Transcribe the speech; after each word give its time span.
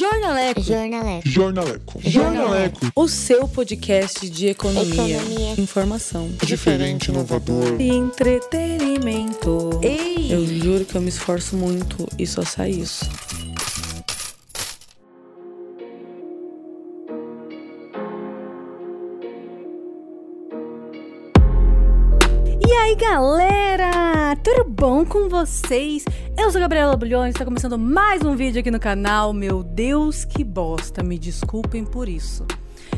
Jornaleco. 0.00 0.62
Jornaleco. 0.62 1.28
Jornaleco. 1.28 2.00
Jornaleco. 2.02 2.80
O 2.96 3.06
seu 3.06 3.46
podcast 3.46 4.30
de 4.30 4.46
economia, 4.46 5.18
Economia. 5.18 5.54
informação 5.60 6.30
Diferente, 6.42 7.10
inovador. 7.10 7.78
e 7.78 7.88
entretenimento. 7.90 9.78
Ei! 9.82 10.32
Eu 10.32 10.46
juro 10.46 10.86
que 10.86 10.94
eu 10.94 11.02
me 11.02 11.10
esforço 11.10 11.54
muito 11.54 12.08
e 12.18 12.26
só 12.26 12.42
sai 12.42 12.70
isso. 12.70 13.04
E 22.66 22.72
aí, 22.72 22.94
galera! 22.96 23.49
Tudo 24.42 24.64
bom 24.64 25.04
com 25.04 25.28
vocês? 25.28 26.02
Eu 26.36 26.50
sou 26.50 26.58
a 26.58 26.62
Gabriela 26.62 26.96
Bulhões, 26.96 27.34
está 27.34 27.44
começando 27.44 27.78
mais 27.78 28.22
um 28.22 28.34
vídeo 28.34 28.60
aqui 28.60 28.70
no 28.70 28.80
canal. 28.80 29.34
Meu 29.34 29.62
Deus, 29.62 30.24
que 30.24 30.42
bosta! 30.42 31.02
Me 31.02 31.18
desculpem 31.18 31.84
por 31.84 32.08
isso. 32.08 32.46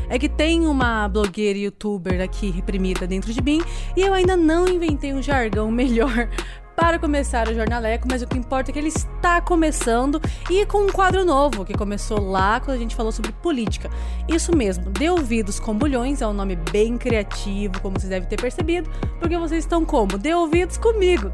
É 0.07 0.17
que 0.17 0.29
tem 0.29 0.65
uma 0.65 1.07
blogueira 1.09 1.59
youtuber 1.59 2.21
aqui 2.21 2.49
reprimida 2.49 3.05
dentro 3.05 3.33
de 3.33 3.41
mim 3.41 3.61
e 3.95 4.01
eu 4.01 4.13
ainda 4.13 4.37
não 4.37 4.67
inventei 4.69 5.13
um 5.13 5.21
jargão 5.21 5.69
melhor 5.71 6.29
para 6.75 6.99
começar 6.99 7.47
o 7.47 7.53
Jornaleco, 7.53 8.07
mas 8.09 8.21
o 8.21 8.27
que 8.27 8.37
importa 8.37 8.71
é 8.71 8.73
que 8.73 8.79
ele 8.79 8.87
está 8.87 9.41
começando 9.41 10.21
e 10.49 10.65
com 10.65 10.85
um 10.85 10.91
quadro 10.91 11.23
novo 11.23 11.63
que 11.63 11.73
começou 11.73 12.19
lá 12.19 12.59
quando 12.59 12.75
a 12.75 12.79
gente 12.79 12.95
falou 12.95 13.11
sobre 13.11 13.31
política. 13.31 13.89
Isso 14.27 14.55
mesmo, 14.55 14.85
Dê 14.89 15.09
Ouvidos 15.09 15.59
com 15.59 15.77
Bulhões 15.77 16.21
é 16.21 16.27
um 16.27 16.33
nome 16.33 16.55
bem 16.55 16.97
criativo, 16.97 17.79
como 17.81 17.99
vocês 17.99 18.09
devem 18.09 18.27
ter 18.27 18.39
percebido, 18.39 18.89
porque 19.19 19.37
vocês 19.37 19.63
estão 19.63 19.85
como? 19.85 20.17
Dê 20.17 20.33
ouvidos 20.33 20.77
comigo. 20.77 21.31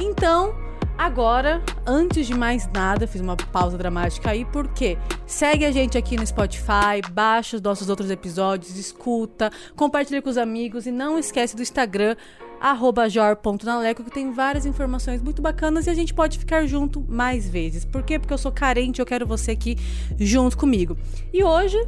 Então, 0.00 0.54
agora, 0.96 1.62
antes 1.86 2.26
de 2.26 2.34
mais 2.34 2.68
nada, 2.72 3.06
fiz 3.06 3.20
uma 3.20 3.36
pausa 3.36 3.76
dramática 3.76 4.30
aí, 4.30 4.44
porque 4.44 4.96
segue 5.26 5.64
a 5.64 5.70
gente 5.70 5.98
aqui 5.98 6.16
no 6.16 6.26
Spotify, 6.26 7.02
baixa 7.12 7.56
os 7.56 7.62
nossos 7.62 7.88
outros 7.88 8.10
episódios, 8.10 8.76
escuta, 8.76 9.50
compartilha 9.76 10.22
com 10.22 10.30
os 10.30 10.38
amigos 10.38 10.86
e 10.86 10.90
não 10.90 11.18
esquece 11.18 11.54
do 11.54 11.62
Instagram, 11.62 12.16
arroba 12.60 13.08
jor.naleco, 13.08 14.04
que 14.04 14.10
tem 14.10 14.32
várias 14.32 14.66
informações 14.66 15.22
muito 15.22 15.40
bacanas 15.40 15.86
e 15.86 15.90
a 15.90 15.94
gente 15.94 16.12
pode 16.12 16.38
ficar 16.38 16.66
junto 16.66 17.00
mais 17.08 17.48
vezes. 17.48 17.84
Por 17.84 18.02
quê? 18.02 18.18
Porque 18.18 18.32
eu 18.32 18.38
sou 18.38 18.52
carente 18.52 19.00
eu 19.00 19.06
quero 19.06 19.26
você 19.26 19.52
aqui 19.52 19.76
junto 20.18 20.56
comigo. 20.56 20.96
E 21.32 21.42
hoje, 21.42 21.78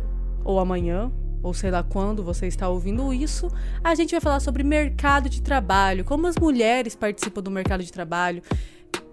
ou 0.45 0.59
amanhã, 0.59 1.11
ou 1.43 1.55
sei 1.55 1.71
lá 1.71 1.83
quando 1.83 2.23
você 2.23 2.47
está 2.47 2.69
ouvindo 2.69 3.13
isso, 3.13 3.49
a 3.83 3.95
gente 3.95 4.13
vai 4.13 4.21
falar 4.21 4.41
sobre 4.41 4.63
mercado 4.63 5.29
de 5.29 5.43
trabalho, 5.43 6.05
como 6.05 6.27
as 6.27 6.37
mulheres 6.37 6.95
participam 6.95 7.43
do 7.43 7.51
mercado 7.51 7.83
de 7.83 7.93
trabalho. 7.93 8.43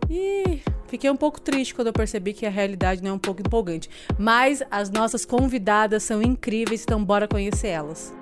E 0.09 0.61
fiquei 0.87 1.09
um 1.09 1.17
pouco 1.17 1.39
triste 1.41 1.75
quando 1.75 1.87
eu 1.87 1.93
percebi 1.93 2.33
que 2.33 2.45
a 2.45 2.49
realidade 2.49 3.03
não 3.03 3.11
é 3.11 3.13
um 3.13 3.19
pouco 3.19 3.41
empolgante. 3.41 3.89
Mas 4.17 4.63
as 4.71 4.89
nossas 4.89 5.25
convidadas 5.25 6.03
são 6.03 6.21
incríveis, 6.21 6.83
então 6.83 7.03
bora 7.03 7.27
conhecer 7.27 7.67
elas. 7.67 8.16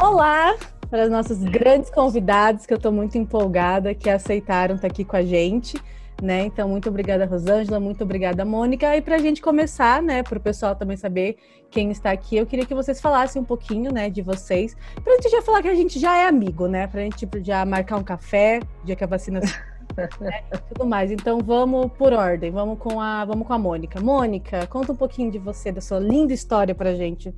Olá 0.00 0.54
para 0.90 1.04
as 1.04 1.10
nossas 1.10 1.42
grandes 1.42 1.90
convidadas, 1.90 2.66
que 2.66 2.72
eu 2.72 2.76
estou 2.76 2.92
muito 2.92 3.16
empolgada, 3.16 3.94
que 3.94 4.10
aceitaram 4.10 4.74
estar 4.74 4.86
aqui 4.86 5.04
com 5.04 5.16
a 5.16 5.22
gente. 5.22 5.80
Né? 6.22 6.44
Então, 6.44 6.68
muito 6.68 6.88
obrigada, 6.88 7.24
Rosângela, 7.24 7.80
muito 7.80 8.04
obrigada, 8.04 8.44
Mônica. 8.44 8.94
E 8.94 9.00
para 9.00 9.16
a 9.16 9.18
gente 9.18 9.40
começar, 9.40 10.02
né, 10.02 10.22
para 10.22 10.38
o 10.38 10.40
pessoal 10.40 10.76
também 10.76 10.96
saber 10.96 11.36
quem 11.70 11.90
está 11.90 12.10
aqui, 12.10 12.36
eu 12.36 12.46
queria 12.46 12.64
que 12.64 12.74
vocês 12.74 13.00
falassem 13.00 13.40
um 13.40 13.44
pouquinho, 13.44 13.92
né, 13.92 14.08
de 14.08 14.22
vocês, 14.22 14.76
para 15.02 15.12
a 15.12 15.16
gente 15.16 15.30
já 15.30 15.42
falar 15.42 15.62
que 15.62 15.68
a 15.68 15.74
gente 15.74 15.98
já 15.98 16.16
é 16.16 16.26
amigo, 16.26 16.66
né, 16.66 16.86
para 16.86 17.00
a 17.00 17.04
gente 17.04 17.16
tipo, 17.16 17.42
já 17.42 17.64
marcar 17.64 17.96
um 17.96 18.04
café, 18.04 18.60
dia 18.84 18.96
que 18.96 19.04
a 19.04 19.06
vacina 19.06 19.40
né, 20.20 20.42
tudo 20.68 20.86
mais. 20.86 21.10
Então, 21.10 21.38
vamos 21.40 21.90
por 21.92 22.12
ordem, 22.12 22.50
vamos 22.50 22.78
com 22.78 23.00
a, 23.00 23.24
vamos 23.24 23.46
com 23.46 23.52
a 23.52 23.58
Mônica. 23.58 24.00
Mônica, 24.00 24.66
conta 24.68 24.92
um 24.92 24.96
pouquinho 24.96 25.30
de 25.30 25.38
você, 25.38 25.72
da 25.72 25.80
sua 25.80 25.98
linda 25.98 26.32
história 26.32 26.74
para 26.74 26.90
a 26.90 26.94
gente. 26.94 27.34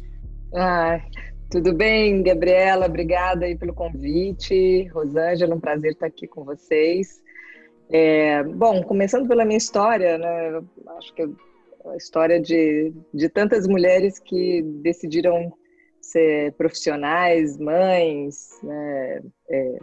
Ah, 0.54 1.00
tudo 1.50 1.72
bem, 1.72 2.22
Gabriela? 2.22 2.86
Obrigada 2.86 3.46
aí 3.46 3.56
pelo 3.56 3.74
convite. 3.74 4.86
Rosângela, 4.88 5.54
um 5.54 5.60
prazer 5.60 5.92
estar 5.92 6.06
aqui 6.06 6.26
com 6.26 6.44
vocês. 6.44 7.22
É, 7.90 8.42
bom, 8.42 8.82
começando 8.82 9.26
pela 9.26 9.44
minha 9.44 9.56
história, 9.56 10.18
né, 10.18 10.60
acho 10.98 11.14
que 11.14 11.22
a 11.22 11.96
história 11.96 12.38
de, 12.38 12.92
de 13.14 13.28
tantas 13.30 13.66
mulheres 13.66 14.18
que 14.18 14.62
decidiram 14.82 15.50
ser 16.00 16.52
profissionais, 16.52 17.56
mães, 17.56 18.50
né, 18.62 19.22
é, 19.48 19.78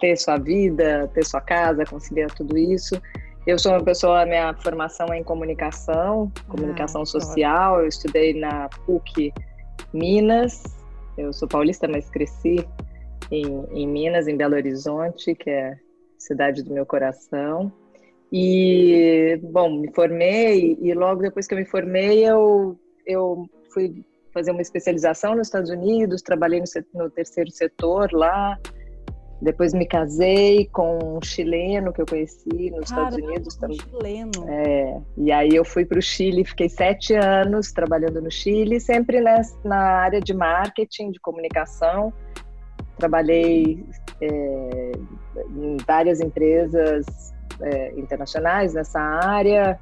ter 0.00 0.16
sua 0.16 0.38
vida, 0.38 1.10
ter 1.12 1.24
sua 1.24 1.42
casa, 1.42 1.84
conciliar 1.84 2.30
tudo 2.30 2.56
isso. 2.56 3.00
Eu 3.46 3.58
sou 3.58 3.72
uma 3.72 3.84
pessoa, 3.84 4.24
minha 4.24 4.54
formação 4.54 5.12
é 5.12 5.18
em 5.18 5.24
comunicação, 5.24 6.32
comunicação 6.48 7.02
Ah, 7.02 7.06
social. 7.06 7.80
Eu 7.80 7.88
estudei 7.88 8.38
na 8.38 8.68
PUC 8.86 9.32
Minas. 9.92 10.79
Eu 11.20 11.32
sou 11.32 11.46
paulista, 11.46 11.86
mas 11.86 12.08
cresci 12.08 12.66
em, 13.30 13.64
em 13.72 13.86
Minas, 13.86 14.26
em 14.26 14.36
Belo 14.36 14.54
Horizonte, 14.54 15.34
que 15.34 15.50
é 15.50 15.78
cidade 16.18 16.62
do 16.62 16.72
meu 16.72 16.86
coração. 16.86 17.72
E, 18.32 19.38
bom, 19.42 19.80
me 19.80 19.92
formei 19.92 20.78
e 20.80 20.94
logo 20.94 21.20
depois 21.20 21.46
que 21.46 21.54
eu 21.54 21.58
me 21.58 21.64
formei, 21.64 22.24
eu, 22.24 22.78
eu 23.04 23.48
fui 23.72 24.04
fazer 24.32 24.52
uma 24.52 24.62
especialização 24.62 25.34
nos 25.34 25.48
Estados 25.48 25.70
Unidos, 25.70 26.22
trabalhei 26.22 26.60
no, 26.60 27.02
no 27.02 27.10
terceiro 27.10 27.50
setor 27.50 28.12
lá. 28.12 28.58
Depois 29.40 29.72
me 29.72 29.86
casei 29.86 30.66
com 30.66 31.16
um 31.16 31.22
chileno 31.22 31.92
que 31.92 32.02
eu 32.02 32.06
conheci 32.06 32.70
nos 32.70 32.90
Estados 32.90 33.16
Caramba, 33.16 33.26
Unidos 33.26 33.56
um 33.56 33.60
também. 33.60 33.78
chileno. 33.78 34.48
É, 34.48 35.00
e 35.16 35.32
aí 35.32 35.54
eu 35.54 35.64
fui 35.64 35.86
para 35.86 35.98
o 35.98 36.02
Chile, 36.02 36.44
fiquei 36.44 36.68
sete 36.68 37.14
anos 37.14 37.72
trabalhando 37.72 38.20
no 38.20 38.30
Chile, 38.30 38.78
sempre 38.78 39.20
nessa, 39.20 39.56
na 39.64 39.78
área 39.78 40.20
de 40.20 40.34
marketing, 40.34 41.10
de 41.10 41.20
comunicação. 41.20 42.12
Trabalhei 42.98 43.82
é, 44.20 44.92
em 45.56 45.76
várias 45.86 46.20
empresas 46.20 47.06
é, 47.62 47.98
internacionais 47.98 48.74
nessa 48.74 49.00
área. 49.00 49.78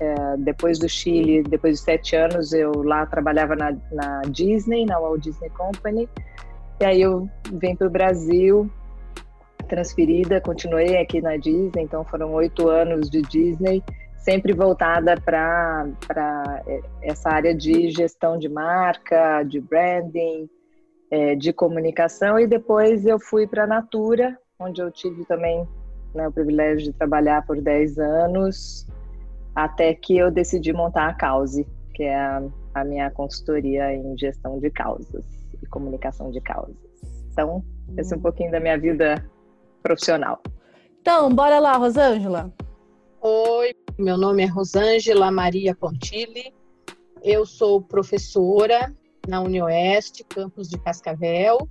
É, 0.00 0.36
depois 0.38 0.78
do 0.78 0.88
Chile, 0.88 1.42
depois 1.44 1.78
de 1.78 1.84
sete 1.84 2.16
anos, 2.16 2.52
eu 2.52 2.82
lá 2.82 3.06
trabalhava 3.06 3.54
na, 3.54 3.74
na 3.92 4.22
Disney, 4.28 4.84
na 4.84 4.98
Walt 4.98 5.22
Disney 5.22 5.50
Company. 5.50 6.08
E 6.80 6.84
aí 6.84 7.00
eu 7.00 7.30
vim 7.52 7.74
para 7.74 7.86
o 7.86 7.90
Brasil, 7.90 8.70
transferida, 9.66 10.40
continuei 10.40 10.96
aqui 10.96 11.20
na 11.20 11.36
Disney, 11.36 11.82
então 11.82 12.04
foram 12.04 12.32
oito 12.34 12.68
anos 12.68 13.10
de 13.10 13.22
Disney, 13.22 13.82
sempre 14.16 14.52
voltada 14.52 15.20
para 15.20 15.86
essa 17.02 17.30
área 17.30 17.54
de 17.54 17.90
gestão 17.90 18.38
de 18.38 18.48
marca, 18.48 19.42
de 19.42 19.60
branding, 19.60 20.48
é, 21.10 21.34
de 21.34 21.52
comunicação, 21.52 22.38
e 22.38 22.46
depois 22.46 23.06
eu 23.06 23.20
fui 23.20 23.46
para 23.46 23.64
a 23.64 23.66
Natura, 23.66 24.36
onde 24.58 24.80
eu 24.80 24.90
tive 24.90 25.24
também 25.24 25.66
né, 26.14 26.26
o 26.26 26.32
privilégio 26.32 26.90
de 26.90 26.92
trabalhar 26.92 27.44
por 27.46 27.60
10 27.60 27.98
anos, 27.98 28.86
até 29.54 29.94
que 29.94 30.16
eu 30.16 30.30
decidi 30.30 30.72
montar 30.72 31.08
a 31.08 31.14
Cause, 31.14 31.66
que 31.94 32.02
é 32.02 32.16
a, 32.16 32.42
a 32.74 32.84
minha 32.84 33.10
consultoria 33.10 33.94
em 33.94 34.16
gestão 34.18 34.58
de 34.58 34.70
causas 34.70 35.24
e 35.62 35.66
comunicação 35.66 36.30
de 36.30 36.40
causas. 36.40 36.76
Então, 37.32 37.62
esse 37.96 38.12
é 38.12 38.16
um 38.16 38.20
pouquinho 38.20 38.50
da 38.50 38.58
minha 38.58 38.78
vida 38.78 39.24
profissional. 39.86 40.42
Então, 41.00 41.32
bora 41.32 41.60
lá, 41.60 41.76
Rosângela. 41.76 42.52
Oi, 43.20 43.72
meu 43.96 44.16
nome 44.16 44.42
é 44.42 44.46
Rosângela 44.46 45.30
Maria 45.30 45.76
Pontilli. 45.76 46.52
Eu 47.22 47.46
sou 47.46 47.80
professora 47.80 48.92
na 49.28 49.40
UniOeste, 49.40 50.24
campus 50.24 50.68
de 50.68 50.76
Cascavel. 50.78 51.68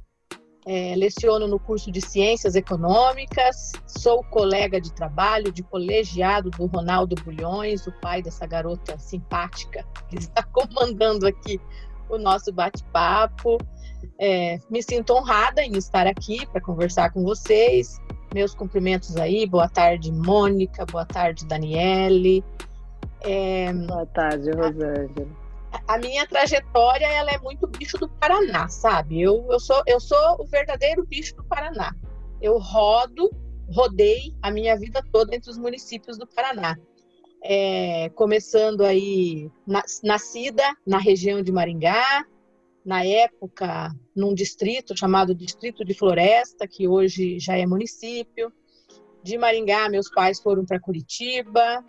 É, 0.66 0.96
leciono 0.96 1.46
no 1.46 1.60
curso 1.60 1.92
de 1.92 2.00
Ciências 2.00 2.56
Econômicas. 2.56 3.74
Sou 3.86 4.24
colega 4.24 4.80
de 4.80 4.94
trabalho, 4.94 5.52
de 5.52 5.62
colegiado 5.62 6.50
do 6.50 6.66
Ronaldo 6.68 7.22
Bulhões, 7.22 7.86
o 7.86 7.92
pai 8.00 8.22
dessa 8.22 8.48
garota 8.48 8.98
simpática 8.98 9.86
que 10.10 10.16
está 10.24 10.42
comandando 10.42 11.28
aqui 11.28 11.60
o 12.10 12.18
nosso 12.18 12.54
bate-papo. 12.54 13.58
É, 14.18 14.60
me 14.70 14.82
sinto 14.82 15.14
honrada 15.14 15.62
em 15.62 15.74
estar 15.78 16.08
aqui 16.08 16.46
para 16.48 16.62
conversar 16.62 17.12
com 17.12 17.22
vocês 17.22 18.00
meus 18.34 18.54
cumprimentos 18.54 19.16
aí. 19.18 19.46
Boa 19.46 19.70
tarde, 19.70 20.12
Mônica. 20.12 20.86
Boa 20.86 21.06
tarde, 21.06 21.46
Daniele. 21.46 22.44
É, 23.22 23.72
Boa 23.74 24.06
tarde, 24.08 24.52
Rosângela. 24.52 25.28
a 25.88 25.98
minha 25.98 26.28
trajetória 26.28 27.06
ela 27.08 27.32
é 27.32 27.40
muito 27.40 27.66
bicho 27.68 27.98
do 27.98 28.08
Paraná, 28.08 28.68
sabe? 28.68 29.22
Eu, 29.22 29.48
eu, 29.50 29.60
sou, 29.60 29.82
eu 29.88 30.00
sou 30.00 30.42
o 30.42 30.46
verdadeiro 30.46 31.06
bicho 31.06 31.36
do 31.36 31.44
Paraná. 31.44 31.96
Eu 32.42 32.58
rodo, 32.60 33.32
rodei 33.72 34.34
a 34.42 34.52
minha 34.52 34.78
vida 34.78 35.02
toda 35.12 35.36
entre 35.36 35.50
os 35.50 35.58
municípios 35.58 36.18
do 36.18 36.28
Paraná. 36.28 36.78
É, 37.44 38.10
começando 38.10 38.82
aí, 38.82 39.52
na, 39.66 39.84
nascida 40.04 40.64
na 40.86 40.98
região 40.98 41.42
de 41.42 41.52
Maringá, 41.52 42.26
na 42.86 43.04
época 43.04 43.92
num 44.16 44.34
distrito 44.34 44.98
chamado 44.98 45.34
Distrito 45.34 45.84
de 45.84 45.94
Floresta, 45.94 46.68
que 46.68 46.88
hoje 46.88 47.40
já 47.40 47.58
é 47.58 47.66
município. 47.66 48.54
De 49.24 49.40
Maringá, 49.40 49.90
meus 49.90 50.08
pais 50.10 50.40
foram 50.40 50.64
para 50.64 50.80
Curitiba. 50.80 51.84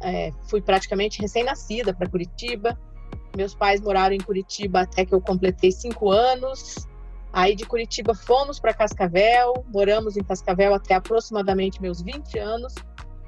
É, 0.00 0.30
fui 0.48 0.62
praticamente 0.62 1.20
recém-nascida 1.20 1.92
para 1.92 2.08
Curitiba. 2.08 2.78
Meus 3.36 3.54
pais 3.54 3.80
moraram 3.80 4.14
em 4.14 4.20
Curitiba 4.20 4.82
até 4.82 5.04
que 5.04 5.12
eu 5.12 5.20
completei 5.20 5.72
cinco 5.72 6.10
anos. 6.10 6.86
Aí 7.32 7.54
de 7.56 7.66
Curitiba 7.66 8.14
fomos 8.14 8.60
para 8.60 8.72
Cascavel, 8.72 9.64
moramos 9.66 10.16
em 10.16 10.22
Cascavel 10.22 10.72
até 10.72 10.94
aproximadamente 10.94 11.82
meus 11.82 12.00
20 12.00 12.38
anos, 12.38 12.72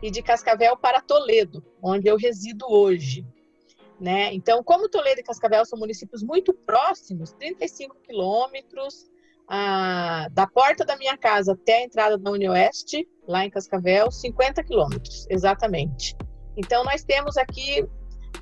e 0.02 0.10
de 0.10 0.22
Cascavel 0.22 0.78
para 0.78 1.02
Toledo, 1.02 1.62
onde 1.82 2.08
eu 2.08 2.16
resido 2.16 2.64
hoje. 2.70 3.26
Né? 4.00 4.32
Então, 4.32 4.62
como 4.62 4.88
Toledo 4.88 5.20
e 5.20 5.24
Cascavel 5.24 5.64
são 5.64 5.78
municípios 5.78 6.22
muito 6.22 6.54
próximos, 6.54 7.32
35 7.32 7.96
quilômetros, 8.02 9.10
ah, 9.48 10.28
da 10.30 10.46
porta 10.46 10.84
da 10.84 10.96
minha 10.96 11.16
casa 11.16 11.52
até 11.52 11.78
a 11.78 11.82
entrada 11.82 12.16
da 12.16 12.30
Unioeste, 12.30 13.08
lá 13.26 13.44
em 13.44 13.50
Cascavel, 13.50 14.10
50 14.10 14.62
quilômetros, 14.62 15.26
exatamente. 15.28 16.16
Então, 16.56 16.84
nós 16.84 17.02
temos 17.02 17.36
aqui 17.36 17.84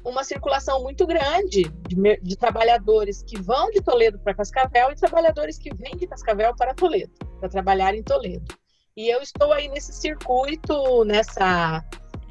uma 0.04 0.24
circulação 0.24 0.82
muito 0.82 1.06
grande 1.06 1.64
de, 1.88 2.20
de 2.22 2.36
trabalhadores 2.36 3.22
que 3.22 3.40
vão 3.40 3.70
de 3.70 3.82
Toledo 3.82 4.18
para 4.18 4.34
Cascavel 4.34 4.90
e 4.90 4.94
trabalhadores 4.94 5.58
que 5.58 5.74
vêm 5.74 5.96
de 5.96 6.06
Cascavel 6.06 6.54
para 6.54 6.74
Toledo, 6.74 7.12
para 7.40 7.48
trabalhar 7.48 7.94
em 7.94 8.02
Toledo. 8.02 8.54
E 8.96 9.08
eu 9.08 9.20
estou 9.20 9.52
aí 9.52 9.68
nesse 9.68 9.92
circuito, 9.92 11.04
nessa, 11.04 11.84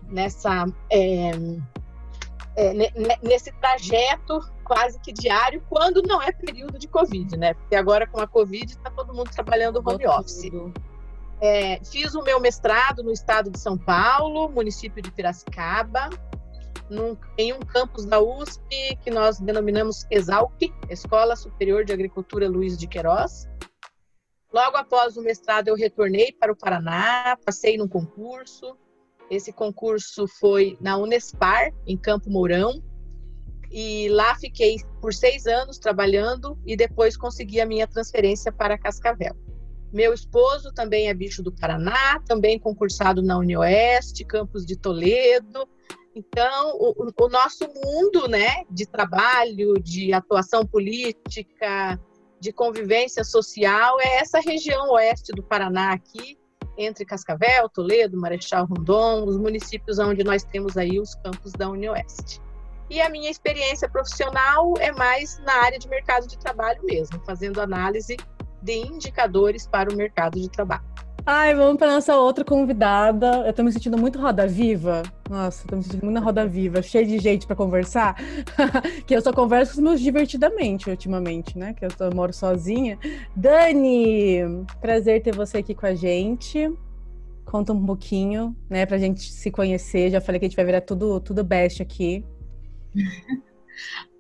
nessa 0.09 0.65
é, 0.91 1.31
é, 2.55 2.73
nesse 3.21 3.51
trajeto 3.59 4.39
quase 4.63 4.99
que 4.99 5.11
diário, 5.11 5.63
quando 5.69 6.01
não 6.01 6.21
é 6.21 6.31
período 6.31 6.79
de 6.79 6.87
Covid, 6.87 7.37
né? 7.37 7.53
Porque 7.53 7.75
agora 7.75 8.07
com 8.07 8.19
a 8.19 8.27
Covid 8.27 8.71
está 8.71 8.89
todo 8.89 9.13
mundo 9.13 9.29
trabalhando 9.29 9.83
home 9.85 10.07
office. 10.07 10.49
É, 11.41 11.83
fiz 11.83 12.15
o 12.15 12.23
meu 12.23 12.39
mestrado 12.39 13.03
no 13.03 13.11
estado 13.11 13.51
de 13.51 13.59
São 13.59 13.77
Paulo, 13.77 14.49
município 14.49 15.01
de 15.01 15.11
Piracicaba, 15.11 16.09
num, 16.89 17.17
em 17.37 17.53
um 17.53 17.59
campus 17.59 18.05
da 18.05 18.21
USP 18.21 18.95
que 19.03 19.11
nós 19.11 19.39
denominamos 19.39 20.05
ESALP, 20.09 20.73
Escola 20.89 21.35
Superior 21.35 21.83
de 21.83 21.91
Agricultura 21.93 22.47
Luiz 22.47 22.77
de 22.77 22.87
Queiroz. 22.87 23.47
Logo 24.51 24.77
após 24.77 25.17
o 25.17 25.21
mestrado, 25.21 25.67
eu 25.67 25.75
retornei 25.75 26.31
para 26.31 26.51
o 26.51 26.55
Paraná, 26.55 27.37
passei 27.45 27.77
num 27.77 27.87
concurso, 27.87 28.77
esse 29.29 29.51
concurso 29.51 30.27
foi 30.27 30.77
na 30.79 30.97
Unespar, 30.97 31.71
em 31.85 31.97
Campo 31.97 32.29
Mourão, 32.29 32.81
e 33.71 34.07
lá 34.09 34.35
fiquei 34.35 34.77
por 35.01 35.13
seis 35.13 35.45
anos 35.45 35.77
trabalhando 35.77 36.57
e 36.65 36.75
depois 36.77 37.17
consegui 37.17 37.59
a 37.59 37.65
minha 37.65 37.87
transferência 37.87 38.51
para 38.51 38.77
Cascavel. 38.77 39.35
Meu 39.91 40.13
esposo 40.13 40.73
também 40.73 41.09
é 41.09 41.13
bicho 41.13 41.41
do 41.41 41.51
Paraná, 41.51 42.19
também 42.25 42.59
concursado 42.59 43.21
na 43.21 43.37
Unioeste, 43.37 44.25
campus 44.25 44.65
de 44.65 44.77
Toledo. 44.77 45.67
Então, 46.13 46.77
o, 46.77 47.11
o 47.17 47.29
nosso 47.29 47.67
mundo 47.67 48.27
né, 48.27 48.63
de 48.69 48.85
trabalho, 48.85 49.73
de 49.81 50.13
atuação 50.13 50.65
política, 50.65 51.99
de 52.39 52.53
convivência 52.53 53.23
social 53.23 53.99
é 53.99 54.17
essa 54.17 54.39
região 54.39 54.91
oeste 54.91 55.31
do 55.31 55.43
Paraná 55.43 55.93
aqui, 55.93 56.37
entre 56.77 57.05
Cascavel, 57.05 57.69
Toledo, 57.69 58.17
Marechal 58.17 58.65
Rondon, 58.65 59.25
os 59.25 59.37
municípios 59.37 59.99
onde 59.99 60.23
nós 60.23 60.43
temos 60.43 60.77
aí 60.77 60.99
os 60.99 61.15
campos 61.15 61.51
da 61.53 61.69
Unioeste. 61.69 62.41
E 62.89 63.01
a 63.01 63.09
minha 63.09 63.31
experiência 63.31 63.89
profissional 63.89 64.73
é 64.79 64.91
mais 64.91 65.39
na 65.39 65.53
área 65.63 65.79
de 65.79 65.87
mercado 65.87 66.27
de 66.27 66.37
trabalho 66.37 66.83
mesmo, 66.83 67.19
fazendo 67.25 67.59
análise 67.59 68.17
de 68.61 68.73
indicadores 68.73 69.67
para 69.67 69.91
o 69.91 69.95
mercado 69.95 70.39
de 70.39 70.49
trabalho. 70.49 70.83
Ai, 71.27 71.55
vamos 71.55 71.77
para 71.77 71.91
nossa 71.91 72.15
outra 72.15 72.45
convidada. 72.45 73.47
Eu 73.47 73.51
tô 73.51 73.63
me 73.63 73.71
sentindo 73.71 73.97
muito 73.97 74.19
roda 74.19 74.45
viva. 74.45 75.01
Nossa, 75.27 75.67
tô 75.67 75.75
me 75.75 75.81
sentindo 75.81 76.03
muito 76.03 76.13
na 76.13 76.19
roda 76.19 76.45
viva, 76.45 76.83
cheio 76.83 77.07
de 77.07 77.17
gente 77.17 77.47
para 77.47 77.55
conversar. 77.55 78.15
que 79.07 79.15
eu 79.15 79.21
só 79.23 79.33
converso 79.33 79.73
com 79.73 79.79
os 79.79 79.83
meus 79.83 80.01
divertidamente 80.01 80.87
ultimamente, 80.87 81.57
né? 81.57 81.73
Que 81.73 81.83
eu, 81.83 81.89
tô, 81.89 82.03
eu 82.03 82.15
moro 82.15 82.31
sozinha. 82.31 82.99
Dani, 83.35 84.37
prazer 84.79 85.23
ter 85.23 85.35
você 85.35 85.57
aqui 85.57 85.73
com 85.73 85.87
a 85.87 85.95
gente. 85.95 86.71
Conta 87.43 87.73
um 87.73 87.83
pouquinho, 87.83 88.55
né, 88.69 88.85
pra 88.85 88.99
gente 88.99 89.21
se 89.21 89.49
conhecer. 89.49 90.11
Já 90.11 90.21
falei 90.21 90.37
que 90.37 90.45
a 90.45 90.49
gente 90.49 90.55
vai 90.55 90.65
virar 90.65 90.81
tudo, 90.81 91.19
tudo 91.19 91.43
best 91.43 91.81
aqui. 91.81 92.23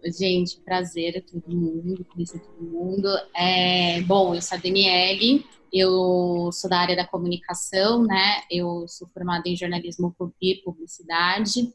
Gente, 0.05 0.59
prazer 0.61 1.17
a 1.17 1.21
todo 1.21 1.55
mundo, 1.55 2.05
conhecer 2.13 2.39
todo 2.39 2.69
mundo. 2.69 3.07
É, 3.35 4.01
bom, 4.01 4.35
eu 4.35 4.41
sou 4.41 4.55
a 4.55 4.61
Daniele, 4.61 5.43
eu 5.75 6.49
sou 6.53 6.69
da 6.69 6.79
área 6.79 6.95
da 6.95 7.05
comunicação, 7.05 8.03
né? 8.03 8.41
Eu 8.49 8.87
sou 8.87 9.09
formada 9.09 9.49
em 9.49 9.57
jornalismo 9.57 10.15
e 10.41 10.55
publicidade. 10.63 11.73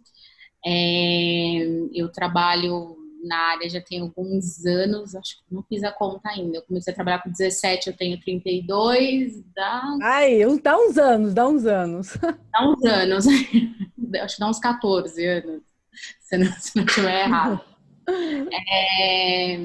É, 0.64 1.62
eu 1.92 2.10
trabalho 2.10 2.96
na 3.22 3.36
área 3.36 3.68
já 3.68 3.80
tem 3.82 4.00
alguns 4.00 4.64
anos, 4.64 5.14
acho 5.14 5.36
que 5.36 5.54
não 5.54 5.62
fiz 5.62 5.84
a 5.84 5.92
conta 5.92 6.30
ainda. 6.30 6.56
Eu 6.56 6.62
comecei 6.62 6.92
a 6.92 6.94
trabalhar 6.94 7.22
com 7.22 7.30
17, 7.30 7.90
eu 7.90 7.96
tenho 7.96 8.18
32, 8.18 9.42
dá. 9.54 9.82
Ai, 10.02 10.38
dá 10.62 10.78
uns 10.78 10.96
anos, 10.96 11.34
dá 11.34 11.46
uns 11.46 11.66
anos. 11.66 12.16
Dá 12.52 12.68
uns 12.68 12.84
anos. 12.84 13.26
acho 14.22 14.34
que 14.34 14.40
dá 14.40 14.48
uns 14.48 14.58
14 14.58 15.26
anos, 15.26 15.62
se 16.20 16.38
não, 16.38 16.52
se 16.52 16.76
não 16.76 16.84
estiver 16.84 17.24
errado. 17.24 17.60
É, 18.72 19.56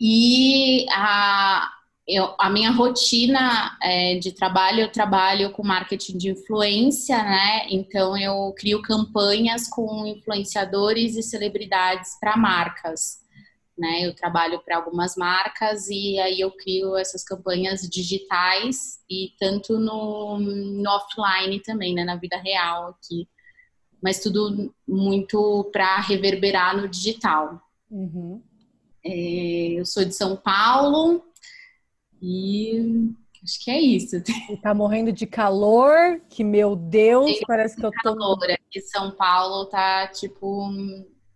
e 0.00 0.84
a, 0.90 1.75
eu, 2.06 2.34
a 2.38 2.48
minha 2.48 2.70
rotina 2.70 3.76
é, 3.82 4.16
de 4.18 4.30
trabalho, 4.30 4.80
eu 4.80 4.92
trabalho 4.92 5.50
com 5.50 5.66
marketing 5.66 6.16
de 6.16 6.30
influência, 6.30 7.16
né? 7.16 7.66
Então 7.68 8.16
eu 8.16 8.54
crio 8.56 8.80
campanhas 8.80 9.68
com 9.68 10.06
influenciadores 10.06 11.16
e 11.16 11.22
celebridades 11.22 12.16
para 12.20 12.36
marcas. 12.36 13.24
Né? 13.76 14.06
Eu 14.06 14.14
trabalho 14.14 14.60
para 14.64 14.76
algumas 14.76 15.16
marcas 15.16 15.88
e 15.88 16.18
aí 16.18 16.40
eu 16.40 16.50
crio 16.50 16.96
essas 16.96 17.22
campanhas 17.24 17.82
digitais 17.82 19.00
e 19.10 19.32
tanto 19.38 19.78
no, 19.78 20.38
no 20.38 20.90
offline 20.90 21.60
também, 21.60 21.92
né? 21.92 22.04
Na 22.04 22.14
vida 22.14 22.36
real 22.36 22.90
aqui. 22.90 23.28
Mas 24.00 24.20
tudo 24.20 24.72
muito 24.86 25.68
para 25.72 26.00
reverberar 26.00 26.76
no 26.76 26.86
digital. 26.86 27.60
Uhum. 27.90 28.40
É, 29.04 29.78
eu 29.78 29.84
sou 29.84 30.04
de 30.04 30.14
São 30.14 30.36
Paulo, 30.36 31.24
e 32.20 33.12
acho 33.42 33.62
que 33.62 33.70
é 33.70 33.80
isso. 33.80 34.16
E 34.50 34.56
tá 34.56 34.74
morrendo 34.74 35.12
de 35.12 35.26
calor, 35.26 36.20
que 36.28 36.44
meu 36.44 36.76
Deus, 36.76 37.26
Tem 37.26 37.40
parece 37.46 37.76
que 37.76 37.84
eu 37.84 37.90
tô. 38.02 38.16
Calor 38.16 38.38
aqui 38.44 38.80
São 38.80 39.10
Paulo 39.12 39.66
tá 39.66 40.06
tipo 40.08 40.70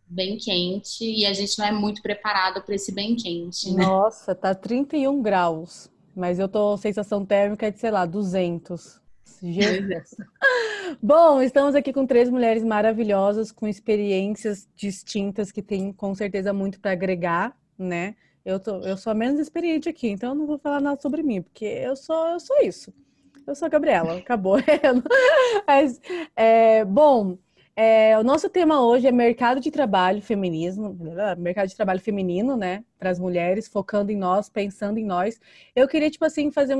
bem 0.07 0.37
quente 0.37 1.05
e 1.05 1.25
a 1.25 1.33
gente 1.33 1.57
não 1.59 1.67
é 1.67 1.73
muito 1.73 2.03
preparado 2.03 2.63
para 2.63 2.75
esse 2.75 2.93
bem 2.93 3.15
quente, 3.15 3.73
né? 3.73 3.85
Nossa, 3.85 4.35
tá 4.35 4.55
31 4.55 5.23
graus, 5.23 5.89
mas 6.17 6.41
eu 6.41 6.49
tô 6.49 6.77
sensação 6.77 7.25
térmica 7.25 7.71
de, 7.71 7.79
sei 7.79 7.91
lá, 7.91 8.05
200. 8.05 9.01
Jesus. 9.43 10.17
Bom, 11.03 11.41
estamos 11.41 11.75
aqui 11.75 11.93
com 11.93 12.07
três 12.07 12.29
mulheres 12.29 12.63
maravilhosas 12.63 13.53
com 13.53 13.67
experiências 13.67 14.69
distintas 14.75 15.51
que 15.53 15.63
têm 15.63 15.93
com 15.93 16.15
certeza 16.15 16.53
muito 16.53 16.81
para 16.81 16.93
agregar, 16.93 17.57
né? 17.79 18.17
Eu, 18.45 18.59
tô, 18.59 18.81
eu 18.81 18.97
sou 18.97 19.11
a 19.11 19.15
menos 19.15 19.39
experiente 19.39 19.89
aqui, 19.89 20.09
então 20.09 20.31
eu 20.31 20.35
não 20.35 20.47
vou 20.47 20.59
falar 20.59 20.81
nada 20.81 21.01
sobre 21.01 21.23
mim, 21.23 21.43
porque 21.43 21.65
eu 21.65 21.95
sou, 21.95 22.29
eu 22.29 22.41
sou 22.41 22.57
isso. 22.63 22.93
Eu 23.47 23.55
sou 23.55 23.67
a 23.67 23.69
Gabriela, 23.69 24.17
acabou. 24.17 24.57
Mas, 25.67 26.01
é, 26.37 26.85
bom, 26.85 27.37
é, 27.77 28.19
o 28.19 28.23
nosso 28.23 28.49
tema 28.49 28.83
hoje 28.83 29.07
é 29.07 29.13
mercado 29.13 29.61
de 29.61 29.71
trabalho 29.71 30.23
feminismo, 30.23 30.97
mercado 31.39 31.69
de 31.69 31.77
trabalho 31.77 32.01
feminino, 32.01 32.57
né, 32.57 32.85
para 32.99 33.11
as 33.11 33.19
mulheres, 33.19 33.69
focando 33.69 34.13
em 34.13 34.17
nós, 34.17 34.49
pensando 34.49 34.99
em 34.99 35.05
nós. 35.05 35.41
Eu 35.75 35.89
queria, 35.89 36.11
tipo 36.11 36.25
assim, 36.25 36.51
fazer. 36.51 36.77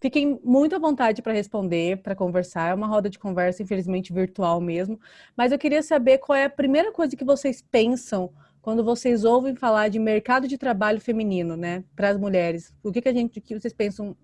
Fiquem 0.00 0.38
muito 0.44 0.76
à 0.76 0.78
vontade 0.78 1.22
para 1.22 1.32
responder, 1.32 2.02
para 2.02 2.14
conversar. 2.14 2.70
É 2.70 2.74
uma 2.74 2.86
roda 2.86 3.08
de 3.08 3.18
conversa, 3.18 3.62
infelizmente 3.62 4.12
virtual 4.12 4.60
mesmo. 4.60 5.00
Mas 5.36 5.52
eu 5.52 5.58
queria 5.58 5.82
saber 5.82 6.18
qual 6.18 6.36
é 6.36 6.44
a 6.44 6.50
primeira 6.50 6.92
coisa 6.92 7.16
que 7.16 7.24
vocês 7.24 7.62
pensam 7.62 8.30
quando 8.64 8.82
vocês 8.82 9.24
ouvem 9.24 9.54
falar 9.54 9.90
de 9.90 9.98
mercado 9.98 10.48
de 10.48 10.56
trabalho 10.56 10.98
feminino, 10.98 11.54
né, 11.54 11.84
para 11.94 12.08
as 12.08 12.16
mulheres, 12.16 12.74
o 12.82 12.90
que, 12.90 13.02
que 13.02 13.08
a 13.10 13.12
gente, 13.12 13.38
que 13.38 13.60
vocês 13.60 13.74
pensam? 13.74 14.16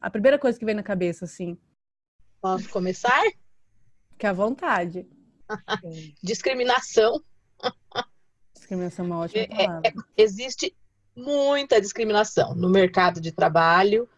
A 0.00 0.08
primeira 0.08 0.38
coisa 0.38 0.58
que 0.58 0.64
vem 0.64 0.74
na 0.74 0.82
cabeça, 0.82 1.26
assim. 1.26 1.58
Posso 2.40 2.70
começar? 2.70 3.22
Que 4.18 4.26
à 4.26 4.32
vontade. 4.32 5.06
Discriminação. 6.24 7.22
Discriminação 8.54 9.04
é 9.04 9.08
uma 9.08 9.18
ótima 9.18 9.46
palavra. 9.46 9.82
É, 9.84 9.88
é, 9.90 9.92
existe 10.16 10.74
muita 11.14 11.78
discriminação 11.78 12.54
no 12.54 12.70
mercado 12.70 13.20
de 13.20 13.30
trabalho, 13.30 14.08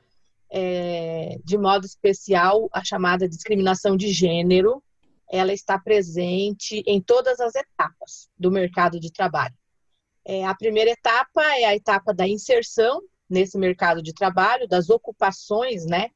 é, 0.52 1.40
de 1.44 1.58
modo 1.58 1.84
especial 1.84 2.68
a 2.72 2.84
chamada 2.84 3.28
discriminação 3.28 3.96
de 3.96 4.06
gênero, 4.06 4.80
ela 5.28 5.52
está 5.52 5.76
presente 5.80 6.80
em 6.86 7.02
todas 7.02 7.40
as 7.40 7.56
etapas 7.56 8.30
do 8.38 8.52
mercado 8.52 9.00
de 9.00 9.10
trabalho. 9.10 9.56
É, 10.24 10.44
a 10.44 10.54
primeira 10.54 10.90
etapa 10.90 11.42
é 11.58 11.64
a 11.64 11.74
etapa 11.76 12.14
da 12.14 12.26
inserção 12.26 13.02
nesse 13.28 13.58
mercado 13.58 14.02
de 14.02 14.12
trabalho, 14.12 14.68
das 14.68 14.88
ocupações, 14.88 15.84
né? 15.84 16.10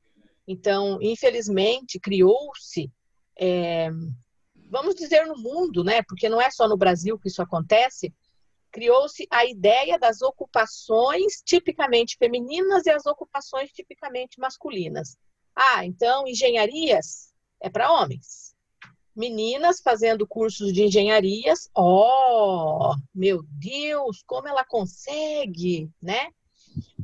Então, 0.46 0.98
infelizmente, 1.02 2.00
criou-se, 2.00 2.90
é, 3.36 3.90
vamos 4.70 4.94
dizer 4.94 5.26
no 5.26 5.36
mundo, 5.36 5.84
né? 5.84 6.02
Porque 6.02 6.28
não 6.28 6.40
é 6.40 6.50
só 6.50 6.66
no 6.66 6.76
Brasil 6.76 7.18
que 7.18 7.28
isso 7.28 7.42
acontece, 7.42 8.14
criou-se 8.70 9.26
a 9.30 9.44
ideia 9.44 9.98
das 9.98 10.22
ocupações 10.22 11.42
tipicamente 11.44 12.16
femininas 12.16 12.86
e 12.86 12.90
as 12.90 13.04
ocupações 13.06 13.70
tipicamente 13.72 14.38
masculinas. 14.38 15.16
Ah, 15.54 15.84
então 15.84 16.26
engenharias 16.26 17.32
é 17.60 17.68
para 17.68 17.92
homens. 17.92 18.47
Meninas 19.18 19.80
fazendo 19.80 20.26
cursos 20.26 20.72
de 20.72 20.84
engenharias, 20.84 21.68
oh, 21.76 22.94
meu 23.14 23.42
Deus, 23.50 24.22
como 24.26 24.48
ela 24.48 24.64
consegue, 24.64 25.90
né? 26.00 26.30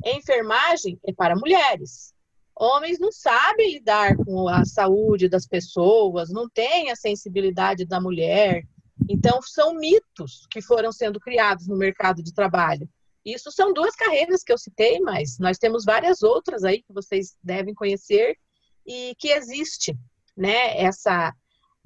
Enfermagem 0.03 0.97
é 1.05 1.13
para 1.13 1.35
mulheres. 1.35 2.13
Homens 2.57 2.97
não 2.97 3.11
sabem 3.11 3.73
lidar 3.73 4.15
com 4.15 4.47
a 4.47 4.63
saúde 4.63 5.27
das 5.27 5.45
pessoas, 5.45 6.29
não 6.31 6.49
têm 6.49 6.89
a 6.89 6.95
sensibilidade 6.95 7.85
da 7.85 7.99
mulher, 7.99 8.63
então, 9.09 9.41
são 9.41 9.73
mitos 9.75 10.47
que 10.49 10.61
foram 10.61 10.91
sendo 10.91 11.19
criados 11.19 11.67
no 11.67 11.75
mercado 11.75 12.23
de 12.23 12.33
trabalho. 12.33 12.89
Isso 13.23 13.51
são 13.51 13.73
duas 13.73 13.95
carreiras 13.95 14.43
que 14.43 14.53
eu 14.53 14.57
citei, 14.57 14.99
mas 14.99 15.37
nós 15.39 15.57
temos 15.57 15.83
várias 15.83 16.21
outras 16.23 16.63
aí 16.63 16.81
que 16.81 16.93
vocês 16.93 17.35
devem 17.43 17.73
conhecer 17.73 18.37
e 18.85 19.15
que 19.17 19.29
existe, 19.29 19.97
né, 20.37 20.79
essa, 20.79 21.33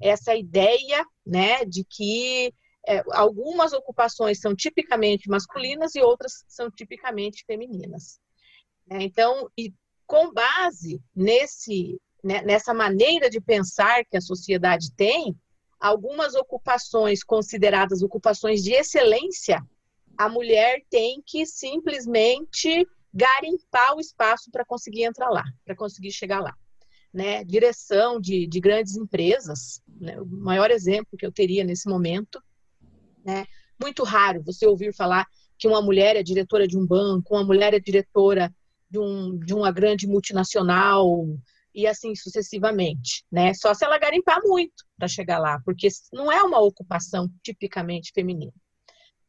essa 0.00 0.34
ideia, 0.34 1.04
né, 1.26 1.64
de 1.64 1.84
que 1.84 2.52
é, 2.86 3.02
algumas 3.12 3.72
ocupações 3.72 4.40
são 4.40 4.54
tipicamente 4.54 5.28
masculinas 5.28 5.94
e 5.94 6.00
outras 6.00 6.44
são 6.48 6.70
tipicamente 6.70 7.44
femininas. 7.46 8.18
É, 8.90 9.02
então, 9.02 9.48
e 9.56 9.72
com 10.06 10.32
base 10.32 11.00
nesse, 11.14 12.00
né, 12.24 12.42
nessa 12.42 12.72
maneira 12.74 13.28
de 13.28 13.40
pensar 13.40 14.04
que 14.04 14.16
a 14.16 14.20
sociedade 14.20 14.92
tem, 14.96 15.36
algumas 15.78 16.34
ocupações 16.34 17.22
consideradas 17.22 18.02
ocupações 18.02 18.62
de 18.62 18.72
excelência, 18.72 19.62
a 20.18 20.28
mulher 20.28 20.82
tem 20.90 21.22
que 21.24 21.46
simplesmente 21.46 22.86
garimpar 23.12 23.96
o 23.96 24.00
espaço 24.00 24.50
para 24.50 24.64
conseguir 24.64 25.04
entrar 25.04 25.30
lá, 25.30 25.44
para 25.64 25.74
conseguir 25.74 26.10
chegar 26.10 26.40
lá. 26.40 26.54
Né? 27.12 27.44
Direção 27.44 28.20
de, 28.20 28.46
de 28.46 28.60
grandes 28.60 28.96
empresas, 28.96 29.82
né? 30.00 30.20
o 30.20 30.26
maior 30.26 30.70
exemplo 30.70 31.18
que 31.18 31.26
eu 31.26 31.32
teria 31.32 31.64
nesse 31.64 31.88
momento. 31.88 32.40
Né? 33.24 33.46
Muito 33.80 34.04
raro 34.04 34.42
você 34.44 34.66
ouvir 34.66 34.94
falar 34.94 35.26
que 35.58 35.66
uma 35.66 35.82
mulher 35.82 36.16
é 36.16 36.22
diretora 36.22 36.66
de 36.66 36.78
um 36.78 36.86
banco, 36.86 37.34
uma 37.34 37.44
mulher 37.44 37.74
é 37.74 37.80
diretora 37.80 38.54
de, 38.88 38.98
um, 38.98 39.38
de 39.38 39.52
uma 39.52 39.70
grande 39.70 40.06
multinacional, 40.06 41.26
e 41.74 41.86
assim 41.86 42.14
sucessivamente, 42.14 43.24
né? 43.30 43.54
Só 43.54 43.72
se 43.74 43.84
ela 43.84 43.98
garimpar 43.98 44.40
muito 44.42 44.84
para 44.98 45.08
chegar 45.08 45.38
lá, 45.38 45.60
porque 45.64 45.88
não 46.12 46.30
é 46.30 46.42
uma 46.42 46.60
ocupação 46.60 47.30
tipicamente 47.42 48.12
feminina. 48.12 48.52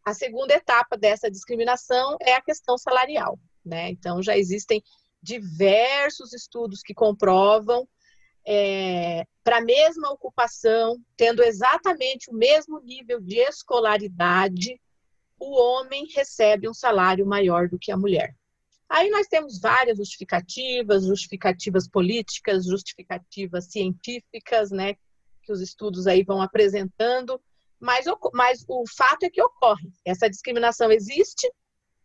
A 0.04 0.14
segunda 0.14 0.54
etapa 0.54 0.98
dessa 0.98 1.30
discriminação 1.30 2.18
é 2.22 2.34
a 2.34 2.42
questão 2.42 2.78
salarial, 2.78 3.40
né? 3.64 3.90
Então 3.92 4.22
já 4.22 4.36
existem 4.36 4.82
diversos 5.22 6.34
estudos 6.34 6.82
que 6.82 6.94
comprovam 6.94 7.88
é, 8.46 9.26
para 9.44 9.58
a 9.58 9.62
mesma 9.62 10.12
ocupação, 10.12 10.98
tendo 11.16 11.44
exatamente 11.44 12.30
o 12.30 12.34
mesmo 12.34 12.80
nível 12.80 13.20
de 13.20 13.40
escolaridade, 13.40 14.80
o 15.40 15.56
homem 15.60 16.08
recebe 16.16 16.70
um 16.70 16.74
salário 16.74 17.26
maior 17.26 17.68
do 17.68 17.80
que 17.80 17.92
a 17.92 17.98
mulher. 17.98 18.36
Aí 18.88 19.10
nós 19.10 19.28
temos 19.28 19.60
várias 19.60 19.98
justificativas, 19.98 21.06
justificativas 21.06 21.88
políticas, 21.88 22.66
justificativas 22.66 23.66
científicas, 23.72 24.70
né, 24.70 24.96
que 25.44 25.52
os 25.52 25.62
estudos 25.62 26.08
aí 26.08 26.24
vão 26.24 26.42
apresentando, 26.42 27.42
mas, 27.80 28.06
mas 28.34 28.64
o 28.68 28.84
fato 28.96 29.24
é 29.24 29.30
que 29.30 29.42
ocorre. 29.42 29.92
Essa 30.06 30.30
discriminação 30.30 30.92
existe. 30.92 31.52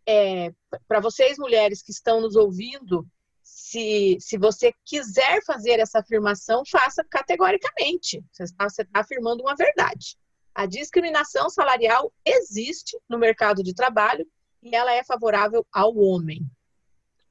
É, 0.07 0.53
Para 0.87 1.01
vocês, 1.01 1.39
mulheres 1.39 1.83
que 1.83 1.91
estão 1.91 2.21
nos 2.21 2.37
ouvindo, 2.37 3.07
se, 3.43 4.17
se 4.21 4.39
você 4.39 4.73
quiser 4.85 5.43
fazer 5.45 5.81
essa 5.81 5.99
afirmação, 5.99 6.63
faça 6.71 7.05
categoricamente. 7.11 8.23
Você 8.33 8.45
está, 8.45 8.69
você 8.69 8.87
afirmando 8.95 9.43
uma 9.43 9.55
verdade. 9.55 10.17
A 10.55 10.67
discriminação 10.67 11.51
salarial 11.51 12.13
existe 12.25 12.99
no 13.09 13.19
mercado 13.19 13.63
de 13.63 13.75
trabalho 13.75 14.27
e 14.63 14.75
ela 14.75 14.93
é 14.93 15.05
favorável 15.05 15.67
ao 15.73 15.97
homem. 15.97 16.41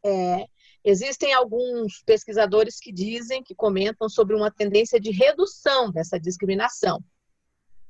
É, 0.05 0.45
existem 0.83 1.33
alguns 1.33 2.03
pesquisadores 2.05 2.79
que 2.79 2.91
dizem, 2.91 3.43
que 3.43 3.55
comentam 3.55 4.07
sobre 4.07 4.35
uma 4.35 4.51
tendência 4.51 4.99
de 4.99 5.11
redução 5.11 5.91
dessa 5.91 6.19
discriminação. 6.19 7.03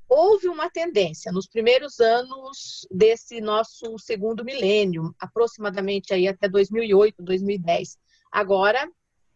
Houve 0.08 0.48
uma 0.48 0.70
tendência 0.70 1.32
nos 1.32 1.48
primeiros 1.48 2.00
anos 2.00 2.88
desse 2.92 3.42
nosso 3.42 3.98
segundo 3.98 4.46
milênio, 4.46 5.16
aproximadamente 5.20 6.14
aí 6.14 6.28
até 6.28 6.48
2008, 6.48 7.24
2010. 7.24 7.98
Agora 8.32 8.88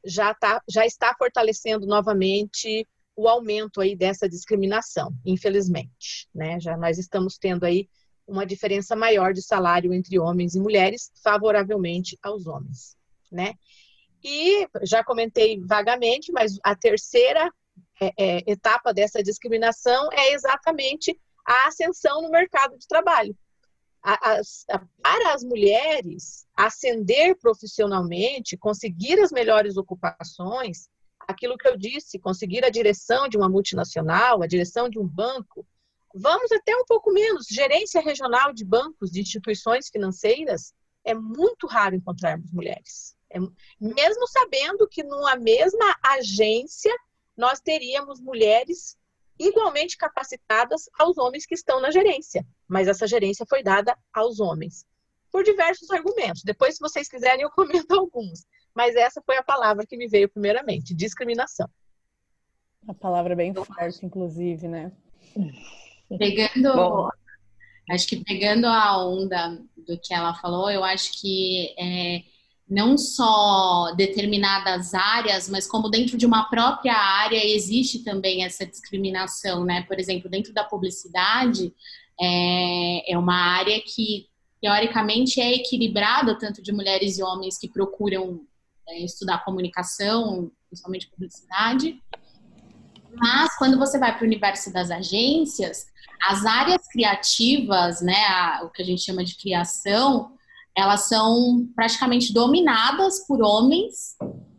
já, 0.05 0.33
tá, 0.33 0.61
já 0.69 0.85
está 0.85 1.13
fortalecendo 1.17 1.88
novamente 1.88 2.88
o 3.15 3.27
aumento 3.27 3.81
aí 3.81 3.95
dessa 3.95 4.29
discriminação, 4.29 5.11
infelizmente, 5.25 6.29
né? 6.33 6.59
Já 6.59 6.77
nós 6.77 6.97
estamos 6.97 7.38
tendo 7.38 7.65
aí 7.65 7.89
uma 8.25 8.45
diferença 8.45 8.95
maior 8.95 9.33
de 9.33 9.41
salário 9.41 9.93
entre 9.93 10.19
homens 10.19 10.55
e 10.55 10.59
mulheres, 10.59 11.11
favoravelmente 11.21 12.17
aos 12.21 12.47
homens, 12.47 12.95
né? 13.31 13.55
E 14.23 14.67
já 14.83 15.03
comentei 15.03 15.59
vagamente, 15.59 16.31
mas 16.31 16.57
a 16.63 16.75
terceira 16.75 17.51
é, 18.01 18.13
é, 18.18 18.51
etapa 18.51 18.94
dessa 18.94 19.22
discriminação 19.22 20.10
é 20.12 20.34
exatamente 20.34 21.20
a 21.46 21.68
ascensão 21.68 22.22
no 22.22 22.29
mercado 22.29 22.77
de 22.77 22.88
trabalho. 22.88 23.36
A, 24.01 24.13
a, 24.13 24.41
para 25.01 25.34
as 25.34 25.44
mulheres 25.44 26.46
ascender 26.56 27.38
profissionalmente, 27.38 28.58
conseguir 28.58 29.20
as 29.20 29.32
melhores 29.32 29.75
ocupações, 29.75 30.88
aquilo 31.20 31.58
que 31.58 31.68
eu 31.68 31.77
disse, 31.77 32.18
conseguir 32.20 32.63
a 32.63 32.70
direção 32.70 33.27
de 33.27 33.36
uma 33.36 33.50
multinacional, 33.50 34.41
a 34.41 34.48
direção 34.48 34.89
de 34.89 34.98
um 34.98 35.06
banco, 35.06 35.65
Vamos 36.13 36.51
até 36.51 36.75
um 36.75 36.86
pouco 36.86 37.12
menos. 37.12 37.48
Gerência 37.48 38.01
regional 38.01 38.51
de 38.51 38.65
bancos, 38.65 39.12
de 39.12 39.22
instituições 39.22 39.89
financeiras, 39.89 40.74
é 41.03 41.13
muito 41.13 41.68
raro 41.68 41.96
encontrarmos 41.96 42.51
mulheres. 42.51 43.15
É, 43.32 43.39
mesmo 43.79 44.27
sabendo 44.27 44.88
que 44.88 45.03
numa 45.03 45.36
mesma 45.36 45.96
agência 46.03 46.94
nós 47.39 47.62
teríamos 47.62 48.19
mulheres 48.19 48.98
igualmente 49.39 49.96
capacitadas 49.96 50.89
aos 51.00 51.17
homens 51.17 51.46
que 51.46 51.55
estão 51.55 51.79
na 51.79 51.89
gerência, 51.89 52.46
mas 52.67 52.89
essa 52.89 53.08
gerência 53.08 53.46
foi 53.48 53.63
dada 53.63 53.98
aos 54.13 54.41
homens 54.41 54.86
por 55.31 55.41
diversos 55.41 55.89
argumentos. 55.89 56.43
Depois, 56.43 56.75
se 56.75 56.81
vocês 56.81 57.08
quiserem, 57.08 57.43
eu 57.43 57.50
comento 57.50 57.88
alguns. 57.98 58.46
Mas 58.75 58.93
essa 58.93 59.22
foi 59.25 59.38
a 59.38 59.43
palavra 59.43 59.86
que 59.88 59.96
me 59.96 60.10
veio 60.10 60.27
primeiramente: 60.27 60.93
discriminação. 60.93 61.69
A 62.86 62.93
palavra 62.93 63.38
bem 63.38 63.53
forte, 63.53 64.05
inclusive, 64.05 64.67
né? 64.67 64.91
Pegando, 66.17 66.75
Bom. 66.75 67.10
acho 67.89 68.08
que 68.08 68.22
pegando 68.24 68.67
a 68.67 69.05
onda 69.05 69.62
do 69.77 69.98
que 69.98 70.13
ela 70.13 70.34
falou, 70.36 70.69
eu 70.69 70.84
acho 70.84 71.22
que 71.22 71.74
é, 71.79 72.24
não 72.69 72.97
só 72.97 73.93
determinadas 73.95 74.93
áreas, 74.93 75.49
mas 75.49 75.65
como 75.65 75.89
dentro 75.89 76.17
de 76.17 76.25
uma 76.25 76.49
própria 76.49 76.95
área 76.95 77.43
existe 77.43 78.03
também 78.03 78.43
essa 78.43 78.65
discriminação, 78.65 79.65
né? 79.65 79.81
Por 79.83 79.99
exemplo, 79.99 80.29
dentro 80.29 80.53
da 80.53 80.63
publicidade, 80.63 81.73
é, 82.21 83.13
é 83.13 83.17
uma 83.17 83.35
área 83.35 83.81
que 83.81 84.27
teoricamente 84.61 85.41
é 85.41 85.55
equilibrada, 85.55 86.38
tanto 86.38 86.61
de 86.61 86.71
mulheres 86.71 87.17
e 87.17 87.23
homens 87.23 87.57
que 87.57 87.69
procuram 87.69 88.41
é, 88.88 88.99
estudar 89.03 89.43
comunicação, 89.43 90.51
principalmente 90.69 91.09
publicidade, 91.09 91.99
mas 93.15 93.57
quando 93.57 93.77
você 93.77 93.97
vai 93.97 94.13
para 94.15 94.23
o 94.23 94.27
universo 94.27 94.71
das 94.71 94.91
agências, 94.91 95.88
as 96.21 96.45
áreas 96.45 96.88
criativas, 96.88 98.01
né, 98.01 98.25
a, 98.27 98.61
o 98.63 98.69
que 98.69 98.81
a 98.81 98.85
gente 98.85 99.01
chama 99.01 99.23
de 99.23 99.35
criação, 99.35 100.33
elas 100.79 101.07
são 101.07 101.67
praticamente 101.75 102.33
dominadas 102.33 103.25
por 103.27 103.41
homens 103.41 104.15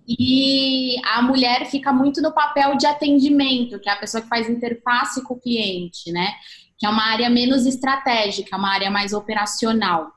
e 0.07 0.97
a 1.07 1.23
mulher 1.23 1.67
fica 1.67 1.93
muito 1.93 2.21
no 2.21 2.33
papel 2.33 2.77
de 2.77 2.87
atendimento, 2.87 3.79
que 3.79 3.89
é 3.89 3.93
a 3.93 3.99
pessoa 3.99 4.23
que 4.23 4.29
faz 4.29 4.49
interface 4.49 5.23
com 5.23 5.35
o 5.35 5.41
cliente, 5.41 6.11
né? 6.11 6.33
Que 6.79 6.87
é 6.87 6.89
uma 6.89 7.05
área 7.05 7.31
menos 7.31 7.67
estratégica, 7.67 8.57
uma 8.57 8.73
área 8.73 8.91
mais 8.91 9.13
operacional. 9.13 10.11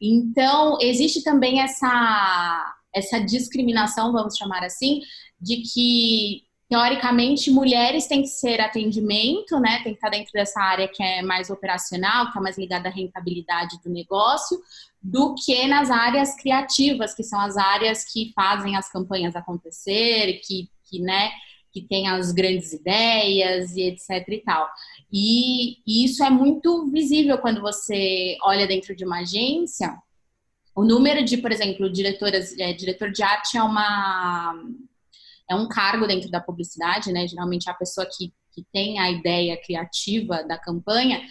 Então, 0.00 0.78
existe 0.80 1.22
também 1.24 1.60
essa, 1.60 2.74
essa 2.94 3.18
discriminação, 3.18 4.12
vamos 4.12 4.36
chamar 4.36 4.62
assim, 4.62 5.00
de 5.40 5.62
que 5.62 6.44
teoricamente, 6.68 7.50
mulheres 7.50 8.06
têm 8.06 8.22
que 8.22 8.28
ser 8.28 8.60
atendimento, 8.60 9.60
né? 9.60 9.80
Tem 9.82 9.92
que 9.92 9.98
estar 9.98 10.10
dentro 10.10 10.32
dessa 10.32 10.60
área 10.60 10.88
que 10.88 11.02
é 11.02 11.22
mais 11.22 11.50
operacional, 11.50 12.24
que 12.24 12.30
está 12.30 12.40
mais 12.40 12.58
ligada 12.58 12.88
à 12.88 12.92
rentabilidade 12.92 13.78
do 13.84 13.90
negócio, 13.90 14.58
do 15.04 15.34
que 15.34 15.66
nas 15.66 15.90
áreas 15.90 16.34
criativas, 16.34 17.14
que 17.14 17.22
são 17.22 17.38
as 17.38 17.58
áreas 17.58 18.10
que 18.10 18.32
fazem 18.34 18.74
as 18.74 18.90
campanhas 18.90 19.36
acontecer, 19.36 20.40
que, 20.42 20.70
que 20.88 20.98
né, 20.98 21.30
que 21.70 21.82
tem 21.82 22.08
as 22.08 22.32
grandes 22.32 22.72
ideias 22.72 23.76
e 23.76 23.82
etc 23.82 24.26
e 24.28 24.38
tal. 24.38 24.66
E, 25.12 25.76
e, 25.86 26.06
isso 26.06 26.24
é 26.24 26.30
muito 26.30 26.90
visível 26.90 27.36
quando 27.36 27.60
você 27.60 28.38
olha 28.42 28.66
dentro 28.66 28.96
de 28.96 29.04
uma 29.04 29.20
agência. 29.20 29.94
O 30.74 30.84
número 30.84 31.22
de, 31.22 31.36
por 31.36 31.52
exemplo, 31.52 31.92
diretoras, 31.92 32.56
é, 32.58 32.72
diretor 32.72 33.12
de 33.12 33.22
arte 33.22 33.58
é 33.58 33.62
uma 33.62 34.54
é 35.50 35.54
um 35.54 35.68
cargo 35.68 36.06
dentro 36.06 36.30
da 36.30 36.40
publicidade, 36.40 37.12
né? 37.12 37.28
Geralmente 37.28 37.68
é 37.68 37.72
a 37.72 37.76
pessoa 37.76 38.06
que, 38.10 38.32
que 38.52 38.64
tem 38.72 38.98
a 38.98 39.10
ideia 39.10 39.60
criativa 39.60 40.42
da 40.42 40.56
campanha. 40.56 41.22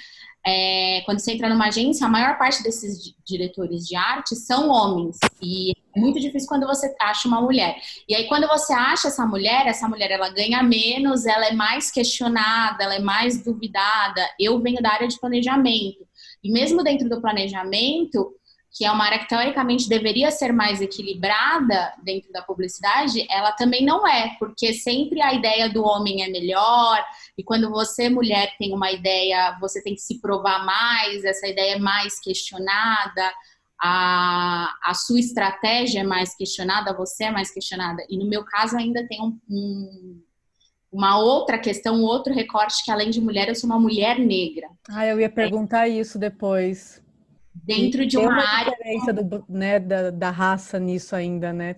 É, 0.45 1.01
quando 1.05 1.19
você 1.19 1.33
entra 1.33 1.47
numa 1.47 1.67
agência, 1.67 2.05
a 2.05 2.09
maior 2.09 2.37
parte 2.37 2.61
desses 2.61 3.15
diretores 3.25 3.87
de 3.87 3.95
arte 3.95 4.35
são 4.35 4.69
homens. 4.69 5.17
E 5.41 5.71
é 5.95 5.99
muito 5.99 6.19
difícil 6.19 6.49
quando 6.49 6.67
você 6.67 6.93
acha 6.99 7.27
uma 7.27 7.41
mulher. 7.41 7.77
E 8.09 8.15
aí, 8.15 8.27
quando 8.27 8.47
você 8.47 8.73
acha 8.73 9.07
essa 9.07 9.25
mulher, 9.25 9.67
essa 9.67 9.87
mulher 9.87 10.11
ela 10.11 10.29
ganha 10.29 10.61
menos, 10.61 11.25
ela 11.25 11.47
é 11.47 11.53
mais 11.53 11.91
questionada, 11.91 12.83
ela 12.83 12.95
é 12.95 12.99
mais 12.99 13.43
duvidada. 13.43 14.21
Eu 14.39 14.59
venho 14.59 14.81
da 14.81 14.91
área 14.91 15.07
de 15.07 15.19
planejamento. 15.19 16.05
E 16.43 16.51
mesmo 16.51 16.83
dentro 16.83 17.07
do 17.07 17.21
planejamento, 17.21 18.35
que 18.73 18.83
é 18.83 18.91
uma 18.91 19.05
área 19.05 19.19
que 19.19 19.27
teoricamente 19.27 19.87
deveria 19.87 20.31
ser 20.31 20.51
mais 20.51 20.81
equilibrada 20.81 21.93
dentro 22.03 22.31
da 22.31 22.41
publicidade, 22.41 23.25
ela 23.29 23.51
também 23.51 23.85
não 23.85 24.07
é, 24.07 24.35
porque 24.39 24.73
sempre 24.73 25.21
a 25.21 25.31
ideia 25.31 25.69
do 25.69 25.83
homem 25.83 26.23
é 26.23 26.27
melhor, 26.27 27.05
e 27.37 27.43
quando 27.43 27.69
você, 27.69 28.09
mulher, 28.09 28.55
tem 28.57 28.73
uma 28.73 28.91
ideia, 28.91 29.55
você 29.61 29.81
tem 29.81 29.93
que 29.93 30.01
se 30.01 30.19
provar 30.19 30.65
mais, 30.65 31.23
essa 31.23 31.47
ideia 31.47 31.75
é 31.75 31.79
mais 31.79 32.19
questionada, 32.19 33.31
a, 33.79 34.73
a 34.83 34.93
sua 34.95 35.19
estratégia 35.19 35.99
é 35.99 36.03
mais 36.03 36.35
questionada, 36.35 36.93
você 36.93 37.25
é 37.25 37.31
mais 37.31 37.51
questionada. 37.51 38.03
E 38.09 38.17
no 38.17 38.27
meu 38.27 38.43
caso 38.43 38.75
ainda 38.75 39.05
tem 39.07 39.21
um, 39.21 39.39
um 39.49 40.23
uma 40.91 41.17
outra 41.17 41.57
questão, 41.57 41.95
um 41.95 42.03
outro 42.03 42.31
recorte 42.31 42.85
que 42.85 42.91
além 42.91 43.09
de 43.09 43.19
mulher, 43.19 43.49
eu 43.49 43.55
sou 43.55 43.67
uma 43.67 43.79
mulher 43.79 44.19
negra. 44.19 44.69
Ah, 44.87 45.07
eu 45.07 45.19
ia 45.19 45.29
perguntar 45.29 45.89
é. 45.89 45.93
isso 45.93 46.19
depois 46.19 47.02
dentro 47.53 48.05
de 48.05 48.17
uma, 48.17 48.29
uma 48.29 48.47
área. 48.47 48.71
diferença 48.71 49.13
do, 49.13 49.45
né, 49.47 49.79
da, 49.79 50.09
da 50.09 50.29
raça 50.29 50.79
nisso 50.79 51.15
ainda, 51.15 51.53
né? 51.53 51.75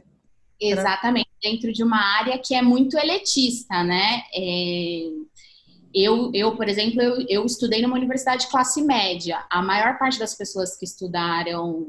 Exatamente, 0.60 1.30
dentro 1.42 1.72
de 1.74 1.84
uma 1.84 2.00
área 2.18 2.38
que 2.40 2.56
é 2.56 2.62
muito 2.62 2.98
elitista, 2.98 3.84
né? 3.84 4.24
É, 4.34 5.10
eu, 5.94 6.32
eu, 6.34 6.56
por 6.56 6.68
exemplo, 6.68 7.02
eu, 7.02 7.26
eu 7.30 7.46
estudei 7.46 7.82
numa 7.82 7.96
universidade 7.96 8.46
de 8.46 8.52
classe 8.52 8.82
média. 8.82 9.46
A 9.50 9.62
maior 9.62 9.98
parte 9.98 10.20
das 10.20 10.36
pessoas 10.36 10.78
que 10.78 10.86
estudaram, 10.86 11.86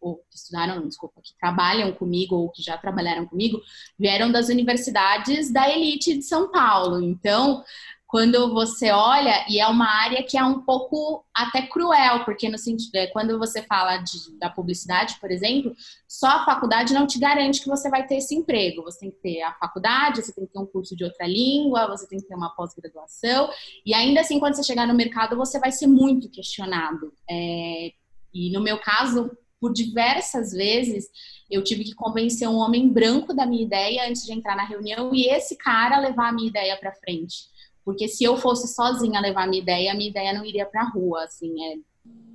ou 0.00 0.16
que 0.30 0.36
estudaram, 0.36 0.86
desculpa, 0.88 1.20
que 1.22 1.32
trabalham 1.38 1.92
comigo 1.92 2.36
ou 2.36 2.50
que 2.50 2.62
já 2.62 2.78
trabalharam 2.78 3.26
comigo, 3.26 3.60
vieram 3.98 4.32
das 4.32 4.48
universidades 4.48 5.52
da 5.52 5.68
elite 5.68 6.16
de 6.16 6.22
São 6.22 6.50
Paulo. 6.50 7.02
Então, 7.02 7.62
quando 8.10 8.52
você 8.52 8.90
olha, 8.90 9.46
e 9.48 9.60
é 9.60 9.66
uma 9.68 9.88
área 9.88 10.20
que 10.24 10.36
é 10.36 10.42
um 10.42 10.62
pouco 10.62 11.24
até 11.32 11.62
cruel, 11.62 12.24
porque 12.24 12.48
no 12.48 12.58
sentido, 12.58 12.96
é, 12.96 13.06
quando 13.06 13.38
você 13.38 13.62
fala 13.62 13.98
de, 13.98 14.36
da 14.36 14.50
publicidade, 14.50 15.16
por 15.20 15.30
exemplo, 15.30 15.72
só 16.08 16.26
a 16.26 16.44
faculdade 16.44 16.92
não 16.92 17.06
te 17.06 17.20
garante 17.20 17.62
que 17.62 17.68
você 17.68 17.88
vai 17.88 18.04
ter 18.04 18.16
esse 18.16 18.34
emprego. 18.34 18.82
Você 18.82 18.98
tem 18.98 19.10
que 19.12 19.18
ter 19.18 19.42
a 19.42 19.54
faculdade, 19.54 20.22
você 20.24 20.34
tem 20.34 20.44
que 20.44 20.52
ter 20.52 20.58
um 20.58 20.66
curso 20.66 20.96
de 20.96 21.04
outra 21.04 21.24
língua, 21.24 21.86
você 21.86 22.04
tem 22.08 22.18
que 22.18 22.26
ter 22.26 22.34
uma 22.34 22.50
pós-graduação, 22.50 23.48
e 23.86 23.94
ainda 23.94 24.22
assim, 24.22 24.40
quando 24.40 24.54
você 24.54 24.64
chegar 24.64 24.88
no 24.88 24.94
mercado, 24.94 25.36
você 25.36 25.60
vai 25.60 25.70
ser 25.70 25.86
muito 25.86 26.28
questionado. 26.28 27.12
É, 27.30 27.92
e 28.34 28.50
no 28.52 28.60
meu 28.60 28.80
caso, 28.80 29.30
por 29.60 29.72
diversas 29.72 30.50
vezes, 30.50 31.06
eu 31.48 31.62
tive 31.62 31.84
que 31.84 31.94
convencer 31.94 32.48
um 32.48 32.56
homem 32.56 32.88
branco 32.88 33.32
da 33.32 33.46
minha 33.46 33.62
ideia 33.62 34.08
antes 34.08 34.24
de 34.24 34.32
entrar 34.32 34.56
na 34.56 34.64
reunião 34.64 35.14
e 35.14 35.28
esse 35.28 35.56
cara 35.56 36.00
levar 36.00 36.30
a 36.30 36.32
minha 36.32 36.48
ideia 36.48 36.76
para 36.76 36.92
frente. 36.92 37.48
Porque 37.84 38.08
se 38.08 38.24
eu 38.24 38.36
fosse 38.36 38.72
sozinha 38.72 39.20
levar 39.20 39.48
minha 39.48 39.62
ideia, 39.62 39.92
a 39.92 39.94
minha 39.94 40.10
ideia 40.10 40.32
não 40.32 40.44
iria 40.44 40.66
para 40.66 40.82
a 40.82 40.88
rua, 40.88 41.24
assim, 41.24 41.52
é 41.64 41.76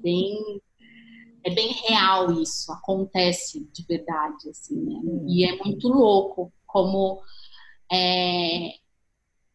bem 0.02 0.62
é 1.44 1.52
bem 1.52 1.74
real 1.88 2.32
isso, 2.42 2.72
acontece 2.72 3.70
de 3.72 3.86
verdade, 3.88 4.50
assim, 4.50 4.76
né? 4.82 5.00
E 5.28 5.46
é 5.46 5.56
muito 5.64 5.88
louco 5.88 6.52
como 6.66 7.22
é, 7.92 8.72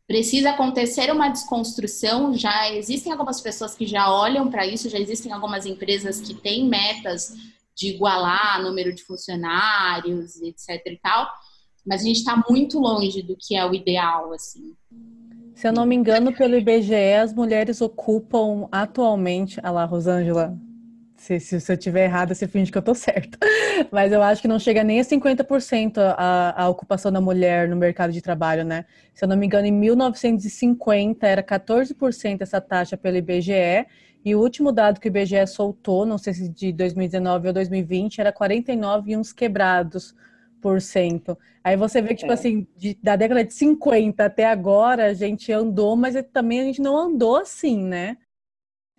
precisa 0.06 0.50
acontecer 0.50 1.12
uma 1.12 1.28
desconstrução. 1.28 2.32
Já 2.34 2.72
existem 2.72 3.12
algumas 3.12 3.40
pessoas 3.40 3.74
que 3.74 3.86
já 3.86 4.12
olham 4.12 4.48
para 4.48 4.66
isso, 4.66 4.88
já 4.88 4.98
existem 4.98 5.32
algumas 5.32 5.66
empresas 5.66 6.20
que 6.20 6.32
têm 6.34 6.68
metas 6.68 7.34
de 7.76 7.88
igualar 7.88 8.62
número 8.62 8.92
de 8.92 9.02
funcionários, 9.02 10.40
etc 10.42 10.80
e 10.86 10.98
tal, 11.02 11.28
mas 11.86 12.02
a 12.02 12.04
gente 12.04 12.18
está 12.18 12.42
muito 12.48 12.78
longe 12.78 13.22
do 13.22 13.36
que 13.36 13.56
é 13.56 13.64
o 13.64 13.74
ideal, 13.74 14.32
assim. 14.32 14.76
Se 15.60 15.68
eu 15.68 15.74
não 15.74 15.84
me 15.84 15.94
engano, 15.94 16.32
pelo 16.32 16.56
IBGE, 16.56 17.12
as 17.20 17.34
mulheres 17.34 17.82
ocupam 17.82 18.66
atualmente. 18.72 19.60
Ah 19.62 19.70
lá, 19.70 19.84
Rosângela, 19.84 20.56
se, 21.18 21.38
se, 21.38 21.60
se 21.60 21.70
eu 21.70 21.76
estiver 21.76 22.04
errada, 22.04 22.34
você 22.34 22.48
finge 22.48 22.72
que 22.72 22.78
eu 22.78 22.82
tô 22.82 22.94
certa. 22.94 23.36
Mas 23.92 24.10
eu 24.10 24.22
acho 24.22 24.40
que 24.40 24.48
não 24.48 24.58
chega 24.58 24.82
nem 24.82 25.00
a 25.00 25.04
50% 25.04 25.98
a, 26.16 26.62
a 26.62 26.66
ocupação 26.70 27.12
da 27.12 27.20
mulher 27.20 27.68
no 27.68 27.76
mercado 27.76 28.10
de 28.10 28.22
trabalho, 28.22 28.64
né? 28.64 28.86
Se 29.12 29.22
eu 29.22 29.28
não 29.28 29.36
me 29.36 29.44
engano, 29.44 29.66
em 29.66 29.70
1950 29.70 31.26
era 31.26 31.42
14% 31.42 32.40
essa 32.40 32.58
taxa 32.58 32.96
pelo 32.96 33.18
IBGE. 33.18 33.86
E 34.24 34.34
o 34.34 34.40
último 34.40 34.72
dado 34.72 34.98
que 34.98 35.08
o 35.08 35.10
IBGE 35.10 35.46
soltou, 35.46 36.06
não 36.06 36.16
sei 36.16 36.32
se 36.32 36.48
de 36.48 36.72
2019 36.72 37.48
ou 37.48 37.52
2020, 37.52 38.18
era 38.18 38.32
49 38.32 39.12
e 39.12 39.16
uns 39.18 39.30
quebrados 39.30 40.14
Aí 41.62 41.76
você 41.76 42.00
vê 42.00 42.08
que, 42.08 42.16
tipo 42.16 42.30
é. 42.30 42.34
assim, 42.34 42.66
de, 42.76 42.98
da 43.02 43.16
década 43.16 43.44
de 43.44 43.52
50 43.52 44.24
até 44.24 44.46
agora, 44.46 45.06
a 45.06 45.14
gente 45.14 45.52
andou, 45.52 45.96
mas 45.96 46.14
também 46.32 46.60
a 46.60 46.64
gente 46.64 46.80
não 46.80 46.96
andou 46.96 47.36
assim, 47.36 47.82
né? 47.82 48.16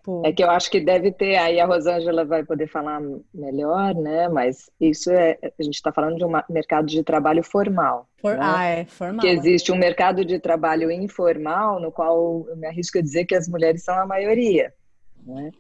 Pô. 0.04 0.24
É 0.26 0.32
que 0.32 0.44
eu 0.44 0.50
acho 0.50 0.72
que 0.72 0.80
deve 0.80 1.12
ter, 1.12 1.36
aí 1.38 1.60
a 1.60 1.66
Rosângela 1.66 2.26
vai 2.26 2.44
poder 2.44 2.68
falar 2.68 3.00
melhor, 3.34 3.94
né? 3.94 4.28
Mas 4.28 4.70
isso 4.80 5.12
é, 5.12 5.38
a 5.44 5.64
gente 5.64 5.76
está 5.76 5.92
falando 5.92 6.18
de 6.18 6.26
um 6.26 6.32
mercado 6.50 6.88
de 6.88 7.04
trabalho 7.04 7.44
formal. 7.44 8.08
For, 8.18 8.36
né? 8.36 8.40
Ah, 8.42 8.66
é, 8.66 8.86
formal. 8.86 9.22
Que 9.22 9.28
é. 9.28 9.34
existe 9.34 9.72
um 9.72 9.78
mercado 9.78 10.26
de 10.26 10.40
trabalho 10.40 10.90
informal, 10.90 11.80
no 11.80 11.92
qual 11.92 12.48
eu 12.50 12.58
me 12.58 12.66
arrisco 12.66 12.98
a 12.98 13.02
dizer 13.02 13.26
que 13.26 13.36
as 13.36 13.48
mulheres 13.48 13.84
são 13.84 13.96
a 13.96 14.06
maioria. 14.06 14.74
Né? 15.24 15.52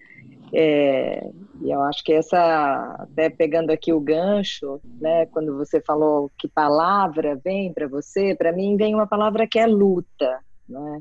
É, 0.54 1.30
e 1.62 1.72
eu 1.72 1.82
acho 1.84 2.04
que 2.04 2.12
essa, 2.12 2.96
até 3.00 3.30
pegando 3.30 3.72
aqui 3.72 3.94
o 3.94 4.02
gancho, 4.02 4.82
né, 5.00 5.26
quando 5.28 5.56
você 5.56 5.82
falou 5.82 6.30
que 6.38 6.48
palavra 6.48 7.40
vem 7.44 7.74
para 7.74 7.88
você, 7.88 8.36
para 8.36 8.52
mim 8.52 8.76
vem 8.76 8.94
uma 8.94 9.08
palavra 9.08 9.48
que 9.48 9.58
é 9.58 9.66
luta. 9.66 10.40
Né? 10.68 11.00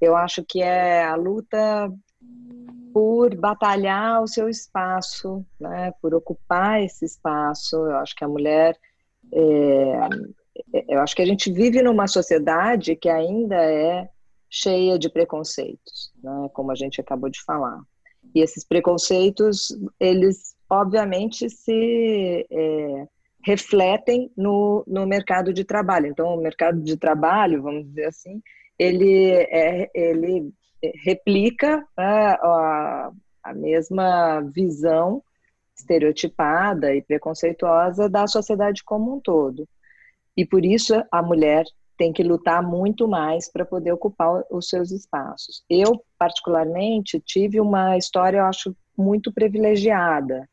Eu 0.00 0.16
acho 0.16 0.42
que 0.44 0.62
é 0.62 1.04
a 1.04 1.16
luta 1.16 1.92
por 2.92 3.34
batalhar 3.36 4.22
o 4.22 4.28
seu 4.28 4.48
espaço, 4.48 5.44
né, 5.60 5.92
por 6.00 6.14
ocupar 6.14 6.82
esse 6.82 7.04
espaço. 7.04 7.76
Eu 7.76 7.96
acho 7.98 8.14
que 8.14 8.24
a 8.24 8.28
mulher. 8.28 8.76
É, 9.32 10.08
eu 10.88 11.00
acho 11.00 11.14
que 11.14 11.22
a 11.22 11.26
gente 11.26 11.52
vive 11.52 11.82
numa 11.82 12.06
sociedade 12.06 12.96
que 12.96 13.08
ainda 13.08 13.56
é 13.56 14.08
cheia 14.50 14.98
de 14.98 15.10
preconceitos, 15.10 16.10
né, 16.22 16.48
como 16.54 16.72
a 16.72 16.74
gente 16.74 17.00
acabou 17.00 17.28
de 17.28 17.42
falar. 17.44 17.80
E 18.38 18.40
esses 18.40 18.64
preconceitos, 18.64 19.76
eles 19.98 20.54
obviamente 20.70 21.50
se 21.50 22.46
é, 22.48 23.08
refletem 23.44 24.30
no, 24.36 24.84
no 24.86 25.04
mercado 25.08 25.52
de 25.52 25.64
trabalho. 25.64 26.06
Então, 26.06 26.36
o 26.36 26.40
mercado 26.40 26.80
de 26.80 26.96
trabalho, 26.96 27.62
vamos 27.62 27.84
dizer 27.88 28.06
assim, 28.06 28.40
ele, 28.78 29.32
é, 29.32 29.90
ele 29.92 30.52
replica 31.02 31.84
né, 31.98 32.36
a, 32.40 33.10
a 33.42 33.54
mesma 33.54 34.40
visão 34.54 35.20
estereotipada 35.76 36.94
e 36.94 37.02
preconceituosa 37.02 38.08
da 38.08 38.28
sociedade 38.28 38.84
como 38.84 39.16
um 39.16 39.20
todo. 39.20 39.68
E 40.36 40.46
por 40.46 40.64
isso 40.64 40.94
a 41.10 41.20
mulher 41.20 41.64
tem 41.98 42.12
que 42.12 42.22
lutar 42.22 42.62
muito 42.62 43.08
mais 43.08 43.50
para 43.50 43.66
poder 43.66 43.92
ocupar 43.92 44.44
os 44.50 44.68
seus 44.68 44.92
espaços. 44.92 45.64
Eu, 45.68 46.00
particularmente, 46.16 47.20
tive 47.20 47.60
uma 47.60 47.98
história, 47.98 48.38
eu 48.38 48.44
acho, 48.44 48.74
muito 48.96 49.32
privilegiada. 49.32 50.48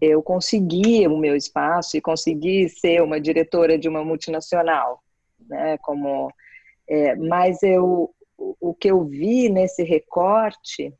Eu 0.00 0.22
consegui 0.22 1.06
o 1.06 1.18
meu 1.18 1.36
espaço 1.36 1.96
e 1.96 2.00
consegui 2.00 2.68
ser 2.70 3.02
uma 3.02 3.20
diretora 3.20 3.78
de 3.78 3.88
uma 3.88 4.02
multinacional, 4.02 5.02
né? 5.48 5.76
Como, 5.78 6.30
é, 6.88 7.14
mas 7.14 7.62
eu, 7.62 8.10
o 8.38 8.74
que 8.74 8.90
eu 8.90 9.04
vi 9.04 9.50
nesse 9.50 9.82
recorte 9.82 10.92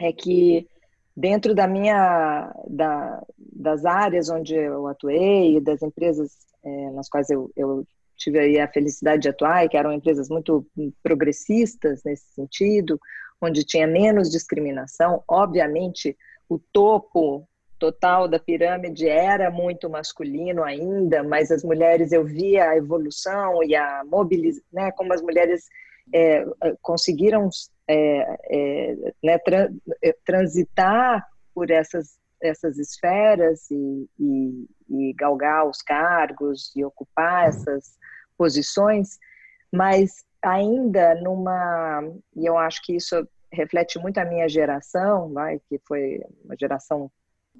é 0.00 0.12
que 0.12 0.68
dentro 1.16 1.54
da 1.54 1.66
minha 1.66 2.52
da, 2.68 3.24
das 3.38 3.84
áreas 3.84 4.28
onde 4.28 4.54
eu 4.54 4.86
atuei 4.86 5.60
das 5.60 5.80
empresas 5.82 6.32
é, 6.64 6.90
nas 6.90 7.08
quais 7.08 7.30
eu, 7.30 7.50
eu 7.56 7.86
tive 8.16 8.38
aí 8.38 8.58
a 8.58 8.68
felicidade 8.68 9.22
de 9.22 9.28
atuar, 9.28 9.64
e 9.64 9.68
que 9.68 9.76
eram 9.76 9.92
empresas 9.92 10.28
muito 10.28 10.66
progressistas 11.02 12.02
nesse 12.04 12.26
sentido, 12.32 12.98
onde 13.40 13.64
tinha 13.64 13.86
menos 13.86 14.30
discriminação. 14.30 15.22
Obviamente, 15.28 16.16
o 16.48 16.58
topo 16.58 17.46
total 17.78 18.26
da 18.26 18.38
pirâmide 18.38 19.08
era 19.08 19.50
muito 19.50 19.90
masculino 19.90 20.64
ainda, 20.64 21.22
mas 21.22 21.50
as 21.50 21.62
mulheres 21.62 22.12
eu 22.12 22.24
via 22.24 22.70
a 22.70 22.76
evolução 22.76 23.62
e 23.62 23.74
a 23.74 24.02
mobilização, 24.04 24.66
né, 24.72 24.90
como 24.92 25.12
as 25.12 25.20
mulheres 25.20 25.64
é, 26.14 26.44
conseguiram 26.80 27.48
é, 27.88 28.36
é, 28.50 28.96
né, 29.22 29.38
é, 30.02 30.14
transitar 30.24 31.26
por 31.54 31.70
essas 31.70 32.16
essas 32.40 32.78
esferas 32.78 33.70
e, 33.70 34.08
e, 34.18 34.66
e 34.88 35.12
galgar 35.14 35.68
os 35.68 35.82
cargos 35.82 36.72
e 36.76 36.84
ocupar 36.84 37.48
essas 37.48 37.96
posições, 38.36 39.18
mas 39.72 40.24
ainda 40.42 41.14
numa 41.16 42.02
e 42.34 42.46
eu 42.46 42.56
acho 42.56 42.82
que 42.82 42.94
isso 42.96 43.26
reflete 43.52 43.98
muito 43.98 44.18
a 44.18 44.24
minha 44.24 44.48
geração, 44.48 45.32
vai, 45.32 45.60
que 45.68 45.80
foi 45.86 46.20
uma 46.44 46.54
geração 46.58 47.10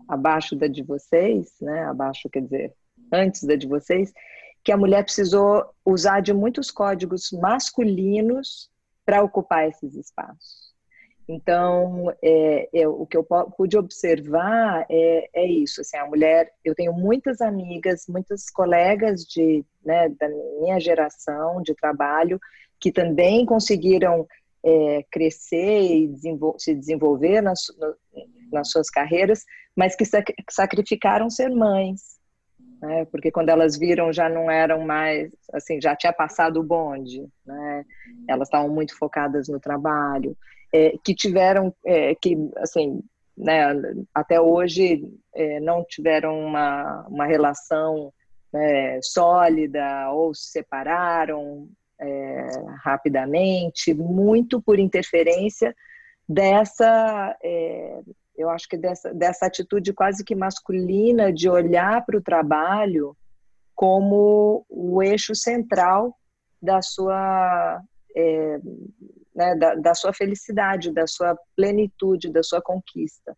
abaixo 0.09 0.55
da 0.55 0.67
de 0.67 0.83
vocês, 0.83 1.55
né? 1.61 1.85
Abaixo, 1.85 2.29
quer 2.29 2.43
dizer, 2.43 2.75
antes 3.13 3.45
da 3.45 3.57
de 3.57 3.67
vocês, 3.67 4.13
que 4.63 4.73
a 4.73 4.77
mulher 4.77 5.05
precisou 5.05 5.65
usar 5.85 6.21
de 6.21 6.33
muitos 6.33 6.71
códigos 6.71 7.31
masculinos 7.33 8.71
para 9.05 9.23
ocupar 9.23 9.69
esses 9.69 9.95
espaços. 9.95 10.66
Então, 11.29 12.13
é, 12.23 12.69
é, 12.73 12.89
o 12.89 13.05
que 13.05 13.17
eu 13.17 13.25
pude 13.57 13.77
observar 13.77 14.87
é, 14.89 15.29
é, 15.35 15.47
isso. 15.47 15.81
Assim, 15.81 15.97
a 15.97 16.07
mulher, 16.07 16.53
eu 16.65 16.75
tenho 16.75 16.93
muitas 16.93 17.41
amigas, 17.41 18.05
muitas 18.09 18.49
colegas 18.49 19.25
de, 19.25 19.65
né, 19.85 20.09
da 20.09 20.29
minha 20.61 20.79
geração 20.79 21.61
de 21.63 21.75
trabalho 21.75 22.39
que 22.79 22.93
também 22.93 23.45
conseguiram 23.45 24.27
é, 24.65 25.05
crescer 25.11 25.83
e 25.83 26.09
desenvol 26.09 26.59
se 26.59 26.75
desenvolver 26.75 27.41
nas, 27.41 27.67
nas 28.53 28.71
suas 28.71 28.91
carreiras, 28.91 29.45
mas 29.75 29.95
que 29.95 30.05
sac 30.05 30.33
sacrificaram 30.51 31.31
ser 31.31 31.51
mães, 31.51 32.19
né? 32.81 33.05
porque 33.07 33.31
quando 33.31 33.49
elas 33.49 33.79
viram 33.79 34.13
já 34.13 34.29
não 34.29 34.51
eram 34.51 34.85
mais, 34.85 35.31
assim, 35.53 35.81
já 35.81 35.95
tinha 35.95 36.13
passado 36.13 36.61
o 36.61 36.65
bonde, 36.65 37.27
né? 37.45 37.85
elas 38.29 38.49
estavam 38.49 38.69
muito 38.69 38.97
focadas 38.97 39.49
no 39.49 39.61
trabalho, 39.61 40.37
é, 40.73 40.95
que 41.05 41.15
tiveram, 41.15 41.75
é, 41.85 42.15
que, 42.15 42.37
assim, 42.59 43.01
né, 43.37 43.67
até 44.15 44.41
hoje 44.41 45.03
é, 45.35 45.61
não 45.61 45.85
tiveram 45.85 46.39
uma, 46.41 47.07
uma 47.09 47.27
relação 47.27 48.13
né, 48.53 49.01
sólida 49.03 50.11
ou 50.11 50.35
se 50.35 50.51
separaram 50.51 51.69
é, 52.01 52.47
rapidamente, 52.83 53.95
muito 53.95 54.61
por 54.61 54.79
interferência 54.79 55.75
dessa 56.29 57.37
é, 57.43 58.01
eu 58.37 58.51
acho 58.51 58.69
que 58.69 58.77
dessa, 58.77 59.15
dessa 59.15 59.47
atitude 59.47 59.93
quase 59.93 60.23
que 60.25 60.35
masculina 60.35 61.33
de 61.33 61.49
olhar 61.49 62.05
para 62.05 62.19
o 62.19 62.23
trabalho 62.23 63.17
como 63.75 64.65
o 64.69 65.03
eixo 65.03 65.35
central 65.35 66.17
da 66.61 66.83
sua 66.83 67.81
é, 68.15 68.59
né, 69.37 69.55
da, 69.55 69.75
da, 69.75 69.95
sua 69.95 70.15
felicidade, 70.15 70.91
da 70.91 71.07
sua 71.07 71.39
plenitude, 71.55 72.33
da 72.33 72.43
sua 72.43 72.63
conquista. 72.63 73.37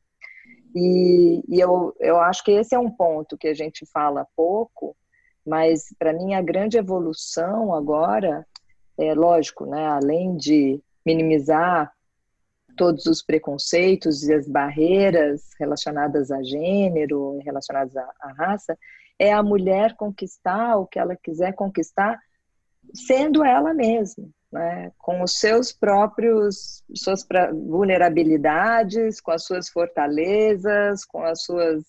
E, 0.74 1.42
e, 1.48 1.60
eu, 1.60 1.94
eu 1.98 2.20
acho 2.20 2.44
que 2.44 2.52
esse 2.52 2.74
é 2.74 2.78
um 2.78 2.90
ponto 2.90 3.36
que 3.36 3.48
a 3.48 3.54
gente 3.54 3.84
fala 3.92 4.26
pouco, 4.36 4.96
mas 5.44 5.94
para 5.98 6.12
mim 6.12 6.34
a 6.34 6.42
grande 6.42 6.78
evolução 6.78 7.74
agora 7.74 8.46
é 8.96 9.12
lógico, 9.14 9.66
né, 9.66 9.86
além 9.86 10.36
de 10.36 10.80
minimizar 11.04 11.92
todos 12.76 13.06
os 13.06 13.22
preconceitos 13.22 14.22
e 14.22 14.32
as 14.32 14.46
barreiras 14.46 15.50
relacionadas 15.58 16.30
a 16.30 16.40
gênero, 16.42 17.38
relacionadas 17.38 17.96
à, 17.96 18.08
à 18.20 18.32
raça, 18.32 18.78
é 19.18 19.32
a 19.32 19.42
mulher 19.42 19.96
conquistar 19.96 20.76
o 20.76 20.86
que 20.86 20.98
ela 20.98 21.16
quiser 21.16 21.54
conquistar 21.54 22.20
sendo 22.94 23.44
ela 23.44 23.74
mesma, 23.74 24.28
né? 24.50 24.92
com 24.98 25.22
os 25.22 25.38
seus 25.38 25.72
próprios, 25.72 26.82
suas 26.94 27.26
vulnerabilidades, 27.66 29.20
com 29.20 29.30
as 29.30 29.44
suas 29.44 29.68
fortalezas, 29.68 31.04
com 31.04 31.22
as 31.22 31.42
suas 31.42 31.84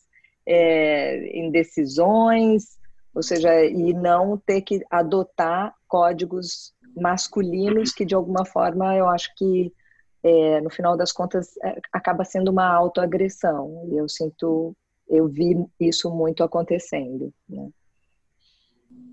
é, 0.45 1.37
indecisões, 1.37 2.77
ou 3.13 3.23
seja, 3.23 3.65
e 3.65 3.93
não 3.93 4.37
ter 4.37 4.61
que 4.61 4.83
adotar 4.89 5.73
códigos 5.87 6.73
masculinos 6.95 7.91
que 7.91 8.05
de 8.05 8.15
alguma 8.15 8.45
forma 8.45 8.95
eu 8.95 9.07
acho 9.07 9.33
que 9.35 9.73
é, 10.23 10.61
no 10.61 10.69
final 10.69 10.97
das 10.97 11.11
contas, 11.11 11.55
é, 11.63 11.79
acaba 11.91 12.25
sendo 12.25 12.51
uma 12.51 12.67
autoagressão. 12.67 13.87
E 13.89 13.97
eu 13.97 14.07
sinto, 14.09 14.75
eu 15.07 15.27
vi 15.27 15.65
isso 15.79 16.09
muito 16.09 16.43
acontecendo. 16.43 17.33
Né? 17.47 17.69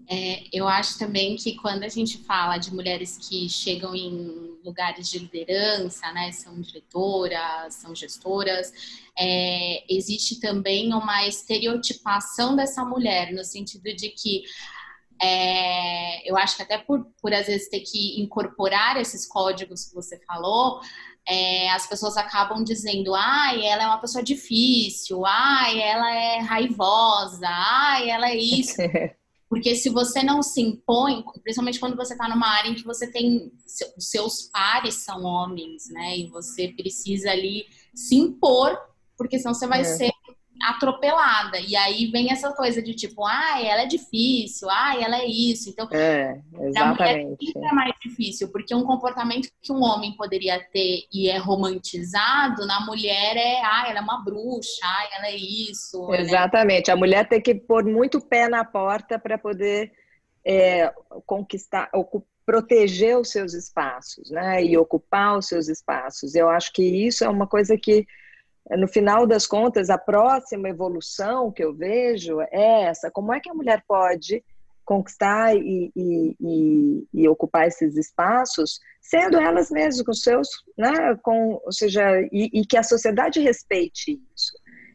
É, 0.08 0.44
eu 0.52 0.68
acho 0.68 0.98
também 0.98 1.34
que 1.34 1.56
quando 1.56 1.82
a 1.82 1.88
gente 1.88 2.18
fala 2.18 2.58
de 2.58 2.72
mulheres 2.72 3.18
que 3.18 3.48
chegam 3.48 3.94
em 3.94 4.56
lugares 4.64 5.08
de 5.08 5.18
liderança, 5.18 6.12
né, 6.12 6.30
são 6.32 6.60
diretoras, 6.60 7.74
são 7.74 7.94
gestoras, 7.94 8.72
é, 9.18 9.84
existe 9.92 10.38
também 10.40 10.94
uma 10.94 11.26
estereotipação 11.26 12.54
dessa 12.54 12.84
mulher, 12.84 13.32
no 13.32 13.44
sentido 13.44 13.94
de 13.94 14.10
que 14.10 14.44
é, 15.20 16.30
eu 16.30 16.36
acho 16.36 16.56
que 16.56 16.62
até 16.62 16.78
por, 16.78 17.06
por 17.20 17.32
às 17.32 17.46
vezes 17.46 17.68
ter 17.68 17.80
que 17.80 18.20
incorporar 18.20 19.00
esses 19.00 19.26
códigos 19.26 19.86
que 19.86 19.94
você 19.94 20.20
falou, 20.24 20.80
é, 21.28 21.68
as 21.70 21.86
pessoas 21.88 22.16
acabam 22.16 22.62
dizendo, 22.62 23.14
ai, 23.14 23.66
ela 23.66 23.82
é 23.82 23.86
uma 23.86 24.00
pessoa 24.00 24.22
difícil, 24.22 25.24
ai, 25.26 25.80
ela 25.80 26.14
é 26.14 26.38
raivosa, 26.38 27.48
ai, 27.48 28.08
ela 28.10 28.30
é 28.30 28.36
isso. 28.36 28.76
Porque 29.48 29.76
se 29.76 29.88
você 29.88 30.22
não 30.22 30.42
se 30.42 30.60
impõe, 30.60 31.24
principalmente 31.42 31.78
quando 31.78 31.96
você 31.96 32.14
está 32.14 32.28
numa 32.28 32.48
área 32.48 32.68
em 32.68 32.74
que 32.74 32.84
você 32.84 33.06
tem 33.10 33.52
seus 33.96 34.42
pares 34.42 34.94
são 34.94 35.22
homens, 35.22 35.88
né? 35.90 36.18
E 36.18 36.26
você 36.26 36.68
precisa 36.68 37.30
ali 37.30 37.64
se 37.94 38.16
impor, 38.16 38.76
porque 39.16 39.38
senão 39.38 39.54
você 39.54 39.66
vai 39.66 39.82
é. 39.82 39.84
ser 39.84 40.12
atropelada. 40.62 41.58
E 41.58 41.76
aí 41.76 42.06
vem 42.06 42.30
essa 42.30 42.52
coisa 42.52 42.82
de 42.82 42.94
tipo, 42.94 43.24
ah, 43.24 43.60
ela 43.62 43.82
é 43.82 43.86
difícil, 43.86 44.68
ah, 44.70 44.94
ela 45.00 45.18
é 45.18 45.26
isso. 45.26 45.70
Então, 45.70 45.88
é, 45.92 46.40
exatamente. 46.60 47.52
é 47.56 47.72
mais 47.74 47.94
difícil, 48.00 48.50
porque 48.50 48.74
um 48.74 48.84
comportamento 48.84 49.48
que 49.62 49.72
um 49.72 49.82
homem 49.82 50.16
poderia 50.16 50.58
ter 50.72 51.04
e 51.12 51.28
é 51.28 51.38
romantizado, 51.38 52.66
na 52.66 52.80
mulher 52.80 53.36
é, 53.36 53.60
ah, 53.62 53.86
ela 53.88 53.98
é 53.98 54.02
uma 54.02 54.22
bruxa, 54.24 54.84
ah, 54.84 55.08
ela 55.16 55.26
é 55.28 55.36
isso. 55.36 56.06
Né? 56.08 56.20
Exatamente. 56.20 56.90
A 56.90 56.96
mulher 56.96 57.28
tem 57.28 57.40
que 57.40 57.54
pôr 57.54 57.84
muito 57.84 58.20
pé 58.20 58.48
na 58.48 58.64
porta 58.64 59.18
para 59.18 59.38
poder 59.38 59.92
é, 60.44 60.92
conquistar, 61.26 61.90
proteger 62.46 63.18
os 63.18 63.30
seus 63.30 63.52
espaços, 63.52 64.30
né? 64.30 64.64
E 64.64 64.78
ocupar 64.78 65.36
os 65.36 65.48
seus 65.48 65.68
espaços. 65.68 66.36
Eu 66.36 66.48
acho 66.48 66.72
que 66.72 66.82
isso 66.82 67.24
é 67.24 67.28
uma 67.28 67.46
coisa 67.46 67.76
que 67.76 68.06
no 68.70 68.88
final 68.88 69.26
das 69.26 69.46
contas, 69.46 69.90
a 69.90 69.98
próxima 69.98 70.68
evolução 70.68 71.52
que 71.52 71.62
eu 71.62 71.74
vejo 71.74 72.40
é 72.40 72.84
essa: 72.84 73.10
como 73.10 73.32
é 73.32 73.40
que 73.40 73.50
a 73.50 73.54
mulher 73.54 73.82
pode 73.86 74.42
conquistar 74.86 75.54
e, 75.56 75.90
e, 75.96 76.36
e, 76.40 77.06
e 77.12 77.28
ocupar 77.28 77.66
esses 77.66 77.96
espaços, 77.96 78.78
sendo 79.00 79.36
elas 79.36 79.68
mesmas 79.68 80.06
com 80.06 80.12
seus, 80.12 80.48
né, 80.78 81.16
com, 81.22 81.60
ou 81.64 81.72
seja, 81.72 82.20
e, 82.32 82.64
que 82.64 82.76
a 82.76 82.84
sociedade 82.84 83.40
respeite 83.40 84.12
isso. 84.34 84.52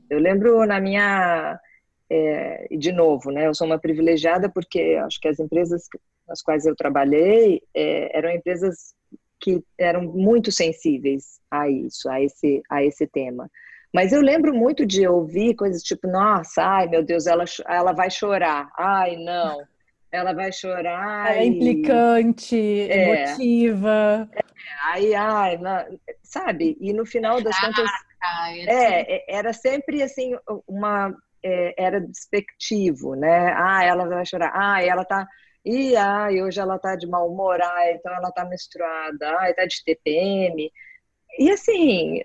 Eu 0.09 0.19
lembro 0.19 0.65
na 0.65 0.79
minha, 0.79 1.59
é, 2.09 2.67
de 2.71 2.93
novo, 2.93 3.31
né, 3.31 3.47
eu 3.47 3.53
sou 3.53 3.67
uma 3.67 3.79
privilegiada 3.79 4.49
porque 4.49 4.97
acho 5.03 5.19
que 5.19 5.27
as 5.27 5.39
empresas 5.39 5.83
nas 6.25 6.41
quais 6.41 6.65
eu 6.65 6.75
trabalhei 6.75 7.61
é, 7.75 8.17
eram 8.17 8.31
empresas 8.31 8.95
que 9.41 9.63
eram 9.77 10.03
muito 10.03 10.51
sensíveis 10.51 11.39
a 11.49 11.67
isso, 11.69 12.09
a 12.09 12.21
esse, 12.21 12.61
a 12.69 12.83
esse 12.83 13.07
tema. 13.07 13.49
Mas 13.93 14.13
eu 14.13 14.21
lembro 14.21 14.53
muito 14.53 14.85
de 14.85 15.05
ouvir 15.05 15.55
coisas 15.55 15.83
tipo, 15.83 16.07
nossa, 16.07 16.63
ai 16.63 16.87
meu 16.87 17.03
Deus, 17.03 17.27
ela, 17.27 17.43
ela 17.67 17.91
vai 17.91 18.09
chorar. 18.09 18.69
Ai, 18.77 19.17
não, 19.17 19.61
ela 20.11 20.33
vai 20.33 20.51
chorar. 20.51 21.35
É 21.35 21.43
e... 21.43 21.47
implicante, 21.47 22.55
é. 22.55 23.25
emotiva. 23.25 24.29
É, 24.33 24.41
ai, 24.83 25.13
ai, 25.13 25.57
não, 25.57 25.99
sabe? 26.23 26.77
E 26.79 26.93
no 26.93 27.05
final 27.05 27.41
das 27.41 27.55
ah, 27.57 27.65
contas, 27.65 27.89
é, 28.67 29.15
é, 29.15 29.25
era 29.27 29.51
sempre 29.53 30.01
assim, 30.03 30.35
uma. 30.67 31.13
É, 31.43 31.73
era 31.75 31.99
despectivo, 31.99 33.15
né? 33.15 33.51
Ah, 33.57 33.83
ela 33.83 34.07
vai 34.07 34.25
chorar. 34.25 34.51
Ah, 34.53 34.83
ela 34.83 35.03
tá 35.03 35.27
e 35.65 35.95
ai, 35.95 36.41
hoje 36.41 36.59
ela 36.59 36.79
tá 36.79 36.95
de 36.95 37.07
mau 37.07 37.29
humor, 37.29 37.59
então 37.95 38.13
ela 38.13 38.31
tá 38.31 38.45
menstruada, 38.45 39.37
ai, 39.39 39.53
tá 39.53 39.65
de 39.65 39.83
TPM. 39.83 40.71
E 41.39 41.51
assim, 41.51 42.21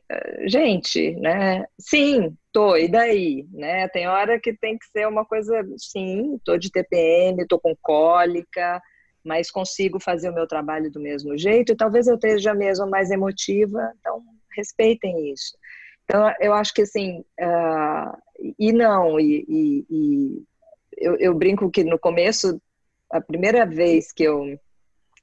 gente, 0.46 1.12
né? 1.16 1.64
Sim, 1.78 2.36
tô, 2.52 2.76
e 2.76 2.88
daí? 2.88 3.46
Né? 3.52 3.88
Tem 3.88 4.08
hora 4.08 4.40
que 4.40 4.52
tem 4.52 4.76
que 4.78 4.86
ser 4.86 5.06
uma 5.06 5.24
coisa, 5.24 5.64
sim, 5.76 6.40
tô 6.44 6.56
de 6.56 6.70
TPM, 6.70 7.46
tô 7.46 7.58
com 7.58 7.74
cólica, 7.80 8.80
mas 9.24 9.50
consigo 9.50 10.00
fazer 10.00 10.30
o 10.30 10.34
meu 10.34 10.46
trabalho 10.46 10.90
do 10.90 11.00
mesmo 11.00 11.36
jeito, 11.36 11.72
e 11.72 11.76
talvez 11.76 12.06
eu 12.06 12.14
esteja 12.14 12.54
mesmo 12.54 12.88
mais 12.88 13.10
emotiva, 13.10 13.92
então 14.00 14.22
respeitem 14.56 15.32
isso. 15.32 15.56
Então, 16.04 16.32
eu 16.40 16.54
acho 16.54 16.72
que 16.72 16.82
assim, 16.82 17.24
uh, 17.40 18.16
e 18.58 18.72
não, 18.72 19.18
e, 19.18 19.44
e, 19.48 19.86
e 19.90 20.44
eu, 20.96 21.16
eu, 21.16 21.34
brinco 21.34 21.70
que 21.70 21.82
no 21.82 21.98
começo, 21.98 22.60
a 23.10 23.20
primeira 23.20 23.64
vez 23.64 24.12
que 24.12 24.24
eu, 24.24 24.58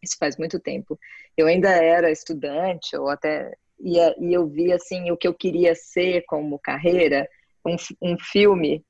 isso 0.02 0.18
faz 0.20 0.38
muito 0.38 0.60
tempo, 0.60 1.00
eu 1.38 1.48
ainda 1.48 1.70
era 1.70 2.12
estudante, 2.12 2.96
ou 2.96 3.10
até, 3.10 3.54
e, 3.80 3.98
e 3.98 4.34
eu 4.34 4.48
vi 4.48 4.72
assim, 4.72 5.12
o 5.12 5.18
que 5.18 5.28
eu 5.28 5.34
queria 5.34 5.76
ser 5.76 6.24
como 6.26 6.60
carreira, 6.60 7.28
um, 7.66 7.76
um 8.02 8.18
filme, 8.20 8.84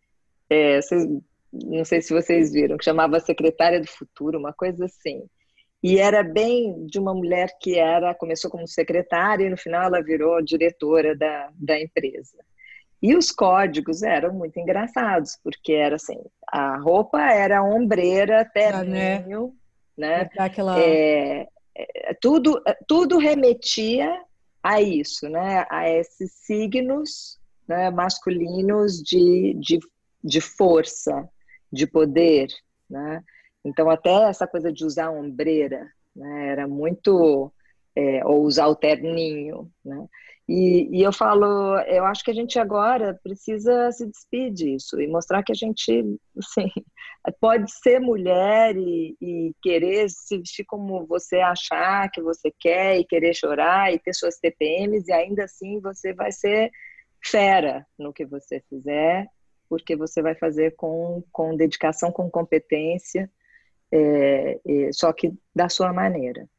é, 0.50 0.82
vocês, 0.82 1.08
não 1.52 1.86
sei 1.86 2.02
se 2.02 2.14
vocês 2.14 2.52
viram, 2.52 2.78
que 2.78 2.86
chamava 2.86 3.20
Secretária 3.20 3.80
do 3.80 3.88
Futuro, 3.88 4.40
uma 4.40 4.54
coisa 4.54 4.86
assim. 4.86 5.24
E 5.84 6.00
era 6.00 6.24
bem 6.24 6.86
de 6.86 6.98
uma 6.98 7.14
mulher 7.14 7.50
que 7.60 7.78
era 7.78 8.16
começou 8.16 8.50
como 8.50 8.66
secretária 8.68 9.46
e 9.46 9.50
no 9.50 9.58
final 9.58 9.84
ela 9.84 10.02
virou 10.02 10.42
diretora 10.42 11.16
da, 11.16 11.52
da 11.54 11.80
empresa. 11.80 12.38
E 13.04 13.18
os 13.18 13.32
códigos 13.32 14.02
eram 14.02 14.34
muito 14.34 14.58
engraçados, 14.58 15.38
porque 15.44 15.74
era 15.74 15.98
assim, 15.98 16.18
a 16.48 16.78
roupa 16.78 17.22
era 17.22 17.62
ombreira, 17.62 18.46
terninho, 18.46 19.54
né? 19.98 20.24
né? 20.24 20.30
Aquela... 20.38 20.80
É, 20.80 21.50
é, 21.76 22.14
tudo, 22.22 22.64
tudo 22.88 23.18
remetia 23.18 24.10
a 24.64 24.82
isso, 24.82 25.28
né? 25.28 25.66
A 25.70 25.90
esses 25.90 26.32
signos 26.32 27.38
né, 27.68 27.90
masculinos 27.90 29.04
de, 29.04 29.54
de, 29.56 29.80
de 30.24 30.40
força, 30.40 31.28
de 31.70 31.86
poder, 31.86 32.48
né? 32.90 33.22
Então, 33.66 33.90
até 33.90 34.30
essa 34.30 34.48
coisa 34.48 34.72
de 34.72 34.86
usar 34.86 35.12
ombreira, 35.12 35.92
né, 36.16 36.52
era 36.52 36.68
muito. 36.70 37.52
É, 37.96 38.26
ou 38.26 38.44
usar 38.44 38.68
o 38.68 38.76
terninho, 38.76 39.70
né? 39.84 40.08
E, 40.48 41.00
e, 41.00 41.02
eu 41.02 41.14
falo, 41.14 41.80
eu 41.88 42.04
acho 42.06 42.24
que 42.24 42.32
a 42.32 42.34
gente 42.34 42.60
agora 42.60 43.18
precisa 43.24 43.90
se 43.94 44.06
despedir 44.06 44.52
disso 44.52 45.00
e 45.00 45.08
mostrar 45.08 45.42
que 45.42 45.54
a 45.54 45.56
gente, 45.56 46.04
assim, 46.38 46.70
pode 47.40 47.72
ser 47.72 48.00
mulher 48.00 48.76
e, 48.76 49.16
e, 49.22 49.56
querer 49.62 50.10
se 50.10 50.38
vestir 50.38 50.66
como 50.66 51.06
você 51.08 51.38
achar 51.38 52.12
que 52.12 52.22
você 52.22 52.52
quer 52.60 53.00
e 53.00 53.06
querer 53.06 53.34
chorar 53.34 53.94
e 53.94 54.00
ter 54.00 54.14
suas 54.14 54.38
TPMs 54.38 55.10
e 55.10 55.14
ainda 55.14 55.46
assim 55.46 55.80
você 55.80 56.14
vai 56.14 56.32
ser 56.32 56.70
fera 57.24 57.86
no 57.98 58.12
que 58.12 58.26
você 58.26 58.62
fizer, 58.70 59.28
porque 59.70 59.96
você 59.96 60.22
vai 60.22 60.36
fazer 60.36 60.76
com, 60.76 61.24
com 61.32 61.56
dedicação, 61.56 62.12
com 62.12 62.30
competência 62.30 63.32
é, 63.94 64.60
é, 64.68 64.92
só 64.92 65.14
que 65.14 65.32
da 65.56 65.70
sua 65.70 65.94
maneira. 65.94 66.50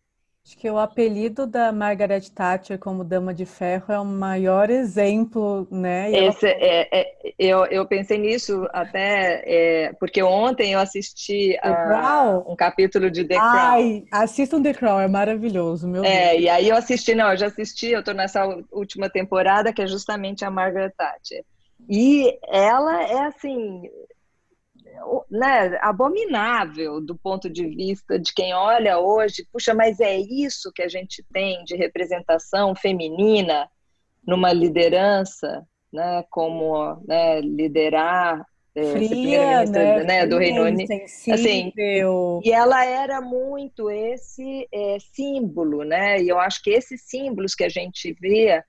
Acho 0.46 0.58
que 0.58 0.68
o 0.70 0.78
apelido 0.78 1.46
da 1.46 1.72
Margaret 1.72 2.20
Thatcher 2.20 2.78
como 2.78 3.02
Dama 3.02 3.32
de 3.32 3.46
Ferro 3.46 3.90
é 3.92 3.98
o 3.98 4.04
maior 4.04 4.68
exemplo, 4.68 5.66
né? 5.70 6.12
Esse, 6.12 6.46
é, 6.46 6.86
é, 6.92 7.14
eu, 7.38 7.64
eu 7.66 7.86
pensei 7.86 8.18
nisso 8.18 8.66
até 8.70 9.42
é, 9.46 9.92
porque 9.94 10.22
ontem 10.22 10.72
eu 10.72 10.80
assisti 10.80 11.56
a, 11.62 12.42
um 12.46 12.54
capítulo 12.54 13.10
de 13.10 13.24
The 13.24 13.36
Crown. 13.36 13.50
Ai, 13.50 14.04
assistam 14.12 14.62
The 14.62 14.74
Crown, 14.74 15.00
é 15.00 15.08
maravilhoso, 15.08 15.88
meu 15.88 16.04
É, 16.04 16.32
Deus. 16.32 16.42
e 16.42 16.48
aí 16.50 16.68
eu 16.68 16.76
assisti, 16.76 17.14
não, 17.14 17.30
eu 17.30 17.38
já 17.38 17.46
assisti, 17.46 17.88
eu 17.88 18.04
tô 18.04 18.12
nessa 18.12 18.44
última 18.70 19.08
temporada 19.08 19.72
que 19.72 19.80
é 19.80 19.86
justamente 19.86 20.44
a 20.44 20.50
Margaret 20.50 20.90
Thatcher. 20.90 21.42
E 21.88 22.38
ela 22.48 23.02
é 23.02 23.26
assim, 23.26 23.82
né, 25.30 25.78
abominável 25.80 27.00
do 27.00 27.16
ponto 27.16 27.48
de 27.50 27.66
vista 27.66 28.18
de 28.18 28.32
quem 28.32 28.54
olha 28.54 28.98
hoje, 28.98 29.46
puxa, 29.52 29.74
mas 29.74 30.00
é 30.00 30.16
isso 30.16 30.72
que 30.72 30.82
a 30.82 30.88
gente 30.88 31.24
tem 31.32 31.64
de 31.64 31.76
representação 31.76 32.74
feminina 32.74 33.68
numa 34.26 34.52
liderança, 34.52 35.66
né, 35.92 36.24
como 36.30 36.96
né, 37.06 37.40
liderar 37.40 38.44
é, 38.74 38.92
Fria, 38.92 39.64
né, 39.66 40.02
né, 40.02 40.26
do 40.26 40.36
Reino 40.36 40.62
Unido. 40.62 40.92
Assim, 41.32 41.72
e 41.76 42.50
ela 42.50 42.84
era 42.84 43.20
muito 43.20 43.88
esse 43.88 44.66
é, 44.72 44.96
símbolo, 45.12 45.84
né? 45.84 46.20
E 46.20 46.28
eu 46.28 46.40
acho 46.40 46.60
que 46.60 46.70
esses 46.70 47.02
símbolos 47.02 47.54
que 47.54 47.62
a 47.62 47.68
gente 47.68 48.12
via 48.20 48.64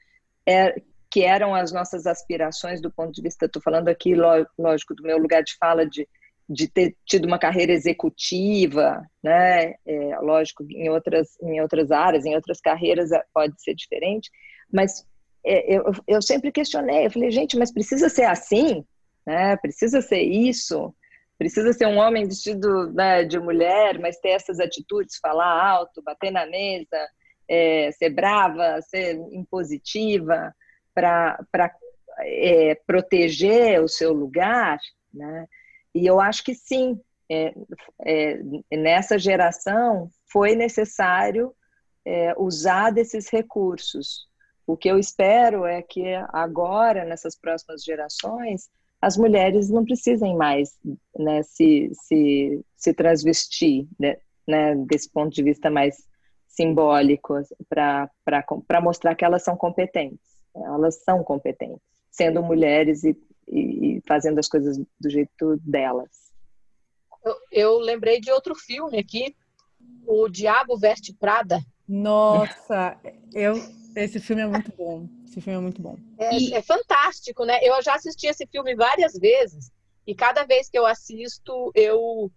é, 0.47 0.75
que 1.15 1.23
eram 1.23 1.55
as 1.55 1.71
nossas 1.71 2.05
aspirações 2.05 2.81
do 2.81 2.91
ponto 2.91 3.13
de 3.13 3.21
vista, 3.21 3.45
estou 3.45 3.61
falando 3.61 3.87
aqui, 3.87 4.13
lógico, 4.13 4.93
do 4.93 5.03
meu 5.03 5.17
lugar 5.17 5.41
de 5.41 5.55
fala 5.55 5.85
de, 5.85 6.05
de 6.49 6.67
ter 6.67 6.93
tido 7.05 7.23
uma 7.23 7.39
carreira 7.39 7.71
executiva, 7.71 9.01
né? 9.23 9.75
É, 9.85 10.19
lógico, 10.19 10.65
em 10.69 10.89
outras, 10.89 11.39
em 11.41 11.61
outras 11.61 11.89
áreas, 11.89 12.25
em 12.25 12.35
outras 12.35 12.59
carreiras 12.59 13.13
é, 13.13 13.23
pode 13.33 13.53
ser 13.63 13.73
diferente, 13.75 14.29
mas 14.69 15.07
é, 15.45 15.77
eu, 15.77 15.85
eu 16.05 16.21
sempre 16.21 16.51
questionei, 16.51 17.05
eu 17.05 17.11
falei, 17.11 17.31
gente, 17.31 17.57
mas 17.57 17.71
precisa 17.71 18.09
ser 18.09 18.25
assim? 18.25 18.83
Né? 19.25 19.55
Precisa 19.55 20.01
ser 20.01 20.21
isso? 20.21 20.93
Precisa 21.37 21.71
ser 21.71 21.87
um 21.87 21.97
homem 21.97 22.25
vestido 22.25 22.91
né, 22.91 23.23
de 23.23 23.39
mulher, 23.39 23.99
mas 23.99 24.19
ter 24.19 24.31
essas 24.31 24.59
atitudes, 24.59 25.17
falar 25.21 25.65
alto, 25.65 26.03
bater 26.03 26.29
na 26.29 26.45
mesa, 26.45 27.07
é, 27.47 27.89
ser 27.93 28.09
brava, 28.09 28.81
ser 28.81 29.15
impositiva? 29.31 30.53
Para 30.95 31.37
é, 32.19 32.75
proteger 32.87 33.81
o 33.83 33.87
seu 33.87 34.13
lugar, 34.13 34.79
né? 35.13 35.47
E 35.93 36.05
eu 36.05 36.19
acho 36.19 36.43
que 36.43 36.55
sim, 36.55 36.99
é, 37.29 37.53
é, 38.01 38.39
nessa 38.71 39.17
geração 39.17 40.09
foi 40.31 40.55
necessário 40.55 41.53
é, 42.05 42.33
usar 42.37 42.91
desses 42.91 43.29
recursos. 43.29 44.27
O 44.67 44.75
que 44.75 44.89
eu 44.89 44.97
espero 44.97 45.65
é 45.65 45.81
que 45.81 46.03
agora, 46.29 47.05
nessas 47.05 47.37
próximas 47.37 47.83
gerações, 47.83 48.69
as 49.01 49.15
mulheres 49.15 49.69
não 49.69 49.85
precisem 49.85 50.35
mais 50.35 50.77
né, 51.17 51.43
se, 51.43 51.91
se, 51.93 52.61
se 52.75 52.93
transvestir, 52.93 53.87
né, 53.99 54.17
né, 54.47 54.75
desse 54.75 55.09
ponto 55.09 55.33
de 55.33 55.43
vista 55.43 55.69
mais 55.69 55.95
simbólico, 56.47 57.35
para 57.69 58.81
mostrar 58.81 59.13
que 59.15 59.23
elas 59.23 59.43
são 59.43 59.55
competentes 59.55 60.34
elas 60.55 61.03
são 61.03 61.23
competentes, 61.23 61.81
sendo 62.11 62.41
mulheres 62.41 63.03
e, 63.03 63.17
e, 63.47 64.01
fazendo 64.07 64.39
as 64.39 64.47
coisas 64.47 64.77
do 64.77 65.09
jeito 65.09 65.57
delas. 65.61 66.09
Eu, 67.23 67.35
eu, 67.51 67.79
lembrei 67.79 68.19
de 68.19 68.31
outro 68.31 68.55
filme 68.55 68.99
aqui, 68.99 69.35
O 70.05 70.29
Diabo 70.29 70.77
Veste 70.77 71.13
Prada. 71.13 71.59
Nossa, 71.87 72.97
eu, 73.33 73.55
esse 73.95 74.19
filme 74.19 74.41
é 74.43 74.47
muito 74.47 74.71
bom. 74.75 75.07
Esse 75.25 75.41
filme 75.41 75.57
é 75.57 75.61
muito 75.61 75.81
bom. 75.81 75.97
É, 76.17 76.37
e... 76.37 76.53
é 76.53 76.61
fantástico, 76.61 77.43
né? 77.45 77.59
Eu 77.61 77.81
já 77.81 77.95
assisti 77.95 78.27
esse 78.27 78.45
filme 78.47 78.75
várias 78.75 79.13
vezes 79.13 79.71
e 80.07 80.13
cada 80.13 80.43
vez 80.43 80.69
que 80.69 80.77
eu 80.77 80.85
assisto, 80.85 81.71
eu 81.73 82.31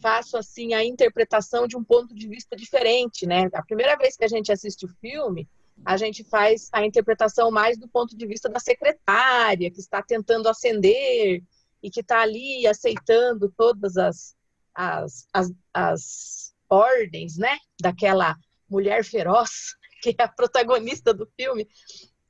faço 0.00 0.36
assim 0.36 0.74
a 0.74 0.84
interpretação 0.84 1.66
de 1.66 1.76
um 1.76 1.82
ponto 1.82 2.14
de 2.14 2.28
vista 2.28 2.54
diferente, 2.54 3.26
né? 3.26 3.48
A 3.54 3.62
primeira 3.62 3.96
vez 3.96 4.16
que 4.16 4.24
a 4.24 4.28
gente 4.28 4.52
assiste 4.52 4.84
o 4.84 4.94
filme, 5.00 5.48
a 5.84 5.96
gente 5.96 6.24
faz 6.24 6.68
a 6.72 6.84
interpretação 6.84 7.50
mais 7.50 7.78
do 7.78 7.88
ponto 7.88 8.16
de 8.16 8.26
vista 8.26 8.48
da 8.48 8.58
secretária, 8.58 9.70
que 9.70 9.80
está 9.80 10.02
tentando 10.02 10.48
ascender 10.48 11.42
e 11.82 11.90
que 11.90 12.00
está 12.00 12.20
ali 12.20 12.66
aceitando 12.66 13.52
todas 13.56 13.96
as, 13.96 14.36
as, 14.74 15.28
as, 15.32 15.52
as 15.72 16.54
ordens, 16.68 17.36
né, 17.36 17.56
daquela 17.80 18.36
mulher 18.68 19.04
feroz, 19.04 19.74
que 20.02 20.14
é 20.18 20.22
a 20.22 20.28
protagonista 20.28 21.12
do 21.14 21.28
filme. 21.36 21.68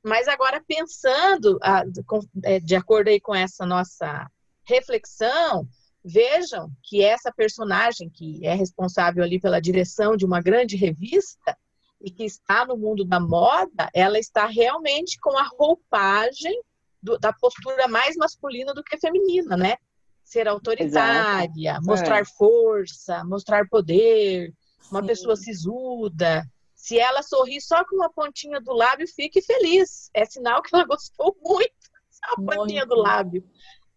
Mas 0.03 0.29
agora 0.29 0.63
pensando, 0.67 1.59
é, 2.45 2.61
de 2.61 2.77
acordo 2.77 3.09
aí 3.09 3.21
com 3.21 3.35
essa 3.35 3.67
nossa 3.67 4.31
reflexão, 4.65 5.69
vejam 6.05 6.71
que 6.85 7.03
essa 7.03 7.33
personagem 7.33 8.09
que 8.09 8.47
é 8.47 8.55
responsável 8.55 9.25
ali 9.25 9.41
pela 9.41 9.61
direção 9.61 10.17
de 10.17 10.25
uma 10.25 10.41
grande 10.41 10.77
revista, 10.77 11.57
e 12.07 12.11
que 12.11 12.23
está 12.23 12.65
no 12.65 12.77
mundo 12.77 13.05
da 13.05 13.19
moda, 13.19 13.91
ela 13.93 14.17
está 14.17 14.47
realmente 14.47 15.19
com 15.19 15.37
a 15.37 15.43
roupagem 15.43 16.63
do, 17.03 17.19
da 17.19 17.33
postura 17.33 17.89
mais 17.89 18.15
masculina 18.15 18.73
do 18.73 18.85
que 18.85 18.97
feminina, 18.97 19.57
né? 19.57 19.75
Ser 20.23 20.47
autoritária, 20.47 21.73
Exato. 21.73 21.85
mostrar 21.85 22.21
é. 22.21 22.25
força, 22.25 23.25
mostrar 23.25 23.69
poder, 23.69 24.55
uma 24.89 25.01
Sim. 25.01 25.07
pessoa 25.09 25.35
sisuda. 25.35 26.49
Se 26.77 26.97
ela 26.97 27.25
sorrir 27.25 27.61
só 27.61 27.85
com 27.85 27.97
uma 27.97 28.13
pontinha 28.13 28.61
do 28.61 28.73
lábio, 28.73 29.09
fique 29.09 29.43
feliz. 29.43 30.09
É 30.15 30.25
sinal 30.25 30.63
que 30.63 30.73
ela 30.73 30.85
gostou 30.87 31.37
muito 31.43 31.75
da 32.23 32.55
pontinha 32.55 32.87
do 32.87 32.95
lábio, 32.95 33.45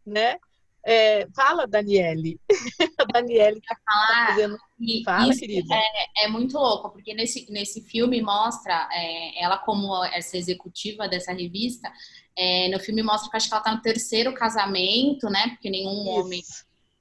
né? 0.04 0.40
É, 0.86 1.28
fala, 1.36 1.68
Daniele. 1.68 2.40
a 3.00 3.04
Daniele 3.06 3.62
tá, 3.62 3.76
falar, 3.86 4.28
fazendo. 4.28 4.58
Fala, 5.04 5.36
querida. 5.36 5.76
É, 5.76 6.26
é, 6.26 6.28
muito 6.28 6.58
louco, 6.58 6.90
porque 6.92 7.14
nesse, 7.14 7.52
nesse 7.52 7.82
filme 7.82 8.22
mostra 8.22 8.88
é, 8.92 9.44
ela 9.44 9.58
como 9.58 10.04
essa 10.06 10.38
executiva 10.38 11.08
dessa 11.08 11.34
revista. 11.34 11.92
É, 12.38 12.70
no 12.70 12.80
filme 12.80 13.04
mostra 13.04 13.30
que 13.30 13.38
acho 13.38 13.50
que 13.50 13.54
ela 13.54 13.64
tá 13.64 13.76
no 13.76 13.82
terceiro 13.82 14.34
casamento, 14.34 15.30
né? 15.30 15.50
Porque 15.50 15.70
nenhum 15.70 16.04
Isso. 16.04 16.12
homem 16.12 16.42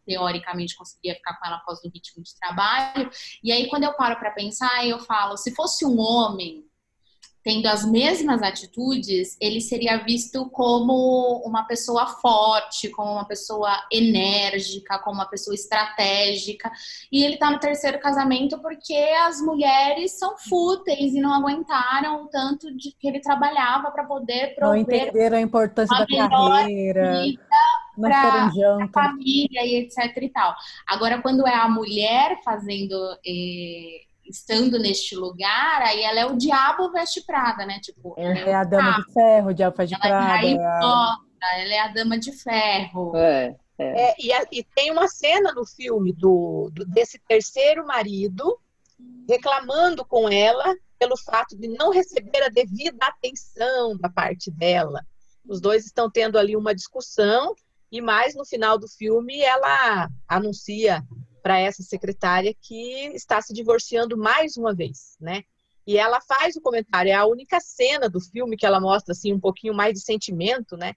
teoricamente 0.04 0.74
conseguia 0.74 1.14
ficar 1.14 1.38
com 1.38 1.46
ela 1.46 1.56
após 1.56 1.78
o 1.84 1.90
ritmo 1.90 2.22
de 2.22 2.34
trabalho. 2.38 3.10
E 3.44 3.52
aí, 3.52 3.68
quando 3.68 3.84
eu 3.84 3.92
paro 3.94 4.18
para 4.18 4.30
pensar, 4.30 4.86
eu 4.86 4.98
falo, 4.98 5.36
se 5.36 5.54
fosse 5.54 5.84
um 5.84 6.00
homem 6.00 6.67
tendo 7.48 7.64
as 7.64 7.90
mesmas 7.90 8.42
atitudes, 8.42 9.34
ele 9.40 9.62
seria 9.62 9.96
visto 10.04 10.50
como 10.50 11.42
uma 11.46 11.62
pessoa 11.62 12.06
forte, 12.06 12.90
como 12.90 13.12
uma 13.12 13.24
pessoa 13.24 13.70
enérgica, 13.90 14.98
como 14.98 15.16
uma 15.16 15.24
pessoa 15.24 15.54
estratégica. 15.54 16.70
E 17.10 17.24
ele 17.24 17.34
está 17.34 17.50
no 17.50 17.58
terceiro 17.58 17.98
casamento 18.00 18.58
porque 18.58 18.92
as 19.26 19.40
mulheres 19.40 20.18
são 20.18 20.36
fúteis 20.36 21.14
e 21.14 21.20
não 21.22 21.32
aguentaram 21.32 22.24
o 22.24 22.26
tanto 22.26 22.70
de 22.76 22.92
que 22.92 23.08
ele 23.08 23.20
trabalhava 23.20 23.90
para 23.92 24.04
poder 24.04 24.54
prover. 24.54 24.68
Não 24.68 24.76
entenderam 24.76 25.38
a 25.38 25.40
importância 25.40 25.96
da 25.96 26.28
carreira. 26.28 27.22
Para 27.98 28.44
a 28.44 28.88
família 28.92 29.64
e 29.64 29.86
etc 29.86 30.14
e 30.20 30.28
tal. 30.28 30.54
Agora, 30.86 31.22
quando 31.22 31.46
é 31.46 31.54
a 31.54 31.66
mulher 31.66 32.42
fazendo 32.44 32.94
eh, 33.26 34.02
estando 34.28 34.78
neste 34.78 35.16
lugar, 35.16 35.82
aí 35.82 36.02
ela 36.02 36.20
é 36.20 36.26
o 36.26 36.36
diabo 36.36 36.90
veste 36.90 37.24
prada, 37.24 37.64
né? 37.64 37.80
Tipo, 37.80 38.14
é, 38.18 38.50
é 38.50 38.54
a 38.54 38.64
dama 38.64 38.96
de 38.96 39.12
ferro, 39.12 39.50
o 39.50 39.54
diabo 39.54 39.76
faz 39.76 39.88
de 39.88 39.94
ela 39.94 40.02
prada. 40.02 40.46
É 40.46 40.56
a... 40.58 41.16
Ela 41.54 41.74
é 41.74 41.80
a 41.80 41.88
dama 41.88 42.18
de 42.18 42.32
ferro. 42.32 43.16
É, 43.16 43.56
é. 43.78 44.10
é 44.10 44.14
e, 44.18 44.32
a, 44.32 44.44
e, 44.50 44.64
tem 44.74 44.90
uma 44.90 45.08
cena 45.08 45.52
no 45.52 45.64
filme 45.64 46.12
do, 46.12 46.70
do, 46.72 46.84
desse 46.84 47.18
terceiro 47.28 47.86
marido 47.86 48.58
reclamando 49.28 50.04
com 50.04 50.28
ela 50.28 50.74
pelo 50.98 51.16
fato 51.16 51.56
de 51.56 51.68
não 51.68 51.90
receber 51.90 52.42
a 52.42 52.48
devida 52.48 53.06
atenção 53.06 53.96
da 53.96 54.08
parte 54.08 54.50
dela. 54.50 55.06
Os 55.46 55.60
dois 55.60 55.86
estão 55.86 56.10
tendo 56.10 56.36
ali 56.36 56.56
uma 56.56 56.74
discussão 56.74 57.54
e 57.90 58.00
mais 58.00 58.34
no 58.34 58.44
final 58.44 58.78
do 58.78 58.88
filme 58.88 59.40
ela 59.40 60.08
anuncia 60.26 61.02
para 61.42 61.58
essa 61.58 61.82
secretária 61.82 62.54
que 62.60 63.10
está 63.14 63.40
se 63.40 63.52
divorciando 63.52 64.16
mais 64.16 64.56
uma 64.56 64.74
vez, 64.74 65.16
né? 65.20 65.44
E 65.86 65.96
ela 65.96 66.20
faz 66.20 66.54
o 66.56 66.60
comentário, 66.60 67.10
é 67.10 67.14
a 67.14 67.24
única 67.24 67.60
cena 67.60 68.08
do 68.08 68.20
filme 68.20 68.56
que 68.56 68.66
ela 68.66 68.78
mostra 68.78 69.12
assim 69.12 69.32
um 69.32 69.40
pouquinho 69.40 69.72
mais 69.72 69.94
de 69.94 70.00
sentimento, 70.00 70.76
né? 70.76 70.94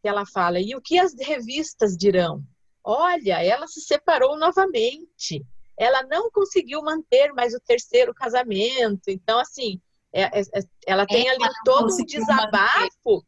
Que 0.00 0.08
ela 0.08 0.26
fala: 0.26 0.58
"E 0.60 0.74
o 0.74 0.80
que 0.80 0.98
as 0.98 1.14
revistas 1.14 1.96
dirão? 1.96 2.42
Olha, 2.84 3.42
ela 3.42 3.66
se 3.68 3.80
separou 3.80 4.36
novamente. 4.36 5.46
Ela 5.78 6.02
não 6.02 6.30
conseguiu 6.30 6.82
manter 6.82 7.32
mais 7.32 7.54
o 7.54 7.60
terceiro 7.60 8.12
casamento. 8.12 9.08
Então, 9.08 9.38
assim, 9.38 9.80
é, 10.12 10.22
é, 10.22 10.40
é 10.40 10.62
ela 10.86 11.06
tem 11.06 11.28
ali 11.28 11.48
todo 11.64 11.92
um 11.92 12.04
desabafo 12.04 13.24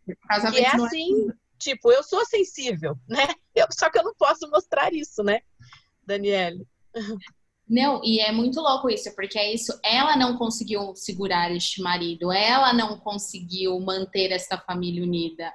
que 0.52 0.58
é 0.58 0.68
assim, 0.68 1.28
tipo, 1.58 1.90
eu 1.90 2.02
sou 2.02 2.24
sensível, 2.26 2.98
né? 3.08 3.26
Eu, 3.54 3.66
só 3.72 3.88
que 3.88 3.98
eu 3.98 4.04
não 4.04 4.14
posso 4.14 4.48
mostrar 4.50 4.92
isso, 4.92 5.22
né? 5.22 5.40
Daniele. 6.06 6.66
Não, 7.68 8.02
e 8.04 8.20
é 8.20 8.30
muito 8.30 8.60
louco 8.60 8.90
isso, 8.90 9.14
porque 9.14 9.38
é 9.38 9.54
isso, 9.54 9.72
ela 9.82 10.16
não 10.16 10.36
conseguiu 10.36 10.94
segurar 10.94 11.50
este 11.50 11.80
marido, 11.80 12.30
ela 12.30 12.74
não 12.74 12.98
conseguiu 12.98 13.80
manter 13.80 14.30
essa 14.32 14.58
família 14.58 15.02
unida. 15.02 15.50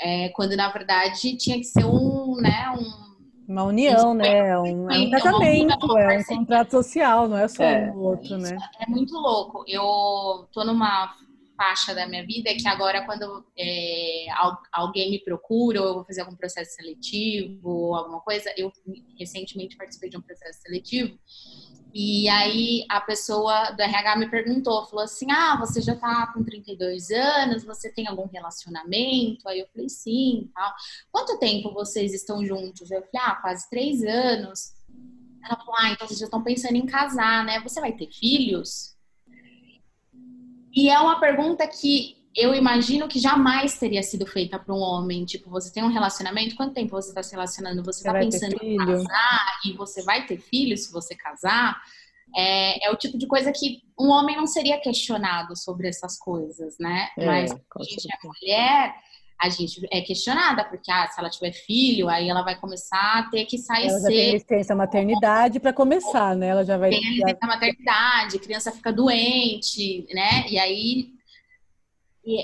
É, 0.00 0.28
quando 0.28 0.54
na 0.54 0.70
verdade 0.70 1.36
tinha 1.36 1.56
que 1.58 1.64
ser 1.64 1.84
um, 1.84 2.36
né, 2.36 2.70
um 2.70 3.08
uma 3.48 3.64
união, 3.64 4.12
né? 4.12 4.58
Um, 4.58 4.90
é 4.90 4.98
um 4.98 5.10
casamento, 5.10 5.96
é 5.96 6.18
um 6.18 6.24
contrato 6.24 6.70
social, 6.70 7.26
não 7.26 7.38
é 7.38 7.48
só 7.48 7.64
é. 7.64 7.90
um 7.90 7.98
outro, 7.98 8.36
né? 8.36 8.58
É 8.78 8.86
muito 8.90 9.14
louco. 9.14 9.64
Eu 9.66 10.46
tô 10.52 10.64
numa 10.66 11.14
faixa 11.58 11.94
da 11.94 12.06
minha 12.06 12.24
vida 12.24 12.48
é 12.48 12.54
que 12.54 12.68
agora 12.68 13.04
quando 13.04 13.44
é, 13.58 14.26
alguém 14.72 15.10
me 15.10 15.18
procura 15.18 15.82
ou 15.82 15.88
eu 15.88 15.94
vou 15.96 16.04
fazer 16.04 16.20
algum 16.22 16.36
processo 16.36 16.76
seletivo 16.76 17.68
ou 17.68 17.94
alguma 17.96 18.20
coisa, 18.20 18.50
eu 18.56 18.72
recentemente 19.18 19.76
participei 19.76 20.08
de 20.08 20.16
um 20.16 20.22
processo 20.22 20.62
seletivo 20.62 21.18
e 21.92 22.28
aí 22.28 22.84
a 22.88 23.00
pessoa 23.00 23.70
do 23.70 23.80
RH 23.80 24.16
me 24.16 24.30
perguntou, 24.30 24.86
falou 24.86 25.04
assim, 25.04 25.30
ah, 25.30 25.56
você 25.58 25.80
já 25.80 25.96
tá 25.96 26.30
com 26.32 26.44
32 26.44 27.10
anos, 27.10 27.64
você 27.64 27.90
tem 27.90 28.06
algum 28.06 28.26
relacionamento? 28.26 29.48
Aí 29.48 29.60
eu 29.60 29.66
falei, 29.72 29.88
sim, 29.88 30.50
tal. 30.54 30.72
Quanto 31.10 31.38
tempo 31.38 31.72
vocês 31.72 32.12
estão 32.12 32.44
juntos? 32.44 32.90
Eu 32.90 33.02
falei, 33.02 33.26
ah, 33.26 33.36
quase 33.36 33.68
três 33.70 34.04
anos. 34.04 34.74
Ela 35.42 35.56
falou, 35.56 35.74
ah, 35.78 35.90
então 35.90 36.06
vocês 36.06 36.20
já 36.20 36.26
estão 36.26 36.42
pensando 36.42 36.76
em 36.76 36.86
casar, 36.86 37.44
né? 37.44 37.60
Você 37.60 37.80
vai 37.80 37.92
ter 37.92 38.10
filhos? 38.12 38.97
E 40.78 40.88
é 40.88 41.00
uma 41.00 41.18
pergunta 41.18 41.66
que 41.66 42.16
eu 42.36 42.54
imagino 42.54 43.08
que 43.08 43.18
jamais 43.18 43.76
teria 43.76 44.00
sido 44.00 44.24
feita 44.24 44.60
para 44.60 44.72
um 44.72 44.78
homem. 44.78 45.24
Tipo, 45.24 45.50
você 45.50 45.72
tem 45.72 45.82
um 45.82 45.92
relacionamento, 45.92 46.54
quanto 46.54 46.72
tempo 46.72 46.92
você 46.92 47.08
está 47.08 47.20
se 47.20 47.32
relacionando? 47.32 47.82
Você 47.82 47.98
está 47.98 48.12
pensando 48.16 48.56
em 48.62 48.76
casar 48.76 49.58
e 49.66 49.72
você 49.72 50.04
vai 50.04 50.24
ter 50.24 50.38
filho 50.38 50.78
se 50.78 50.92
você 50.92 51.16
casar? 51.16 51.82
É, 52.36 52.86
é, 52.86 52.92
o 52.92 52.96
tipo 52.96 53.18
de 53.18 53.26
coisa 53.26 53.50
que 53.50 53.82
um 53.98 54.06
homem 54.10 54.36
não 54.36 54.46
seria 54.46 54.80
questionado 54.80 55.56
sobre 55.56 55.88
essas 55.88 56.16
coisas, 56.16 56.78
né? 56.78 57.08
É, 57.18 57.26
Mas 57.26 57.50
a 57.50 57.82
gente 57.82 58.06
é 58.12 58.16
mulher, 58.24 58.94
a 59.40 59.48
gente 59.48 59.86
é 59.92 60.00
questionada, 60.00 60.64
porque 60.64 60.90
ah, 60.90 61.06
se 61.06 61.20
ela 61.20 61.30
tiver 61.30 61.52
filho, 61.52 62.08
aí 62.08 62.28
ela 62.28 62.42
vai 62.42 62.58
começar 62.58 63.18
a 63.18 63.30
ter 63.30 63.44
que 63.44 63.56
sair 63.56 63.86
ela 63.86 64.00
cedo. 64.00 64.08
Tem 64.08 64.32
licença 64.32 64.74
maternidade 64.74 65.60
para 65.60 65.72
começar, 65.72 66.34
né? 66.34 66.48
Ela 66.48 66.64
já 66.64 66.76
vai. 66.76 66.90
Tem 66.90 67.06
a 67.06 67.10
licença 67.10 67.46
maternidade, 67.46 68.38
criança 68.40 68.72
fica 68.72 68.92
doente, 68.92 70.06
né? 70.12 70.44
E 70.48 70.58
aí 70.58 71.10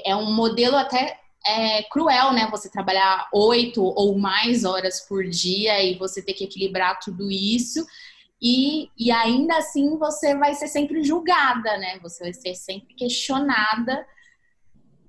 é 0.06 0.14
um 0.14 0.32
modelo 0.32 0.76
até 0.76 1.18
é, 1.44 1.82
cruel, 1.84 2.32
né? 2.32 2.48
Você 2.50 2.70
trabalhar 2.70 3.28
oito 3.32 3.82
ou 3.82 4.16
mais 4.16 4.64
horas 4.64 5.00
por 5.00 5.24
dia 5.24 5.82
e 5.82 5.98
você 5.98 6.22
ter 6.22 6.32
que 6.32 6.44
equilibrar 6.44 6.98
tudo 7.00 7.28
isso. 7.30 7.84
E, 8.40 8.88
e 8.96 9.10
ainda 9.10 9.56
assim 9.56 9.98
você 9.98 10.36
vai 10.36 10.54
ser 10.54 10.68
sempre 10.68 11.02
julgada, 11.02 11.76
né? 11.76 11.98
Você 12.02 12.22
vai 12.22 12.32
ser 12.32 12.54
sempre 12.54 12.94
questionada 12.94 14.06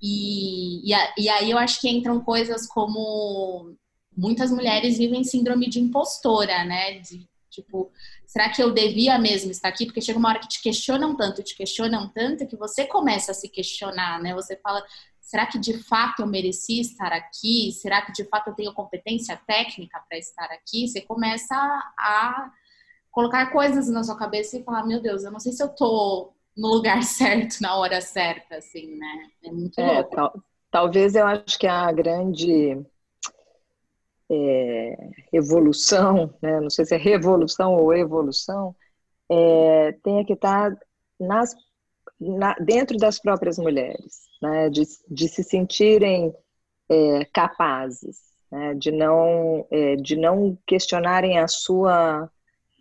e, 0.01 0.91
e, 0.91 0.95
e 1.17 1.29
aí 1.29 1.51
eu 1.51 1.57
acho 1.57 1.79
que 1.79 1.89
entram 1.89 2.19
coisas 2.21 2.67
como 2.67 3.75
muitas 4.15 4.51
mulheres 4.51 4.97
vivem 4.97 5.23
síndrome 5.23 5.69
de 5.69 5.79
impostora, 5.79 6.63
né? 6.63 6.99
De 6.99 7.27
tipo, 7.49 7.91
será 8.25 8.49
que 8.49 8.61
eu 8.61 8.73
devia 8.73 9.17
mesmo 9.17 9.51
estar 9.51 9.69
aqui? 9.69 9.85
Porque 9.85 10.01
chega 10.01 10.19
uma 10.19 10.29
hora 10.29 10.39
que 10.39 10.47
te 10.47 10.61
questionam 10.61 11.15
tanto, 11.15 11.41
te 11.41 11.55
questionam 11.55 12.09
tanto, 12.09 12.45
que 12.47 12.55
você 12.55 12.85
começa 12.85 13.31
a 13.31 13.35
se 13.35 13.47
questionar, 13.47 14.21
né? 14.21 14.33
Você 14.33 14.57
fala, 14.57 14.83
será 15.21 15.45
que 15.45 15.57
de 15.57 15.81
fato 15.83 16.21
eu 16.21 16.27
mereci 16.27 16.81
estar 16.81 17.13
aqui? 17.13 17.71
Será 17.71 18.01
que 18.01 18.11
de 18.11 18.25
fato 18.25 18.49
eu 18.49 18.53
tenho 18.53 18.73
competência 18.73 19.39
técnica 19.47 20.03
para 20.07 20.17
estar 20.17 20.45
aqui? 20.51 20.87
Você 20.87 21.01
começa 21.01 21.55
a 21.55 22.51
colocar 23.11 23.47
coisas 23.51 23.87
na 23.87 24.03
sua 24.03 24.17
cabeça 24.17 24.57
e 24.57 24.63
falar, 24.63 24.85
meu 24.85 25.01
Deus, 25.01 25.23
eu 25.23 25.31
não 25.31 25.39
sei 25.39 25.53
se 25.53 25.63
eu 25.63 25.69
tô 25.69 26.34
no 26.55 26.69
lugar 26.69 27.01
certo, 27.03 27.61
na 27.61 27.77
hora 27.77 28.01
certa, 28.01 28.57
assim, 28.57 28.95
né? 28.95 29.29
É 29.43 29.51
muito 29.51 29.79
é, 29.79 29.93
louco. 29.93 30.15
Tal, 30.15 30.43
talvez 30.71 31.15
eu 31.15 31.25
acho 31.25 31.59
que 31.59 31.67
a 31.67 31.91
grande 31.91 32.85
é, 34.29 35.09
evolução, 35.31 36.33
né? 36.41 36.59
não 36.59 36.69
sei 36.69 36.85
se 36.85 36.95
é 36.95 36.97
revolução 36.97 37.75
ou 37.75 37.93
evolução, 37.93 38.75
é, 39.29 39.91
tenha 40.03 40.25
que 40.25 40.33
estar 40.33 40.75
nas, 41.19 41.55
na, 42.19 42.53
dentro 42.55 42.97
das 42.97 43.19
próprias 43.19 43.57
mulheres, 43.57 44.27
né? 44.41 44.69
de, 44.69 44.83
de 45.09 45.27
se 45.27 45.43
sentirem 45.43 46.33
é, 46.89 47.25
capazes, 47.25 48.19
né? 48.51 48.73
de, 48.75 48.91
não, 48.91 49.65
é, 49.69 49.95
de 49.95 50.15
não 50.15 50.57
questionarem 50.65 51.39
a 51.39 51.47
sua 51.47 52.29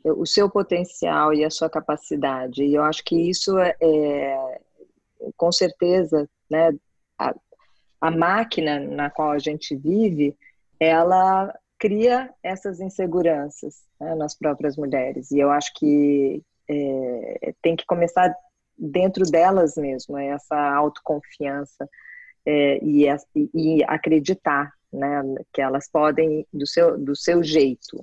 o 0.05 0.27
seu 0.27 0.51
potencial 0.51 1.33
e 1.33 1.45
a 1.45 1.51
sua 1.51 1.71
capacidade. 1.71 2.63
E 2.63 2.75
eu 2.75 2.83
acho 2.83 3.03
que 3.05 3.17
isso 3.17 3.59
é, 3.59 3.75
é 3.81 4.59
com 5.37 5.51
certeza, 5.51 6.29
né, 6.51 6.73
a, 7.19 7.35
a 8.01 8.11
máquina 8.11 8.79
na 8.79 9.11
qual 9.11 9.31
a 9.31 9.39
gente 9.39 9.75
vive, 9.75 10.37
ela 10.79 11.53
cria 11.79 12.31
essas 12.43 12.81
inseguranças 12.81 13.83
né, 14.01 14.15
nas 14.15 14.35
próprias 14.35 14.77
mulheres. 14.77 15.31
E 15.31 15.39
eu 15.39 15.51
acho 15.51 15.73
que 15.75 16.43
é, 16.69 17.55
tem 17.63 17.77
que 17.77 17.87
começar 17.87 18.35
dentro 18.77 19.25
delas 19.25 19.77
mesmo, 19.77 20.19
essa 20.19 20.57
autoconfiança 20.75 21.89
é, 22.47 22.79
e, 22.83 23.07
e, 23.55 23.85
acreditar 23.85 24.73
né, 24.93 25.23
que 25.53 25.61
elas 25.63 25.89
podem 25.89 26.47
do 26.53 26.67
seu, 26.67 26.99
do 26.99 27.17
seu 27.17 27.43
jeito. 27.43 28.03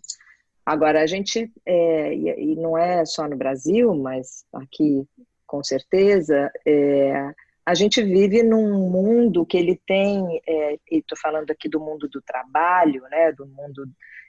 Agora, 0.71 1.01
a 1.01 1.05
gente, 1.05 1.51
é, 1.65 2.15
e, 2.15 2.55
não 2.55 2.78
é 2.78 3.03
só 3.05 3.28
no 3.28 3.36
Brasil, 3.36 3.93
mas 3.93 4.45
aqui 4.53 5.05
com 5.45 5.61
certeza, 5.61 6.49
é, 6.65 7.34
a 7.65 7.74
gente 7.74 8.01
vive 8.01 8.41
num 8.41 8.89
mundo 8.89 9.45
que 9.45 9.57
ele 9.57 9.78
tem, 9.86 10.41
é, 10.47 10.76
e 10.89 10.99
estou 10.99 11.17
falando 11.17 11.51
aqui 11.51 11.67
do 11.67 11.78
mundo 11.78 12.07
do 12.07 12.22
trabalho, 12.22 13.03
né, 13.11 13.34
do 13.34 13.45
mundo 13.45 13.86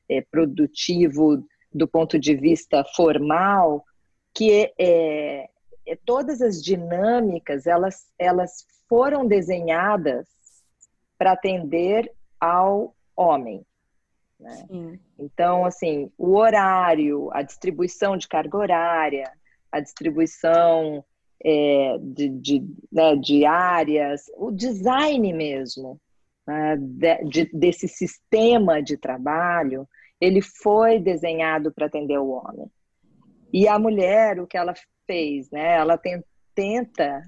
é, 0.08 0.20
produtivo 0.20 1.46
do 1.72 1.86
ponto 1.86 2.18
de 2.18 2.34
vista 2.34 2.84
formal, 2.96 3.84
que 4.34 4.72
é, 4.76 5.48
é, 5.86 5.96
todas 6.04 6.42
as 6.42 6.60
dinâmicas 6.60 7.68
elas, 7.68 8.08
elas 8.18 8.66
foram 8.88 9.28
desenhadas 9.28 10.26
para 11.16 11.34
atender 11.34 12.12
ao 12.40 12.96
homem. 13.14 13.64
Né? 14.42 14.98
Então, 15.18 15.64
assim, 15.64 16.10
o 16.18 16.36
horário, 16.36 17.30
a 17.32 17.42
distribuição 17.42 18.16
de 18.16 18.26
carga 18.26 18.58
horária, 18.58 19.32
a 19.70 19.78
distribuição 19.78 21.04
é, 21.44 21.96
de, 22.00 22.28
de, 22.28 22.66
né, 22.90 23.14
de, 23.16 23.44
áreas, 23.44 24.24
o 24.36 24.50
design 24.50 25.32
mesmo 25.32 26.00
né, 26.46 26.76
de, 26.76 27.24
de, 27.24 27.50
desse 27.52 27.86
sistema 27.86 28.82
de 28.82 28.96
trabalho, 28.96 29.88
ele 30.20 30.42
foi 30.42 30.98
desenhado 30.98 31.72
para 31.72 31.86
atender 31.86 32.18
o 32.18 32.30
homem. 32.30 32.70
E 33.52 33.68
a 33.68 33.78
mulher, 33.78 34.40
o 34.40 34.46
que 34.46 34.56
ela 34.56 34.74
fez, 35.06 35.50
né, 35.50 35.76
ela 35.76 35.96
tem, 35.96 36.22
tenta, 36.52 37.22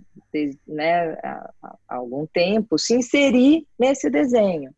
né, 0.67 1.13
há, 1.23 1.53
há, 1.63 1.95
algum 1.97 2.27
tempo, 2.27 2.77
se 2.77 2.95
inserir 2.97 3.67
nesse 3.79 4.11
desenho, 4.11 4.75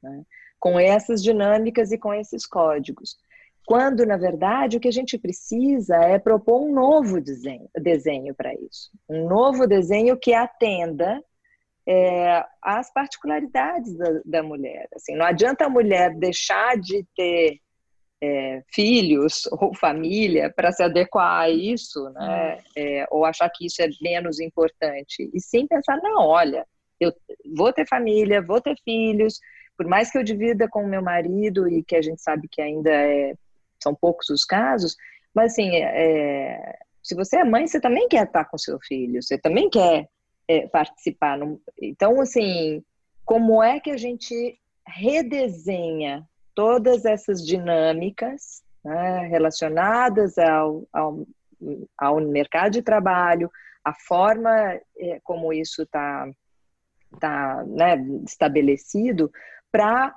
né, 0.00 0.24
com 0.60 0.78
essas 0.78 1.22
dinâmicas 1.22 1.90
e 1.90 1.98
com 1.98 2.14
esses 2.14 2.46
códigos. 2.46 3.16
Quando, 3.66 4.04
na 4.04 4.16
verdade, 4.16 4.76
o 4.76 4.80
que 4.80 4.88
a 4.88 4.92
gente 4.92 5.16
precisa 5.18 5.96
é 5.96 6.18
propor 6.18 6.60
um 6.62 6.72
novo 6.72 7.20
desenho, 7.20 7.68
desenho 7.74 8.34
para 8.34 8.52
isso. 8.54 8.90
Um 9.08 9.28
novo 9.28 9.66
desenho 9.66 10.18
que 10.18 10.34
atenda 10.34 11.22
é, 11.88 12.44
às 12.62 12.92
particularidades 12.92 13.96
da, 13.96 14.20
da, 14.24 14.42
mulher. 14.42 14.88
Assim, 14.94 15.14
não 15.14 15.24
adianta 15.24 15.64
a 15.64 15.70
mulher 15.70 16.14
deixar 16.16 16.76
de 16.76 17.06
ter 17.16 17.58
é, 18.22 18.62
filhos 18.72 19.46
ou 19.52 19.74
família 19.74 20.52
para 20.54 20.72
se 20.72 20.82
adequar 20.82 21.42
a 21.42 21.50
isso, 21.50 22.10
né? 22.10 22.58
É, 22.76 23.06
ou 23.10 23.24
achar 23.24 23.48
que 23.50 23.66
isso 23.66 23.80
é 23.82 23.88
menos 24.02 24.40
importante. 24.40 25.30
E 25.32 25.40
sim 25.40 25.66
pensar, 25.66 25.96
não, 26.02 26.26
olha, 26.26 26.66
eu 27.00 27.12
vou 27.56 27.72
ter 27.72 27.86
família, 27.88 28.42
vou 28.42 28.60
ter 28.60 28.74
filhos, 28.84 29.38
por 29.80 29.86
mais 29.86 30.10
que 30.10 30.18
eu 30.18 30.22
divida 30.22 30.68
com 30.68 30.84
o 30.84 30.86
meu 30.86 31.00
marido 31.00 31.66
e 31.66 31.82
que 31.82 31.96
a 31.96 32.02
gente 32.02 32.20
sabe 32.20 32.46
que 32.46 32.60
ainda 32.60 32.90
é 32.90 33.32
são 33.82 33.94
poucos 33.94 34.28
os 34.28 34.44
casos, 34.44 34.94
mas 35.34 35.52
assim, 35.52 35.74
é, 35.74 36.78
se 37.02 37.14
você 37.14 37.38
é 37.38 37.44
mãe, 37.44 37.66
você 37.66 37.80
também 37.80 38.06
quer 38.06 38.26
estar 38.26 38.44
com 38.44 38.58
seu 38.58 38.78
filho, 38.78 39.22
você 39.22 39.38
também 39.38 39.70
quer 39.70 40.06
é, 40.46 40.68
participar. 40.68 41.38
No, 41.38 41.58
então, 41.80 42.20
assim, 42.20 42.84
como 43.24 43.62
é 43.62 43.80
que 43.80 43.90
a 43.90 43.96
gente 43.96 44.60
redesenha 44.86 46.28
todas 46.54 47.06
essas 47.06 47.42
dinâmicas 47.42 48.62
né, 48.84 49.28
relacionadas 49.28 50.36
ao, 50.36 50.86
ao, 50.92 51.26
ao, 51.96 52.20
mercado 52.20 52.72
de 52.72 52.82
trabalho, 52.82 53.50
a 53.82 53.94
forma 53.94 54.78
é, 54.98 55.20
como 55.24 55.54
isso 55.54 55.84
está 55.84 56.30
tá, 57.18 57.64
né, 57.66 57.96
estabelecido, 58.26 59.32
para 59.70 60.14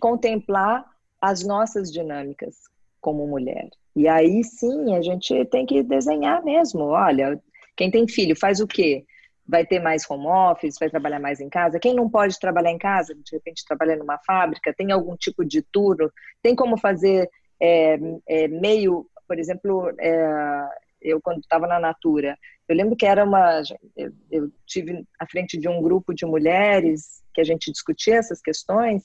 contemplar 0.00 0.84
as 1.20 1.44
nossas 1.44 1.90
dinâmicas 1.90 2.56
como 3.00 3.26
mulher. 3.26 3.68
E 3.94 4.06
aí 4.06 4.44
sim 4.44 4.94
a 4.94 5.02
gente 5.02 5.44
tem 5.46 5.66
que 5.66 5.82
desenhar 5.82 6.44
mesmo. 6.44 6.84
Olha, 6.84 7.40
quem 7.76 7.90
tem 7.90 8.06
filho 8.06 8.36
faz 8.36 8.60
o 8.60 8.66
quê? 8.66 9.04
Vai 9.46 9.64
ter 9.64 9.80
mais 9.80 10.08
home 10.08 10.26
office, 10.26 10.76
vai 10.78 10.90
trabalhar 10.90 11.18
mais 11.18 11.40
em 11.40 11.48
casa. 11.48 11.80
Quem 11.80 11.94
não 11.94 12.08
pode 12.08 12.38
trabalhar 12.38 12.70
em 12.70 12.78
casa, 12.78 13.14
de 13.14 13.32
repente 13.32 13.64
trabalha 13.66 13.96
numa 13.96 14.18
fábrica, 14.18 14.74
tem 14.76 14.92
algum 14.92 15.16
tipo 15.16 15.44
de 15.44 15.62
turno, 15.62 16.12
tem 16.42 16.54
como 16.54 16.76
fazer 16.76 17.28
é, 17.60 17.98
é, 18.28 18.48
meio, 18.48 19.06
por 19.26 19.38
exemplo, 19.38 19.90
é, 19.98 20.68
eu 21.00 21.20
quando 21.20 21.40
estava 21.40 21.66
na 21.66 21.78
Natura, 21.78 22.36
eu 22.68 22.76
lembro 22.76 22.96
que 22.96 23.06
era 23.06 23.24
uma, 23.24 23.62
eu, 23.96 24.12
eu 24.30 24.52
tive 24.66 25.04
à 25.18 25.26
frente 25.26 25.56
de 25.56 25.68
um 25.68 25.80
grupo 25.82 26.14
de 26.14 26.26
mulheres 26.26 27.22
que 27.32 27.40
a 27.40 27.44
gente 27.44 27.70
discutia 27.70 28.16
essas 28.16 28.40
questões 28.40 29.04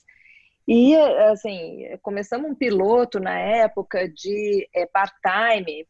e, 0.66 0.96
assim, 0.96 1.86
começamos 2.02 2.50
um 2.50 2.54
piloto 2.54 3.20
na 3.20 3.38
época 3.38 4.08
de 4.08 4.66
é, 4.74 4.86
part-time 4.86 5.86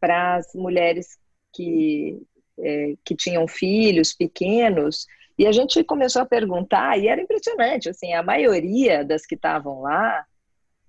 para 0.00 0.36
as 0.36 0.54
mulheres 0.54 1.18
que, 1.52 2.22
é, 2.58 2.94
que 3.04 3.14
tinham 3.14 3.46
filhos 3.46 4.14
pequenos. 4.14 5.06
E 5.38 5.46
a 5.46 5.52
gente 5.52 5.84
começou 5.84 6.22
a 6.22 6.26
perguntar, 6.26 6.98
e 6.98 7.08
era 7.08 7.20
impressionante, 7.20 7.90
assim, 7.90 8.14
a 8.14 8.22
maioria 8.22 9.04
das 9.04 9.26
que 9.26 9.34
estavam 9.34 9.82
lá, 9.82 10.24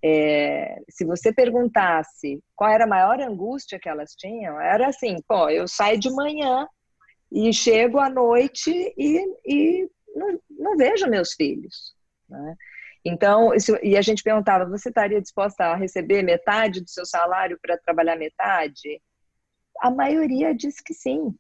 é, 0.08 0.84
se 0.88 1.04
você 1.04 1.34
perguntasse 1.34 2.40
qual 2.56 2.70
era 2.70 2.84
a 2.84 2.88
maior 2.88 3.20
angústia 3.20 3.80
que 3.80 3.90
elas 3.90 4.12
tinham, 4.12 4.62
era 4.62 4.88
assim, 4.90 5.16
pô, 5.28 5.50
eu 5.50 5.68
saio 5.68 6.00
de 6.00 6.12
manhã 6.12 6.68
e 7.32 7.52
chego 7.52 7.98
à 7.98 8.08
noite 8.08 8.70
e, 8.96 9.20
e 9.44 9.90
não, 10.16 10.40
não 10.52 10.78
vejo 10.78 11.10
meus 11.10 11.34
filhos. 11.34 11.96
Né? 12.30 12.56
Então, 13.04 13.52
isso, 13.56 13.76
e 13.82 13.98
a 13.98 14.02
gente 14.02 14.22
perguntava: 14.22 14.70
você 14.70 14.90
estaria 14.90 15.20
disposta 15.20 15.66
a 15.66 15.76
receber 15.76 16.22
metade 16.22 16.82
do 16.82 16.90
seu 16.90 17.06
salário 17.06 17.58
para 17.60 17.78
trabalhar 17.78 18.16
metade? 18.16 19.02
A 19.82 19.90
maioria 19.90 20.54
diz 20.54 20.80
que 20.80 20.94
sim. 20.94 21.34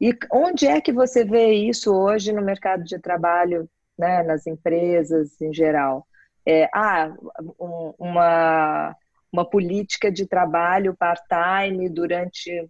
E 0.00 0.12
onde 0.32 0.66
é 0.66 0.80
que 0.80 0.92
você 0.92 1.24
vê 1.24 1.52
isso 1.52 1.94
hoje 1.94 2.32
no 2.32 2.42
mercado 2.42 2.82
de 2.82 2.98
trabalho, 2.98 3.70
né, 3.96 4.24
nas 4.24 4.44
empresas 4.44 5.40
em 5.40 5.54
geral? 5.54 6.04
É, 6.46 6.68
ah, 6.72 7.14
um, 7.58 7.94
uma, 7.98 8.96
uma 9.32 9.48
política 9.48 10.10
de 10.10 10.26
trabalho 10.26 10.96
part-time 10.96 11.88
durante 11.88 12.68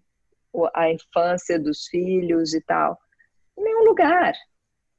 a 0.75 0.91
infância 0.91 1.59
dos 1.59 1.87
filhos 1.87 2.55
e 2.55 2.61
tal. 2.63 2.99
Em 3.59 3.63
nenhum 3.63 3.85
lugar 3.85 4.35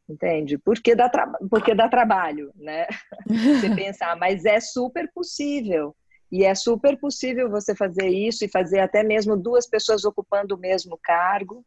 entende? 0.09 0.57
Porque 0.57 0.95
dá, 0.95 1.11
porque 1.49 1.75
dá 1.75 1.89
trabalho, 1.89 2.51
né? 2.55 2.87
Você 3.27 3.75
pensar, 3.75 4.15
mas 4.15 4.45
é 4.45 4.59
super 4.59 5.11
possível. 5.13 5.95
E 6.31 6.43
é 6.43 6.53
super 6.53 6.97
possível 6.99 7.49
você 7.49 7.73
fazer 7.73 8.09
isso 8.09 8.43
e 8.43 8.49
fazer 8.49 8.79
até 8.79 9.01
mesmo 9.01 9.37
duas 9.37 9.65
pessoas 9.65 10.03
ocupando 10.03 10.55
o 10.55 10.59
mesmo 10.59 10.99
cargo. 11.01 11.65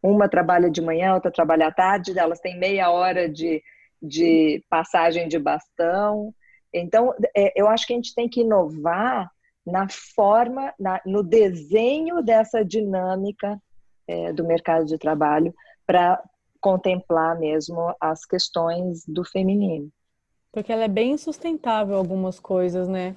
Uma 0.00 0.28
trabalha 0.28 0.70
de 0.70 0.80
manhã, 0.80 1.14
outra 1.14 1.28
trabalha 1.30 1.66
à 1.66 1.72
tarde, 1.72 2.16
elas 2.16 2.38
têm 2.38 2.56
meia 2.56 2.88
hora 2.88 3.28
de, 3.28 3.60
de 4.00 4.62
passagem 4.70 5.26
de 5.26 5.40
bastão. 5.40 6.32
Então, 6.78 7.14
é, 7.36 7.52
eu 7.60 7.68
acho 7.68 7.86
que 7.86 7.92
a 7.92 7.96
gente 7.96 8.14
tem 8.14 8.28
que 8.28 8.40
inovar 8.40 9.30
na 9.66 9.88
forma, 9.88 10.72
na, 10.78 11.00
no 11.04 11.22
desenho 11.22 12.22
dessa 12.22 12.64
dinâmica 12.64 13.60
é, 14.06 14.32
do 14.32 14.44
mercado 14.44 14.86
de 14.86 14.96
trabalho 14.96 15.54
para 15.86 16.22
contemplar 16.60 17.38
mesmo 17.38 17.94
as 18.00 18.24
questões 18.24 19.04
do 19.06 19.24
feminino. 19.24 19.90
Porque 20.52 20.72
ela 20.72 20.84
é 20.84 20.88
bem 20.88 21.16
sustentável 21.16 21.96
algumas 21.96 22.40
coisas, 22.40 22.88
né? 22.88 23.14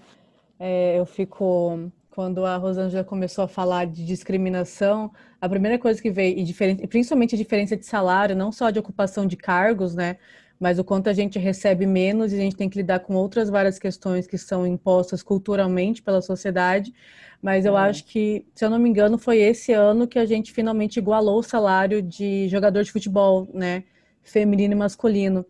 É, 0.59 0.99
eu 0.99 1.05
fico 1.05 1.89
quando 2.09 2.45
a 2.45 2.57
Rosângela 2.57 3.03
começou 3.03 3.45
a 3.45 3.47
falar 3.47 3.85
de 3.85 4.05
discriminação, 4.05 5.11
a 5.39 5.47
primeira 5.47 5.79
coisa 5.79 6.01
que 6.01 6.11
veio, 6.11 6.37
e 6.37 6.87
principalmente 6.87 7.33
a 7.35 7.37
diferença 7.37 7.77
de 7.77 7.85
salário, 7.85 8.35
não 8.35 8.51
só 8.51 8.69
de 8.69 8.79
ocupação 8.79 9.25
de 9.25 9.37
cargos, 9.37 9.95
né? 9.95 10.17
Mas 10.59 10.77
o 10.77 10.83
quanto 10.83 11.09
a 11.09 11.13
gente 11.13 11.39
recebe 11.39 11.85
menos 11.85 12.33
e 12.33 12.35
a 12.35 12.39
gente 12.39 12.55
tem 12.55 12.69
que 12.69 12.77
lidar 12.77 12.99
com 12.99 13.15
outras 13.15 13.49
várias 13.49 13.79
questões 13.79 14.27
que 14.27 14.37
são 14.37 14.67
impostas 14.67 15.23
culturalmente 15.23 16.01
pela 16.01 16.21
sociedade. 16.21 16.93
Mas 17.41 17.65
eu 17.65 17.77
é. 17.77 17.81
acho 17.89 18.03
que, 18.05 18.45
se 18.53 18.65
eu 18.65 18.69
não 18.69 18.77
me 18.77 18.89
engano, 18.89 19.17
foi 19.17 19.37
esse 19.37 19.71
ano 19.71 20.07
que 20.07 20.19
a 20.19 20.25
gente 20.25 20.51
finalmente 20.51 20.97
igualou 20.97 21.39
o 21.39 21.43
salário 21.43 22.01
de 22.01 22.49
jogador 22.49 22.83
de 22.83 22.91
futebol, 22.91 23.47
né? 23.53 23.85
Feminino 24.21 24.73
e 24.73 24.77
masculino. 24.77 25.45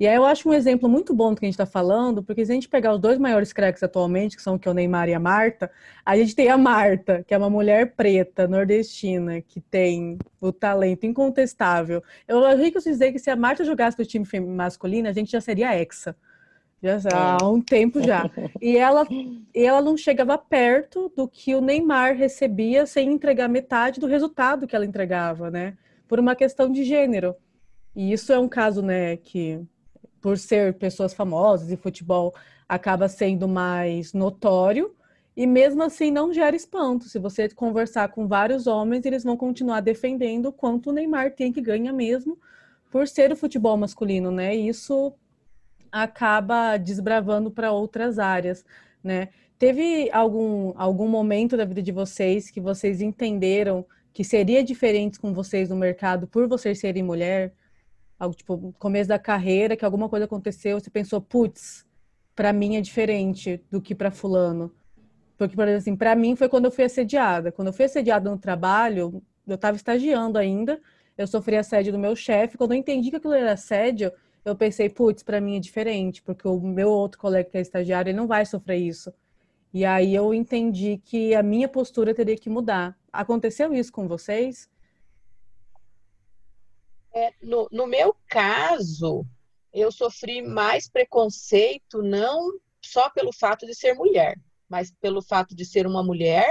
E 0.00 0.08
aí 0.08 0.16
eu 0.16 0.24
acho 0.24 0.48
um 0.48 0.54
exemplo 0.54 0.88
muito 0.88 1.12
bom 1.12 1.34
do 1.34 1.38
que 1.38 1.44
a 1.44 1.48
gente 1.48 1.60
está 1.60 1.66
falando, 1.66 2.22
porque 2.22 2.42
se 2.46 2.50
a 2.50 2.54
gente 2.54 2.70
pegar 2.70 2.94
os 2.94 2.98
dois 2.98 3.18
maiores 3.18 3.52
craques 3.52 3.82
atualmente, 3.82 4.34
que 4.34 4.40
são 4.40 4.58
que 4.58 4.66
é 4.66 4.70
o 4.70 4.74
Neymar 4.74 5.10
e 5.10 5.14
a 5.14 5.20
Marta, 5.20 5.70
a 6.06 6.16
gente 6.16 6.34
tem 6.34 6.48
a 6.48 6.56
Marta, 6.56 7.22
que 7.22 7.34
é 7.34 7.36
uma 7.36 7.50
mulher 7.50 7.94
preta, 7.94 8.48
nordestina, 8.48 9.42
que 9.42 9.60
tem 9.60 10.16
o 10.40 10.50
talento 10.52 11.04
incontestável. 11.04 12.02
Eu 12.26 12.42
arrisco 12.46 12.80
dizer 12.80 13.12
que 13.12 13.18
se 13.18 13.28
a 13.28 13.36
Marta 13.36 13.62
jogasse 13.62 13.98
no 13.98 14.06
time 14.06 14.24
masculino, 14.40 15.06
a 15.06 15.12
gente 15.12 15.30
já 15.30 15.40
seria 15.40 15.78
exa. 15.78 16.16
Já 16.82 17.36
há 17.38 17.46
um 17.46 17.60
tempo 17.60 18.02
já. 18.02 18.24
E 18.58 18.78
ela, 18.78 19.06
e 19.10 19.62
ela 19.62 19.82
não 19.82 19.98
chegava 19.98 20.38
perto 20.38 21.12
do 21.14 21.28
que 21.28 21.54
o 21.54 21.60
Neymar 21.60 22.16
recebia 22.16 22.86
sem 22.86 23.12
entregar 23.12 23.48
metade 23.48 24.00
do 24.00 24.06
resultado 24.06 24.66
que 24.66 24.74
ela 24.74 24.86
entregava, 24.86 25.50
né? 25.50 25.76
Por 26.08 26.18
uma 26.18 26.34
questão 26.34 26.72
de 26.72 26.84
gênero. 26.84 27.36
E 27.94 28.14
isso 28.14 28.32
é 28.32 28.38
um 28.38 28.48
caso, 28.48 28.80
né, 28.80 29.16
que 29.18 29.60
por 30.20 30.38
ser 30.38 30.74
pessoas 30.74 31.14
famosas 31.14 31.70
e 31.70 31.76
futebol 31.76 32.34
acaba 32.68 33.08
sendo 33.08 33.48
mais 33.48 34.12
notório. 34.12 34.94
E 35.36 35.46
mesmo 35.46 35.82
assim 35.82 36.10
não 36.10 36.32
gera 36.32 36.54
espanto. 36.54 37.04
Se 37.08 37.18
você 37.18 37.48
conversar 37.48 38.08
com 38.08 38.26
vários 38.26 38.66
homens, 38.66 39.04
eles 39.06 39.24
vão 39.24 39.36
continuar 39.36 39.80
defendendo 39.80 40.46
o 40.46 40.52
quanto 40.52 40.90
o 40.90 40.92
Neymar 40.92 41.32
tem 41.32 41.52
que 41.52 41.60
ganhar 41.60 41.92
mesmo 41.92 42.38
por 42.90 43.06
ser 43.06 43.32
o 43.32 43.36
futebol 43.36 43.76
masculino, 43.76 44.30
né? 44.30 44.54
Isso 44.54 45.12
acaba 45.90 46.76
desbravando 46.76 47.50
para 47.50 47.72
outras 47.72 48.18
áreas, 48.18 48.64
né? 49.02 49.28
Teve 49.58 50.10
algum, 50.12 50.72
algum 50.76 51.08
momento 51.08 51.56
da 51.56 51.64
vida 51.64 51.82
de 51.82 51.92
vocês 51.92 52.50
que 52.50 52.60
vocês 52.60 53.00
entenderam 53.00 53.84
que 54.12 54.24
seria 54.24 54.64
diferente 54.64 55.20
com 55.20 55.32
vocês 55.32 55.68
no 55.68 55.76
mercado 55.76 56.26
por 56.26 56.48
vocês 56.48 56.78
serem 56.80 57.02
mulher? 57.02 57.52
Algo 58.20 58.36
tipo, 58.36 58.74
começo 58.78 59.08
da 59.08 59.18
carreira, 59.18 59.74
que 59.74 59.84
alguma 59.84 60.08
coisa 60.08 60.26
aconteceu, 60.26 60.78
você 60.78 60.90
pensou, 60.90 61.22
putz, 61.22 61.86
para 62.36 62.52
mim 62.52 62.76
é 62.76 62.80
diferente 62.82 63.64
do 63.70 63.80
que 63.80 63.94
para 63.94 64.10
fulano. 64.10 64.70
Porque, 65.38 65.56
por 65.56 65.62
exemplo, 65.62 65.78
assim, 65.78 65.96
para 65.96 66.14
mim 66.14 66.36
foi 66.36 66.50
quando 66.50 66.66
eu 66.66 66.70
fui 66.70 66.84
assediada. 66.84 67.50
Quando 67.50 67.68
eu 67.68 67.72
fui 67.72 67.86
assediada 67.86 68.30
no 68.30 68.36
trabalho, 68.36 69.22
eu 69.46 69.54
estava 69.54 69.74
estagiando 69.74 70.38
ainda, 70.38 70.78
eu 71.16 71.26
sofri 71.26 71.56
assédio 71.56 71.92
do 71.92 71.98
meu 71.98 72.14
chefe. 72.14 72.58
Quando 72.58 72.72
eu 72.72 72.78
entendi 72.78 73.08
que 73.08 73.16
aquilo 73.16 73.32
era 73.32 73.52
assédio, 73.52 74.12
eu 74.44 74.54
pensei, 74.54 74.90
putz, 74.90 75.22
para 75.22 75.40
mim 75.40 75.56
é 75.56 75.60
diferente, 75.60 76.22
porque 76.22 76.46
o 76.46 76.60
meu 76.60 76.90
outro 76.90 77.18
colega 77.18 77.48
que 77.48 77.56
é 77.56 77.60
estagiário, 77.62 78.10
ele 78.10 78.18
não 78.18 78.26
vai 78.26 78.44
sofrer 78.44 78.76
isso. 78.76 79.10
E 79.72 79.84
aí 79.84 80.14
eu 80.14 80.34
entendi 80.34 81.00
que 81.02 81.34
a 81.34 81.42
minha 81.42 81.68
postura 81.68 82.14
teria 82.14 82.36
que 82.36 82.50
mudar. 82.50 82.98
Aconteceu 83.12 83.72
isso 83.72 83.92
com 83.92 84.06
vocês? 84.06 84.68
É, 87.12 87.32
no, 87.42 87.68
no 87.72 87.86
meu 87.86 88.16
caso, 88.28 89.26
eu 89.72 89.90
sofri 89.90 90.42
mais 90.42 90.88
preconceito 90.88 92.02
não 92.02 92.58
só 92.80 93.10
pelo 93.10 93.32
fato 93.32 93.66
de 93.66 93.74
ser 93.74 93.94
mulher, 93.94 94.38
mas 94.68 94.92
pelo 95.00 95.20
fato 95.20 95.54
de 95.54 95.64
ser 95.64 95.86
uma 95.86 96.02
mulher 96.02 96.50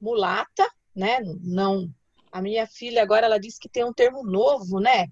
mulata, 0.00 0.68
né? 0.94 1.20
Não, 1.42 1.92
a 2.32 2.40
minha 2.40 2.66
filha 2.66 3.02
agora 3.02 3.26
ela 3.26 3.38
disse 3.38 3.58
que 3.58 3.68
tem 3.68 3.84
um 3.84 3.92
termo 3.92 4.22
novo, 4.22 4.80
né? 4.80 5.08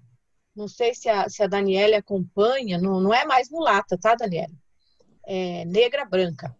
Não 0.55 0.67
sei 0.67 0.93
se 0.93 1.07
a, 1.09 1.29
se 1.29 1.43
a 1.43 1.47
Daniela 1.47 1.97
acompanha, 1.97 2.77
não, 2.77 2.99
não 2.99 3.13
é 3.13 3.25
mais 3.25 3.49
mulata, 3.49 3.97
tá, 3.97 4.15
Daniela? 4.15 4.53
É 5.25 5.63
negra 5.65 6.05
branca. 6.05 6.55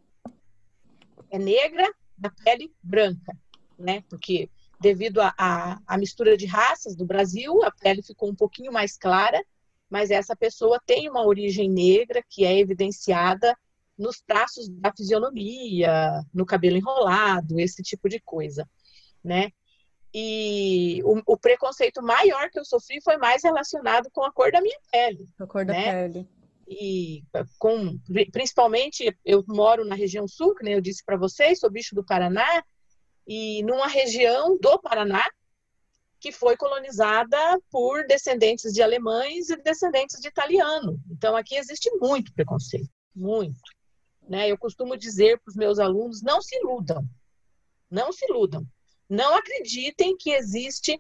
É 1.32 1.39
negra 1.39 1.91
da 2.17 2.30
pele 2.30 2.74
branca, 2.84 3.38
né? 3.78 4.03
Porque 4.09 4.49
devido 4.80 5.19
à 5.21 5.97
mistura 5.97 6.38
de 6.38 6.45
raças 6.45 6.95
do 6.95 7.05
Brasil, 7.05 7.61
a 7.63 7.71
pele 7.71 8.01
ficou 8.01 8.30
um 8.30 8.36
pouquinho 8.36 8.71
mais 8.71 8.97
clara, 8.97 9.43
mas 9.89 10.11
essa 10.11 10.36
pessoa 10.36 10.80
tem 10.86 11.09
uma 11.09 11.25
origem 11.25 11.69
negra 11.69 12.23
que 12.27 12.45
é 12.45 12.57
evidenciada 12.57 13.55
nos 13.97 14.21
traços 14.21 14.69
da 14.69 14.93
fisionomia, 14.95 16.23
no 16.34 16.45
cabelo 16.45 16.77
enrolado, 16.77 17.59
esse 17.59 17.84
tipo 17.84 18.07
de 18.07 18.19
coisa, 18.21 18.67
né? 19.21 19.51
E 20.13 21.01
o, 21.03 21.21
o, 21.34 21.38
preconceito 21.38 22.01
maior 22.01 22.49
que 22.49 22.57
eu 22.57 22.65
sofri 22.65 22.99
foi 23.01 23.17
mais 23.17 23.43
relacionado 23.43 24.09
com 24.11 24.23
a 24.23 24.32
cor 24.32 24.51
da 24.51 24.61
minha 24.61 24.80
pele. 24.91 25.27
A 25.38 25.45
cor 25.45 25.65
da 25.65 25.73
né? 25.73 25.91
pele. 25.91 26.27
E 26.67 27.23
com, 27.59 27.99
principalmente, 28.32 29.15
eu 29.25 29.43
moro 29.47 29.86
na 29.86 29.95
região 29.95 30.27
sul, 30.27 30.55
que 30.55 30.63
nem 30.63 30.73
eu 30.73 30.82
disse 30.82 31.03
para 31.03 31.17
vocês, 31.17 31.59
sou 31.59 31.69
bicho 31.69 31.93
do 31.93 32.03
Paraná, 32.03 32.63
e 33.30 33.61
numa 33.61 33.88
região 33.88 34.57
do 34.57 34.80
Paraná 34.80 35.23
que 36.19 36.32
foi 36.32 36.57
colonizada 36.57 37.38
por 37.69 38.05
descendentes 38.07 38.73
de 38.73 38.82
alemães 38.82 39.51
e 39.51 39.55
descendentes 39.55 40.19
de 40.19 40.27
italiano. 40.27 40.99
Então 41.11 41.38
aqui 41.38 41.55
existe 41.55 41.91
muito 41.97 42.34
preconceito, 42.34 42.89
muito. 43.15 43.61
Né? 44.27 44.51
Eu 44.51 44.57
costumo 44.57 44.97
dizer 44.97 45.39
para 45.39 45.51
os 45.51 45.55
meus 45.55 45.77
alunos: 45.77 46.23
não 46.23 46.41
se 46.41 46.55
iludam, 46.57 47.07
não 47.89 48.11
se 48.11 48.25
iludam, 48.25 48.65
não 49.07 49.36
acreditem 49.36 50.17
que 50.17 50.32
existe 50.32 50.99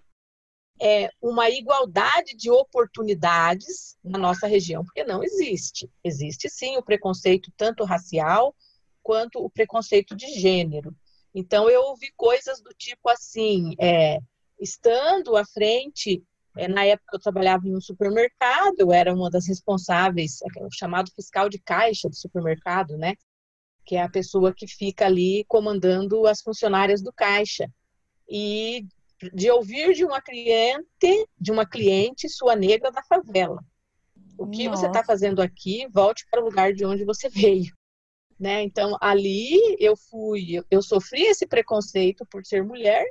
é, 0.79 1.09
uma 1.19 1.49
igualdade 1.49 2.35
de 2.35 2.51
oportunidades 2.51 3.97
na 4.03 4.19
nossa 4.19 4.45
região, 4.45 4.85
porque 4.85 5.03
não 5.03 5.23
existe. 5.23 5.91
Existe 6.03 6.47
sim 6.47 6.77
o 6.77 6.83
preconceito 6.83 7.51
tanto 7.57 7.83
racial 7.83 8.55
quanto 9.01 9.43
o 9.43 9.49
preconceito 9.49 10.15
de 10.15 10.27
gênero. 10.39 10.95
Então, 11.33 11.69
eu 11.69 11.81
ouvi 11.81 12.11
coisas 12.15 12.61
do 12.61 12.71
tipo 12.77 13.09
assim, 13.09 13.75
é, 13.79 14.19
estando 14.59 15.35
à 15.35 15.45
frente, 15.45 16.23
é, 16.57 16.67
na 16.67 16.85
época 16.85 17.15
eu 17.15 17.19
trabalhava 17.19 17.67
em 17.67 17.75
um 17.75 17.81
supermercado, 17.81 18.75
eu 18.79 18.91
era 18.91 19.13
uma 19.13 19.29
das 19.29 19.47
responsáveis, 19.47 20.39
é, 20.41 20.65
o 20.65 20.71
chamado 20.71 21.11
fiscal 21.15 21.47
de 21.47 21.59
caixa 21.59 22.09
do 22.09 22.15
supermercado, 22.15 22.97
né? 22.97 23.13
Que 23.85 23.95
é 23.95 24.01
a 24.01 24.09
pessoa 24.09 24.53
que 24.53 24.67
fica 24.67 25.05
ali 25.05 25.45
comandando 25.47 26.25
as 26.25 26.41
funcionárias 26.41 27.01
do 27.01 27.13
caixa. 27.13 27.67
E 28.27 28.85
de 29.33 29.49
ouvir 29.51 29.93
de 29.93 30.05
uma 30.05 30.21
cliente, 30.21 31.27
de 31.39 31.51
uma 31.51 31.65
cliente, 31.65 32.29
sua 32.29 32.55
negra 32.55 32.91
da 32.91 33.03
favela. 33.03 33.63
O 34.37 34.47
que 34.47 34.63
tá 34.63 34.69
Nossa. 34.69 34.81
você 34.81 34.87
está 34.87 35.03
fazendo 35.03 35.41
aqui? 35.41 35.87
Volte 35.91 36.25
para 36.31 36.41
o 36.41 36.45
lugar 36.45 36.73
de 36.73 36.85
onde 36.85 37.03
você 37.03 37.27
veio 37.29 37.73
né? 38.39 38.63
Então 38.63 38.97
ali 39.01 39.75
eu 39.79 39.97
fui, 39.97 40.63
eu 40.71 40.81
sofri 40.81 41.23
esse 41.23 41.45
preconceito 41.45 42.25
por 42.25 42.45
ser 42.45 42.63
mulher 42.63 43.05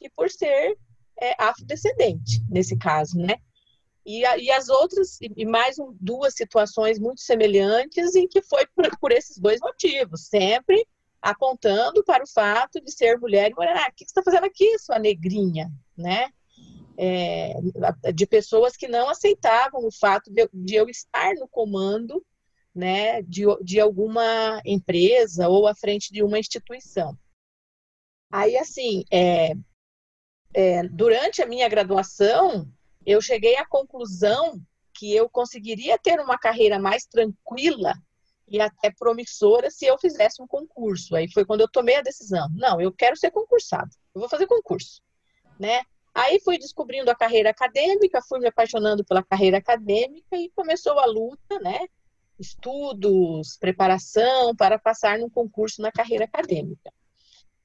e 0.00 0.08
por 0.08 0.30
ser 0.30 0.76
é, 1.20 1.34
afrodescendente 1.38 2.42
nesse 2.48 2.76
caso, 2.76 3.18
né? 3.18 3.36
E, 4.06 4.20
e 4.20 4.50
as 4.50 4.70
outras 4.70 5.18
e 5.20 5.44
mais 5.44 5.78
um, 5.78 5.94
duas 6.00 6.34
situações 6.34 6.98
muito 6.98 7.20
semelhantes 7.20 8.14
em 8.14 8.26
que 8.26 8.40
foi 8.40 8.66
por, 8.74 8.98
por, 8.98 9.12
esses 9.12 9.36
dois 9.38 9.60
motivos, 9.60 10.26
sempre 10.26 10.86
apontando 11.20 12.02
para 12.02 12.24
o 12.24 12.26
fato 12.26 12.80
de 12.80 12.90
ser 12.90 13.18
mulher 13.18 13.50
e 13.50 13.54
mulher. 13.54 13.76
Ah, 13.76 13.90
o 13.90 13.94
que 13.94 14.04
você 14.04 14.10
está 14.10 14.22
fazendo 14.22 14.44
aqui, 14.44 14.78
sua 14.78 14.98
negrinha, 14.98 15.70
né? 15.96 16.30
É, 16.96 17.54
de 18.14 18.26
pessoas 18.26 18.76
que 18.76 18.88
não 18.88 19.08
aceitavam 19.08 19.86
o 19.86 19.92
fato 19.92 20.30
de, 20.30 20.48
de 20.52 20.74
eu 20.74 20.88
estar 20.88 21.34
no 21.34 21.48
comando 21.48 22.24
né, 22.74 23.22
de, 23.22 23.42
de 23.62 23.80
alguma 23.80 24.60
empresa 24.64 25.48
ou 25.48 25.66
à 25.66 25.74
frente 25.74 26.12
de 26.12 26.22
uma 26.22 26.38
instituição. 26.38 27.16
Aí, 28.30 28.56
assim, 28.56 29.04
é, 29.10 29.52
é, 30.54 30.82
durante 30.84 31.42
a 31.42 31.46
minha 31.46 31.68
graduação, 31.68 32.68
eu 33.04 33.20
cheguei 33.20 33.56
à 33.56 33.66
conclusão 33.66 34.60
que 34.94 35.14
eu 35.14 35.28
conseguiria 35.28 35.98
ter 35.98 36.20
uma 36.20 36.38
carreira 36.38 36.78
mais 36.78 37.04
tranquila 37.06 37.94
e 38.46 38.60
até 38.60 38.90
promissora 38.90 39.70
se 39.70 39.86
eu 39.86 39.96
fizesse 39.98 40.42
um 40.42 40.46
concurso. 40.46 41.14
Aí 41.14 41.30
foi 41.32 41.44
quando 41.44 41.62
eu 41.62 41.70
tomei 41.70 41.96
a 41.96 42.02
decisão. 42.02 42.48
Não, 42.54 42.80
eu 42.80 42.92
quero 42.92 43.16
ser 43.16 43.30
concursado. 43.30 43.90
Eu 44.14 44.20
vou 44.20 44.28
fazer 44.28 44.46
concurso, 44.46 45.00
né? 45.58 45.82
Aí 46.12 46.40
fui 46.40 46.58
descobrindo 46.58 47.10
a 47.10 47.14
carreira 47.14 47.50
acadêmica, 47.50 48.20
fui 48.28 48.40
me 48.40 48.48
apaixonando 48.48 49.04
pela 49.04 49.22
carreira 49.22 49.58
acadêmica 49.58 50.36
e 50.36 50.50
começou 50.50 50.98
a 50.98 51.06
luta, 51.06 51.58
né? 51.60 51.86
Estudos, 52.40 53.56
preparação 53.58 54.56
para 54.56 54.78
passar 54.78 55.18
num 55.18 55.28
concurso 55.28 55.82
na 55.82 55.92
carreira 55.92 56.24
acadêmica. 56.24 56.90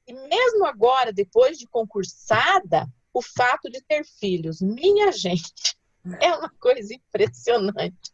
E 0.08 0.14
mesmo 0.14 0.66
agora, 0.66 1.12
depois 1.12 1.58
de 1.58 1.66
concursada, 1.66 2.88
o 3.14 3.22
fato 3.22 3.70
de 3.72 3.82
ter 3.82 4.04
filhos, 4.20 4.62
minha 4.62 5.12
gente, 5.14 5.76
é 6.22 6.34
uma 6.36 6.52
coisa 6.60 6.94
impressionante. 6.94 8.12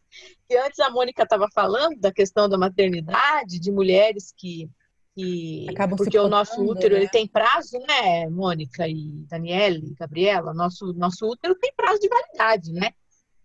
E 0.50 0.56
antes 0.56 0.80
a 0.80 0.90
Mônica 0.90 1.24
estava 1.24 1.48
falando 1.54 2.00
da 2.00 2.12
questão 2.12 2.48
da 2.48 2.58
maternidade, 2.58 3.60
de 3.60 3.72
mulheres 3.72 4.34
que. 4.38 4.70
que 5.16 5.68
Acabam 5.70 5.98
porque 5.98 6.18
o 6.18 6.30
nosso 6.30 6.62
útero 6.64 6.94
né? 6.94 7.02
ele 7.02 7.10
tem 7.10 7.28
prazo, 7.28 7.80
né, 7.80 8.30
Mônica 8.30 8.88
e 8.88 9.26
Daniele, 9.28 9.94
Gabriela? 10.00 10.54
Nosso, 10.54 10.94
nosso 10.94 11.28
útero 11.28 11.56
tem 11.56 11.74
prazo 11.76 12.00
de 12.00 12.08
validade, 12.08 12.72
né? 12.72 12.94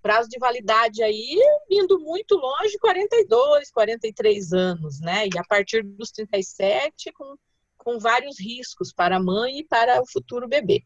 Prazo 0.07 0.29
de 0.29 0.39
validade 0.39 1.03
aí 1.03 1.37
indo 1.69 1.99
muito 1.99 2.37
longe, 2.37 2.79
42, 2.79 3.71
43 3.73 4.53
anos, 4.53 5.01
né? 5.01 5.27
E 5.27 5.39
a 5.39 5.43
partir 5.49 5.83
dos 5.83 6.13
37, 6.13 7.13
com, 7.13 7.35
com 7.77 7.99
vários 7.99 8.39
riscos 8.39 8.93
para 8.93 9.17
a 9.17 9.23
mãe 9.23 9.59
e 9.59 9.65
para 9.65 10.01
o 10.01 10.07
futuro 10.07 10.47
bebê. 10.47 10.85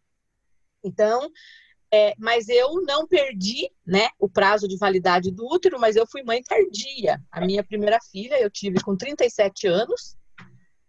Então, 0.83 1.31
é, 1.93 2.15
mas 2.17 2.49
eu 2.49 2.81
não 2.87 3.07
perdi, 3.07 3.71
né, 3.87 4.09
o 4.19 4.27
prazo 4.27 4.67
de 4.67 4.79
validade 4.79 5.31
do 5.31 5.45
útero, 5.45 5.79
mas 5.79 5.97
eu 5.97 6.07
fui 6.07 6.23
mãe 6.23 6.43
tardia. 6.43 7.21
A 7.31 7.43
minha 7.43 7.63
primeira 7.63 7.99
filha 8.11 8.41
eu 8.41 8.49
tive 8.49 8.81
com 8.81 8.97
37 8.97 9.67
anos, 9.67 10.17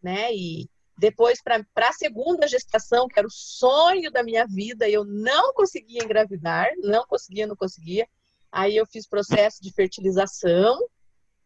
né? 0.01 0.33
E 0.33 0.69
depois, 0.97 1.41
para 1.41 1.65
a 1.75 1.93
segunda 1.93 2.47
gestação, 2.47 3.07
que 3.07 3.17
era 3.19 3.27
o 3.27 3.31
sonho 3.31 4.09
da 4.09 4.23
minha 4.23 4.45
vida, 4.45 4.87
eu 4.87 5.03
não 5.03 5.51
conseguia 5.53 6.01
engravidar, 6.01 6.69
não 6.77 7.03
conseguia, 7.07 7.47
não 7.47 7.55
conseguia. 7.55 8.07
Aí 8.51 8.75
eu 8.75 8.85
fiz 8.85 9.07
processo 9.07 9.61
de 9.61 9.71
fertilização 9.71 10.79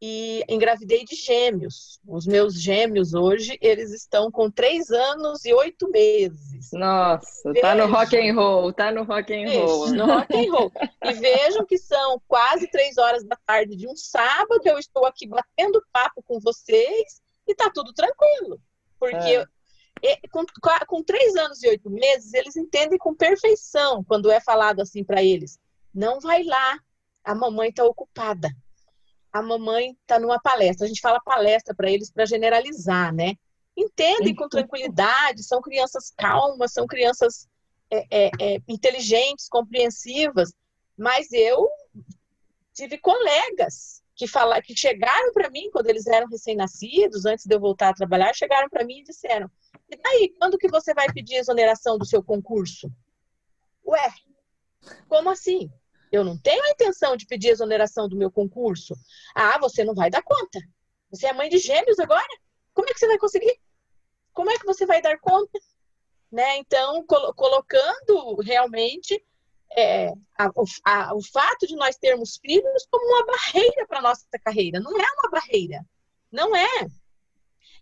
e 0.01 0.43
engravidei 0.49 1.03
de 1.06 1.16
gêmeos. 1.16 1.99
Os 2.06 2.26
meus 2.26 2.62
gêmeos 2.62 3.14
hoje, 3.14 3.58
eles 3.62 3.91
estão 3.91 4.30
com 4.30 4.51
três 4.51 4.91
anos 4.91 5.45
e 5.45 5.53
oito 5.53 5.89
meses. 5.89 6.70
Nossa, 6.74 7.51
vejam, 7.51 7.62
tá 7.62 7.76
no 7.76 7.88
rock 7.88 8.18
and 8.18 8.34
roll, 8.34 8.74
tá 8.74 8.91
no 8.91 9.03
rock 9.03 9.34
and 9.34 9.49
roll. 9.51 9.88
no 9.93 10.06
rock 10.06 10.36
and 10.36 10.51
roll. 10.51 10.72
E 11.03 11.14
vejam 11.14 11.66
que 11.66 11.78
são 11.78 12.22
quase 12.28 12.68
três 12.68 12.97
horas 12.97 13.24
da 13.24 13.38
tarde 13.45 13.76
de 13.76 13.88
um 13.88 13.95
sábado, 13.95 14.62
eu 14.66 14.78
estou 14.78 15.06
aqui 15.06 15.28
batendo 15.28 15.84
papo 15.91 16.22
com 16.24 16.39
vocês 16.39 17.22
e 17.47 17.56
tá 17.56 17.72
tudo 17.74 17.93
tranquilo. 17.93 18.60
Porque 18.99 19.45
é. 20.03 20.18
com, 20.30 20.43
com 20.88 21.03
três 21.03 21.36
anos 21.36 21.64
e 21.64 21.70
oito 21.70 21.89
meses, 21.89 22.34
eles 22.34 22.56
entendem 22.56 22.97
com 22.97 23.16
perfeição 23.16 24.03
quando 24.03 24.30
é 24.30 24.39
falado 24.41 24.82
assim 24.82 25.03
para 25.03 25.24
eles. 25.24 25.58
Não 25.93 26.20
vai 26.20 26.43
lá, 26.43 26.78
a 27.26 27.34
mamãe 27.34 27.69
está 27.69 27.84
ocupada. 27.84 28.49
A 29.34 29.41
mamãe 29.41 29.97
está 29.99 30.19
numa 30.19 30.39
palestra. 30.39 30.86
A 30.86 30.88
gente 30.88 31.01
fala 31.01 31.19
palestra 31.19 31.73
para 31.76 31.89
eles 31.89 32.11
para 32.11 32.26
generalizar, 32.26 33.13
né? 33.13 33.34
Entendem 33.76 34.34
com 34.34 34.47
tranquilidade, 34.47 35.43
são 35.43 35.61
crianças 35.61 36.13
calmas, 36.15 36.71
são 36.71 36.88
crianças 36.88 37.49
é, 37.91 38.05
é, 38.09 38.32
é, 38.39 38.57
inteligentes, 38.67 39.49
compreensivas. 39.49 40.53
Mas 40.97 41.34
eu 41.34 41.67
tive 42.73 42.97
colegas 42.97 44.01
que 44.15 44.28
falaram, 44.28 44.61
que 44.61 44.78
chegaram 44.78 45.34
para 45.34 45.49
mim 45.49 45.69
quando 45.71 45.88
eles 45.88 46.07
eram 46.07 46.28
recém-nascidos, 46.28 47.26
antes 47.26 47.45
de 47.45 47.53
eu 47.53 47.59
voltar 47.59 47.89
a 47.89 47.93
trabalhar, 47.93 48.34
chegaram 48.34 48.69
para 48.69 48.86
mim 48.86 48.99
e 48.99 49.03
disseram: 49.03 49.51
"E 49.89 49.97
daí, 49.97 50.34
quando 50.39 50.57
que 50.57 50.69
você 50.69 50.93
vai 50.93 51.07
pedir 51.11 51.36
exoneração 51.36 51.97
do 51.97 52.05
seu 52.05 52.23
concurso?" 52.23 52.89
Ué, 53.86 54.13
como 55.09 55.30
assim? 55.30 55.69
Eu 56.16 56.24
não 56.24 56.38
tenho 56.38 56.63
a 56.63 56.70
intenção 56.70 57.18
de 57.18 57.26
pedir 57.26 57.49
exoneração 57.49 58.07
do 58.07 58.16
meu 58.16 58.32
concurso. 58.32 58.95
Ah, 59.36 59.59
você 59.59 59.84
não 59.84 59.93
vai 59.93 60.09
dar 60.09 60.24
conta. 60.24 60.59
Você 61.09 61.28
é 61.28 61.34
mãe 61.34 61.49
de 61.49 61.57
gêmeos 61.57 61.99
agora? 61.99 62.28
Como 62.74 62.89
é 62.89 62.93
que 62.93 62.99
você 62.99 63.07
vai 63.07 63.18
conseguir? 63.18 63.59
Como 64.34 64.49
é 64.49 64.57
que 64.57 64.66
você 64.66 64.86
vai 64.86 65.01
dar 65.01 65.20
conta? 65.20 65.59
Né? 66.32 66.57
Então, 66.57 67.05
col 67.05 67.34
colocando 67.34 68.36
realmente 68.41 69.22
é, 69.76 70.09
a, 70.38 70.49
a, 70.86 71.16
o 71.16 71.22
fato 71.22 71.68
de 71.68 71.76
nós 71.76 71.97
termos 71.97 72.38
filhos 72.38 72.88
como 72.89 73.05
uma 73.05 73.26
barreira 73.26 73.86
para 73.88 73.99
a 73.99 74.03
nossa 74.03 74.26
carreira. 74.43 74.80
Não 74.80 74.97
é 74.97 75.05
uma 75.20 75.30
barreira. 75.30 75.86
Não 76.32 76.55
é. 76.55 76.88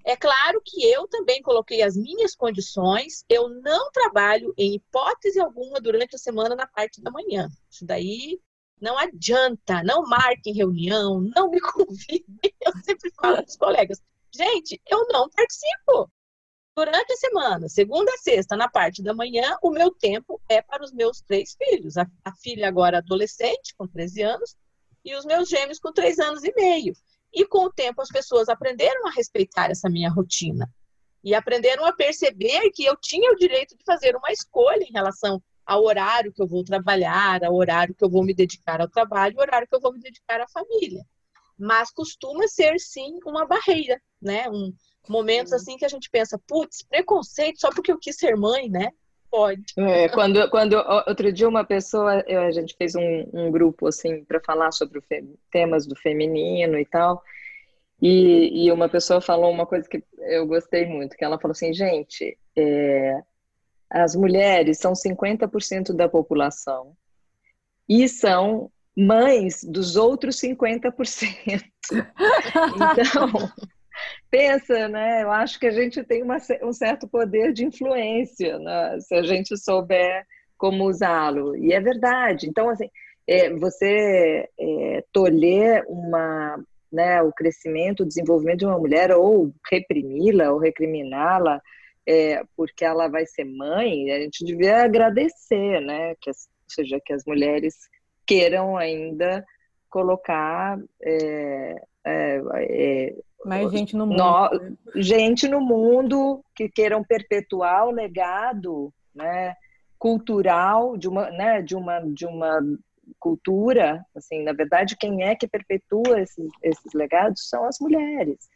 É 0.06 0.18
claro 0.18 0.62
que 0.64 0.86
eu 0.86 1.08
também 1.08 1.42
coloquei 1.42 1.82
as 1.82 1.96
minhas 1.96 2.36
condições. 2.36 3.24
Eu 3.30 3.48
não 3.48 3.90
trabalho 3.92 4.54
em 4.58 4.76
hipótese 4.76 5.40
alguma 5.40 5.80
durante 5.80 6.16
a 6.16 6.20
semana 6.20 6.56
na 6.56 6.68
parte 6.68 7.02
da 7.02 7.10
manhã. 7.10 7.50
Isso 7.70 7.86
daí 7.86 8.40
não 8.82 8.98
adianta. 8.98 9.82
Não 9.84 10.04
marquem 10.04 10.54
reunião, 10.54 11.22
não 11.22 11.50
me 11.50 11.60
convidem. 11.72 12.54
Eu 12.60 12.74
sempre 12.84 13.12
falo 13.12 13.38
para 13.38 13.46
os 13.46 13.56
colegas: 13.56 14.02
gente, 14.34 14.82
eu 14.90 15.08
não 15.08 15.30
participo. 15.30 16.12
Durante 16.76 17.14
a 17.14 17.18
semana, 17.18 17.70
segunda 17.70 18.12
a 18.12 18.18
sexta, 18.18 18.58
na 18.58 18.68
parte 18.68 19.04
da 19.04 19.14
manhã, 19.14 19.56
o 19.62 19.70
meu 19.70 19.92
tempo 19.92 20.42
é 20.50 20.60
para 20.60 20.84
os 20.84 20.92
meus 20.92 21.22
três 21.22 21.56
filhos. 21.56 21.98
A, 21.98 22.08
a 22.26 22.36
filha 22.36 22.68
agora 22.68 22.98
adolescente, 22.98 23.76
com 23.78 23.88
13 23.88 24.24
anos, 24.24 24.58
e 25.06 25.16
os 25.16 25.24
meus 25.24 25.48
gêmeos 25.48 25.80
com 25.80 25.94
3 25.94 26.18
anos 26.20 26.44
e 26.44 26.52
meio. 26.56 26.96
E 27.34 27.46
com 27.46 27.66
o 27.66 27.72
tempo 27.72 28.02
as 28.02 28.10
pessoas 28.10 28.48
aprenderam 28.48 29.08
a 29.08 29.12
respeitar 29.12 29.72
essa 29.72 29.90
minha 29.90 30.10
rotina 30.10 30.70
e 31.24 31.34
aprenderam 31.34 31.86
a 31.86 31.94
perceber 31.94 32.70
que 32.72 32.84
eu 32.84 32.98
tinha 32.98 33.32
o 33.32 33.36
direito 33.36 33.78
de 33.78 33.84
fazer 33.86 34.16
uma 34.16 34.32
escolha 34.32 34.84
em 34.84 34.92
relação 34.92 35.42
ao 35.66 35.84
horário 35.84 36.34
que 36.34 36.42
eu 36.42 36.48
vou 36.48 36.64
trabalhar, 36.64 37.44
ao 37.44 37.56
horário 37.56 37.96
que 37.96 38.04
eu 38.04 38.10
vou 38.10 38.24
me 38.24 38.34
dedicar 38.34 38.82
ao 38.82 38.90
trabalho, 38.90 39.36
ao 39.38 39.42
horário 39.42 39.68
que 39.68 39.76
eu 39.76 39.80
vou 39.80 39.94
me 39.94 40.00
dedicar 40.00 40.42
à 40.42 40.48
família. 40.48 41.02
Mas 41.58 41.92
costuma 41.92 42.48
ser 42.48 42.78
sim 42.80 43.18
uma 43.26 43.46
barreira, 43.46 44.02
né? 44.22 44.50
Um, 44.50 44.74
momentos 45.08 45.54
assim 45.54 45.78
que 45.78 45.86
a 45.86 45.90
gente 45.90 46.10
pensa, 46.10 46.38
putz, 46.46 46.84
preconceito 46.84 47.62
só 47.62 47.70
porque 47.70 47.92
eu 47.92 48.00
quis 48.00 48.18
ser 48.18 48.36
mãe, 48.36 48.70
né? 48.70 48.90
Pode. 49.34 49.64
É, 49.76 50.08
quando, 50.10 50.48
quando 50.52 50.74
outro 51.08 51.34
dia 51.34 51.50
uma 51.50 51.64
pessoa, 51.64 52.24
a 52.24 52.52
gente 52.52 52.76
fez 52.78 52.94
um, 52.94 53.28
um 53.34 53.50
grupo 53.50 53.88
assim 53.88 54.24
para 54.24 54.40
falar 54.40 54.72
sobre 54.72 55.02
temas 55.50 55.88
do 55.88 55.96
feminino 55.96 56.78
e 56.78 56.86
tal, 56.86 57.24
e, 58.00 58.68
e, 58.68 58.72
uma 58.72 58.88
pessoa 58.88 59.20
falou 59.20 59.50
uma 59.50 59.66
coisa 59.66 59.90
que 59.90 60.04
eu 60.20 60.46
gostei 60.46 60.86
muito, 60.86 61.18
que 61.18 61.26
ela 61.26 61.40
falou 61.40 61.54
assim, 61.54 61.74
gente, 61.74 62.38
é, 62.56 63.24
as 63.90 64.16
mulheres 64.16 64.78
são 64.78 64.94
50% 64.94 65.96
da 65.96 66.08
população 66.08 66.96
e 67.90 68.08
são 68.08 68.70
mães 68.96 69.64
dos 69.64 69.96
outros 69.96 70.40
50%. 70.40 70.94
Então, 72.76 73.52
pensa, 74.30 74.88
né? 74.88 75.24
Eu 75.24 75.32
acho 75.32 75.60
que 75.60 75.68
a 75.68 75.72
gente 75.72 76.04
tem 76.04 76.24
uma, 76.24 76.38
um 76.64 76.74
certo 76.74 77.08
poder 77.08 77.54
de 77.54 77.66
influência, 77.66 78.58
né? 78.60 79.00
se 79.00 79.16
a 79.16 79.24
gente 79.24 79.58
souber 79.58 80.26
como 80.58 80.86
usá-lo. 80.86 81.56
E 81.56 81.74
é 81.74 81.80
verdade. 81.80 82.48
Então, 82.48 82.70
assim, 82.70 82.90
é, 83.28 83.50
você 83.52 84.48
é, 84.60 85.04
tolher 85.12 85.84
uma, 85.88 86.64
né, 86.92 87.22
o 87.22 87.32
crescimento, 87.32 88.04
o 88.04 88.08
desenvolvimento 88.08 88.60
de 88.60 88.66
uma 88.66 88.80
mulher, 88.80 89.12
ou 89.12 89.54
reprimi-la, 89.70 90.52
ou 90.52 90.60
recriminá-la, 90.60 91.62
é, 92.08 92.44
porque 92.56 92.86
ela 92.86 93.08
vai 93.08 93.26
ser 93.26 93.46
mãe, 93.46 94.12
a 94.12 94.20
gente 94.20 94.44
devia 94.46 94.84
agradecer, 94.84 95.80
né? 95.82 96.16
Que, 96.22 96.30
ou 96.30 96.36
seja, 96.68 97.00
que 97.04 97.14
as 97.14 97.24
mulheres 97.26 97.76
queiram 98.26 98.78
ainda 98.78 99.44
colocar 99.90 100.80
é, 101.02 101.76
é, 102.06 102.42
é, 102.56 103.16
mais 103.46 103.72
gente 103.72 103.96
no 103.96 104.08
mundo. 104.08 104.18
No, 104.18 104.50
né? 104.50 104.74
gente 104.96 105.48
no 105.48 105.62
mundo 105.62 106.44
que 106.56 106.70
queiram 106.70 107.04
perpetuar 107.04 107.88
o 107.88 107.92
legado 107.92 108.94
né, 109.14 109.56
cultural 109.98 110.98
de 110.98 111.08
uma, 111.08 111.30
né, 111.32 111.62
de, 111.62 111.76
uma, 111.76 112.00
de 112.00 112.26
uma 112.26 112.60
cultura. 113.20 114.06
Assim, 114.16 114.44
na 114.44 114.54
verdade, 114.54 114.98
quem 114.98 115.24
é 115.24 115.36
que 115.36 115.48
perpetua 115.48 116.22
esses, 116.22 116.50
esses 116.62 116.94
legados 116.94 117.48
são 117.50 117.66
as 117.66 117.80
mulheres. 117.80 118.50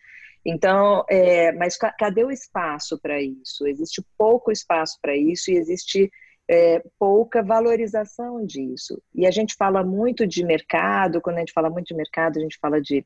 Então, 0.46 1.04
é, 1.10 1.52
mas 1.54 1.78
cadê 1.78 2.24
o 2.24 2.32
espaço 2.32 3.00
para 3.02 3.22
isso? 3.22 3.68
Existe 3.68 4.02
pouco 4.18 4.52
espaço 4.52 4.98
para 5.02 5.16
isso 5.16 5.52
e 5.52 5.58
existe 5.58 6.10
é, 6.50 6.82
pouca 6.98 7.44
valorização 7.44 8.46
disso. 8.46 9.02
E 9.14 9.28
a 9.28 9.32
gente 9.32 9.56
fala 9.56 9.84
muito 9.84 10.26
de 10.26 10.46
mercado, 10.46 11.22
quando 11.22 11.38
a 11.38 11.40
gente 11.40 11.52
fala 11.52 11.70
muito 11.70 11.88
de 11.88 11.96
mercado, 11.96 12.38
a 12.38 12.42
gente 12.42 12.58
fala 12.62 12.82
de 12.82 13.06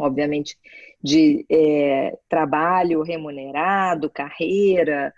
obviamente, 0.00 0.56
de 1.02 1.44
é, 1.50 2.16
trabalho 2.28 3.02
remunerado, 3.02 4.10
carreira, 4.10 5.12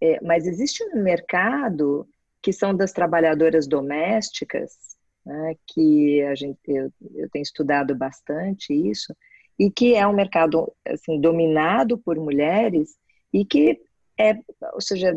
é, 0.00 0.18
mas 0.22 0.46
existe 0.46 0.82
um 0.84 1.02
mercado 1.02 2.08
que 2.42 2.52
são 2.52 2.74
das 2.74 2.92
trabalhadoras 2.92 3.66
domésticas, 3.66 4.96
né, 5.24 5.54
que 5.66 6.22
a 6.22 6.34
gente, 6.34 6.58
eu, 6.66 6.90
eu 7.14 7.28
tenho 7.30 7.42
estudado 7.42 7.94
bastante 7.94 8.72
isso, 8.72 9.14
e 9.58 9.70
que 9.70 9.94
é 9.94 10.06
um 10.06 10.14
mercado 10.14 10.72
assim, 10.86 11.20
dominado 11.20 11.98
por 11.98 12.16
mulheres 12.16 12.96
e 13.32 13.44
que 13.44 13.78
é, 14.18 14.34
ou 14.74 14.80
seja, 14.80 15.14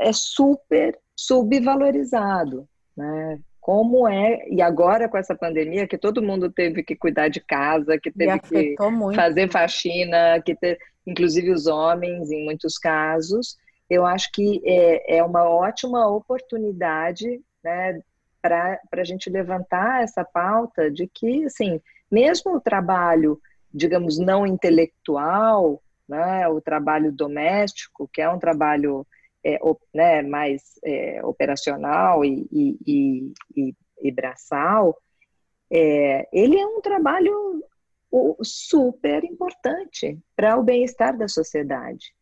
é 0.00 0.12
super 0.12 0.98
subvalorizado, 1.14 2.66
né? 2.96 3.38
Como 3.64 4.06
é, 4.06 4.46
e 4.50 4.60
agora 4.60 5.08
com 5.08 5.16
essa 5.16 5.34
pandemia, 5.34 5.88
que 5.88 5.96
todo 5.96 6.20
mundo 6.20 6.50
teve 6.50 6.82
que 6.82 6.94
cuidar 6.94 7.28
de 7.28 7.40
casa, 7.40 7.98
que 7.98 8.12
teve 8.12 8.38
que 8.40 8.76
muito. 8.90 9.16
fazer 9.16 9.50
faxina, 9.50 10.38
que 10.44 10.54
te, 10.54 10.78
inclusive 11.06 11.50
os 11.50 11.66
homens, 11.66 12.30
em 12.30 12.44
muitos 12.44 12.76
casos, 12.76 13.56
eu 13.88 14.04
acho 14.04 14.30
que 14.32 14.60
é, 14.66 15.16
é 15.16 15.24
uma 15.24 15.48
ótima 15.48 16.06
oportunidade 16.08 17.40
né, 17.64 18.02
para 18.42 18.78
a 18.92 19.04
gente 19.04 19.30
levantar 19.30 20.02
essa 20.02 20.22
pauta 20.22 20.90
de 20.90 21.06
que, 21.06 21.46
assim, 21.46 21.80
mesmo 22.12 22.56
o 22.56 22.60
trabalho, 22.60 23.40
digamos, 23.72 24.18
não 24.18 24.46
intelectual, 24.46 25.82
né, 26.06 26.46
o 26.48 26.60
trabalho 26.60 27.10
doméstico, 27.10 28.10
que 28.12 28.20
é 28.20 28.28
um 28.28 28.38
trabalho 28.38 29.06
é, 29.44 29.58
né, 29.92 30.22
mais 30.22 30.62
é, 30.84 31.24
operacional 31.24 32.24
e, 32.24 32.48
e, 32.50 33.32
e, 33.56 33.74
e 34.02 34.10
braçal, 34.10 34.96
é, 35.70 36.26
ele 36.32 36.58
é 36.58 36.66
um 36.66 36.80
trabalho 36.80 37.62
super 38.42 39.24
importante 39.24 40.18
para 40.36 40.56
o 40.56 40.62
bem-estar 40.62 41.16
da 41.16 41.26
sociedade. 41.26 42.14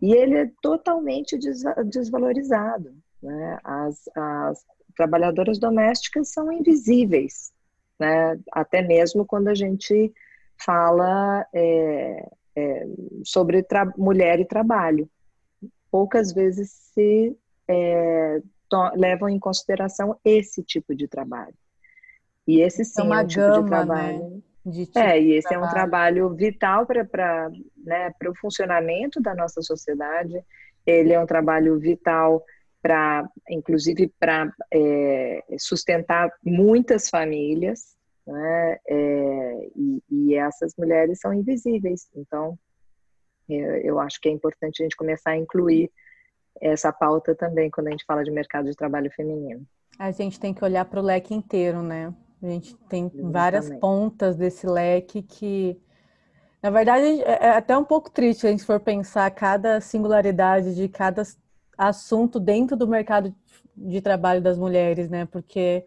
E 0.00 0.12
ele 0.12 0.36
é 0.36 0.50
totalmente 0.62 1.38
desvalorizado. 1.86 2.94
Né? 3.22 3.58
As, 3.64 4.08
as 4.14 4.64
trabalhadoras 4.96 5.58
domésticas 5.58 6.30
são 6.32 6.52
invisíveis, 6.52 7.52
né? 7.98 8.38
até 8.52 8.82
mesmo 8.82 9.24
quando 9.24 9.48
a 9.48 9.54
gente 9.54 10.12
fala 10.60 11.46
é, 11.52 12.28
é, 12.54 12.86
sobre 13.24 13.66
mulher 13.96 14.38
e 14.40 14.44
trabalho 14.44 15.08
poucas 15.90 16.32
vezes 16.32 16.70
se 16.70 17.36
é, 17.68 18.40
levam 18.94 19.28
em 19.28 19.38
consideração 19.38 20.18
esse 20.24 20.62
tipo 20.62 20.94
de 20.94 21.08
trabalho. 21.08 21.54
E 22.46 22.60
esse 22.60 22.84
sim 22.84 23.02
é, 23.02 23.04
uma 23.04 23.20
é 23.20 23.24
um 23.24 23.26
tipo 23.26 23.40
gama, 23.40 23.62
de 23.62 23.68
trabalho. 23.68 24.18
Né? 24.18 24.40
De 24.64 24.86
tipo 24.86 24.98
é, 24.98 25.20
e 25.20 25.32
esse 25.32 25.48
trabalho. 25.48 25.64
é 25.64 25.66
um 25.66 25.70
trabalho 25.70 26.34
vital 26.34 26.86
para 26.86 27.50
né, 27.76 28.12
o 28.26 28.34
funcionamento 28.36 29.20
da 29.20 29.34
nossa 29.34 29.62
sociedade. 29.62 30.42
Ele 30.86 31.12
é 31.12 31.20
um 31.20 31.26
trabalho 31.26 31.78
vital 31.78 32.42
para, 32.82 33.28
inclusive, 33.50 34.12
para 34.18 34.50
é, 34.72 35.44
sustentar 35.58 36.30
muitas 36.42 37.08
famílias, 37.08 37.96
né? 38.26 38.78
É, 38.86 39.68
e, 39.76 40.02
e, 40.10 40.34
essas 40.34 40.74
mulheres 40.76 41.18
são 41.20 41.32
invisíveis. 41.32 42.08
Então, 42.14 42.58
eu 43.54 43.98
acho 44.00 44.20
que 44.20 44.28
é 44.28 44.32
importante 44.32 44.82
a 44.82 44.84
gente 44.84 44.96
começar 44.96 45.30
a 45.30 45.36
incluir 45.36 45.90
essa 46.60 46.92
pauta 46.92 47.34
também 47.34 47.70
quando 47.70 47.88
a 47.88 47.90
gente 47.90 48.04
fala 48.04 48.24
de 48.24 48.30
mercado 48.30 48.68
de 48.68 48.76
trabalho 48.76 49.10
feminino. 49.10 49.66
A 49.98 50.10
gente 50.10 50.38
tem 50.38 50.54
que 50.54 50.64
olhar 50.64 50.84
para 50.84 51.00
o 51.00 51.02
leque 51.02 51.34
inteiro, 51.34 51.82
né? 51.82 52.12
A 52.42 52.46
gente 52.46 52.76
tem 52.88 53.06
Exatamente. 53.06 53.32
várias 53.32 53.70
pontas 53.80 54.36
desse 54.36 54.66
leque 54.66 55.22
que, 55.22 55.80
na 56.62 56.70
verdade, 56.70 57.04
é, 57.22 57.46
é 57.46 57.50
até 57.50 57.76
um 57.76 57.84
pouco 57.84 58.10
triste 58.10 58.46
a 58.46 58.50
gente 58.50 58.64
for 58.64 58.78
pensar 58.78 59.28
cada 59.32 59.80
singularidade 59.80 60.74
de 60.74 60.88
cada 60.88 61.22
assunto 61.76 62.38
dentro 62.38 62.76
do 62.76 62.86
mercado 62.86 63.34
de 63.76 64.00
trabalho 64.00 64.40
das 64.40 64.56
mulheres, 64.56 65.08
né? 65.08 65.26
Porque 65.26 65.84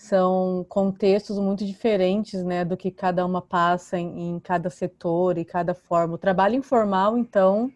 são 0.00 0.64
contextos 0.66 1.38
muito 1.38 1.62
diferentes, 1.62 2.42
né, 2.42 2.64
do 2.64 2.74
que 2.74 2.90
cada 2.90 3.24
uma 3.26 3.42
passa 3.42 3.98
em, 3.98 4.30
em 4.30 4.40
cada 4.40 4.70
setor 4.70 5.36
e 5.36 5.44
cada 5.44 5.74
forma. 5.74 6.14
O 6.14 6.18
trabalho 6.18 6.54
informal, 6.54 7.18
então, 7.18 7.70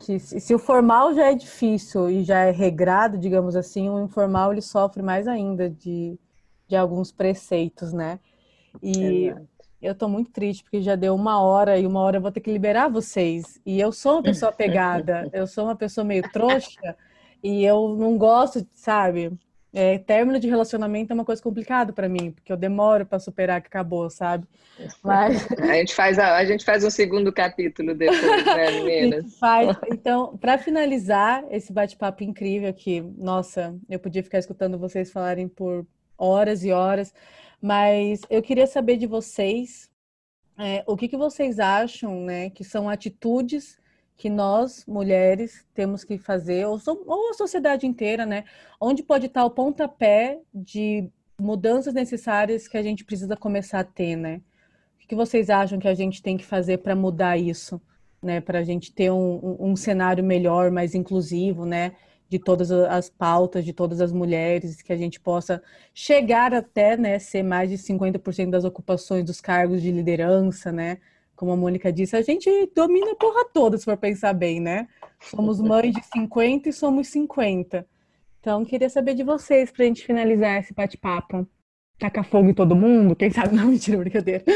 que 0.00 0.18
se, 0.18 0.40
se, 0.40 0.52
o 0.52 0.58
formal 0.58 1.14
já 1.14 1.30
é 1.30 1.34
difícil 1.34 2.10
e 2.10 2.24
já 2.24 2.40
é 2.40 2.50
regrado, 2.50 3.16
digamos 3.16 3.54
assim, 3.54 3.88
o 3.88 4.02
informal 4.02 4.50
ele 4.50 4.60
sofre 4.60 5.00
mais 5.00 5.28
ainda 5.28 5.70
de, 5.70 6.18
de 6.66 6.74
alguns 6.74 7.12
preceitos, 7.12 7.92
né? 7.92 8.18
E 8.82 9.28
é 9.28 9.36
eu 9.80 9.94
tô 9.94 10.08
muito 10.08 10.30
triste 10.30 10.64
porque 10.64 10.80
já 10.80 10.94
deu 10.94 11.14
uma 11.14 11.40
hora 11.40 11.78
e 11.78 11.86
uma 11.86 12.00
hora 12.00 12.16
eu 12.16 12.20
vou 12.20 12.30
ter 12.30 12.40
que 12.40 12.52
liberar 12.52 12.88
vocês. 12.88 13.60
E 13.66 13.80
eu 13.80 13.90
sou 13.90 14.14
uma 14.14 14.22
pessoa 14.22 14.52
pegada, 14.52 15.28
eu 15.32 15.46
sou 15.46 15.64
uma 15.64 15.74
pessoa 15.74 16.04
meio 16.04 16.22
trouxa 16.30 16.96
e 17.42 17.64
eu 17.64 17.96
não 17.96 18.16
gosto, 18.16 18.64
sabe? 18.72 19.36
É, 19.74 19.98
término 19.98 20.38
de 20.38 20.48
relacionamento 20.48 21.12
é 21.12 21.14
uma 21.14 21.24
coisa 21.24 21.42
complicada 21.42 21.94
para 21.94 22.06
mim, 22.06 22.30
porque 22.30 22.52
eu 22.52 22.56
demoro 22.58 23.06
para 23.06 23.18
superar 23.18 23.60
que 23.62 23.68
acabou, 23.68 24.10
sabe? 24.10 24.46
Mas 25.02 25.46
a 25.58 25.74
gente 25.74 25.94
faz 25.94 26.18
a, 26.18 26.36
a 26.36 26.44
gente 26.44 26.62
faz 26.62 26.84
um 26.84 26.90
segundo 26.90 27.32
capítulo 27.32 27.94
depois, 27.94 28.44
né, 28.44 28.70
meninas? 28.84 29.38
faz. 29.38 29.74
Então, 29.90 30.36
para 30.36 30.58
finalizar 30.58 31.44
esse 31.50 31.72
bate-papo 31.72 32.22
incrível 32.22 32.68
aqui, 32.68 33.00
nossa, 33.16 33.74
eu 33.88 33.98
podia 33.98 34.22
ficar 34.22 34.38
escutando 34.38 34.78
vocês 34.78 35.10
falarem 35.10 35.48
por 35.48 35.86
horas 36.18 36.62
e 36.64 36.70
horas, 36.70 37.14
mas 37.60 38.20
eu 38.28 38.42
queria 38.42 38.66
saber 38.66 38.98
de 38.98 39.06
vocês 39.06 39.90
é, 40.58 40.84
o 40.86 40.96
que, 40.96 41.08
que 41.08 41.16
vocês 41.16 41.58
acham, 41.58 42.24
né, 42.24 42.50
que 42.50 42.62
são 42.62 42.90
atitudes 42.90 43.80
que 44.22 44.30
nós, 44.30 44.84
mulheres, 44.86 45.66
temos 45.74 46.04
que 46.04 46.16
fazer, 46.16 46.64
ou, 46.64 46.80
ou 47.08 47.30
a 47.30 47.34
sociedade 47.34 47.88
inteira, 47.88 48.24
né? 48.24 48.44
Onde 48.80 49.02
pode 49.02 49.26
estar 49.26 49.44
o 49.44 49.50
pontapé 49.50 50.38
de 50.54 51.10
mudanças 51.36 51.92
necessárias 51.92 52.68
que 52.68 52.76
a 52.78 52.82
gente 52.84 53.04
precisa 53.04 53.36
começar 53.36 53.80
a 53.80 53.84
ter, 53.84 54.14
né? 54.14 54.40
O 55.02 55.08
que 55.08 55.16
vocês 55.16 55.50
acham 55.50 55.80
que 55.80 55.88
a 55.88 55.94
gente 55.94 56.22
tem 56.22 56.36
que 56.36 56.46
fazer 56.46 56.78
para 56.78 56.94
mudar 56.94 57.36
isso, 57.36 57.82
né? 58.22 58.40
Para 58.40 58.60
a 58.60 58.62
gente 58.62 58.92
ter 58.92 59.10
um, 59.10 59.56
um, 59.58 59.74
cenário 59.74 60.22
melhor, 60.22 60.70
mais 60.70 60.94
inclusivo, 60.94 61.66
né? 61.66 61.90
De 62.28 62.38
todas 62.38 62.70
as 62.70 63.10
pautas, 63.10 63.64
de 63.64 63.72
todas 63.72 64.00
as 64.00 64.12
mulheres, 64.12 64.82
que 64.82 64.92
a 64.92 64.96
gente 64.96 65.18
possa 65.18 65.60
chegar 65.92 66.54
até, 66.54 66.96
né? 66.96 67.18
Ser 67.18 67.42
mais 67.42 67.68
de 67.68 67.76
50% 67.76 68.50
das 68.50 68.62
ocupações 68.62 69.24
dos 69.24 69.40
cargos 69.40 69.82
de 69.82 69.90
liderança, 69.90 70.70
né? 70.70 70.98
Como 71.42 71.50
a 71.50 71.56
Mônica 71.56 71.92
disse, 71.92 72.14
a 72.14 72.22
gente 72.22 72.48
domina 72.72 73.10
a 73.10 73.16
porra 73.16 73.44
toda, 73.52 73.76
se 73.76 73.84
for 73.84 73.96
pensar 73.96 74.32
bem, 74.32 74.60
né? 74.60 74.86
Somos 75.22 75.60
mães 75.60 75.92
de 75.92 76.00
50 76.00 76.68
e 76.68 76.72
somos 76.72 77.08
50. 77.08 77.84
Então, 78.38 78.64
queria 78.64 78.88
saber 78.88 79.14
de 79.14 79.24
vocês 79.24 79.68
para 79.68 79.82
a 79.82 79.86
gente 79.88 80.06
finalizar 80.06 80.60
esse 80.60 80.72
bate-papo. 80.72 81.44
Taca 81.98 82.22
fogo 82.22 82.48
em 82.50 82.54
todo 82.54 82.76
mundo? 82.76 83.16
Quem 83.16 83.28
sabe? 83.28 83.56
Não, 83.58 83.66
mentira, 83.66 83.98
brincadeira. 83.98 84.44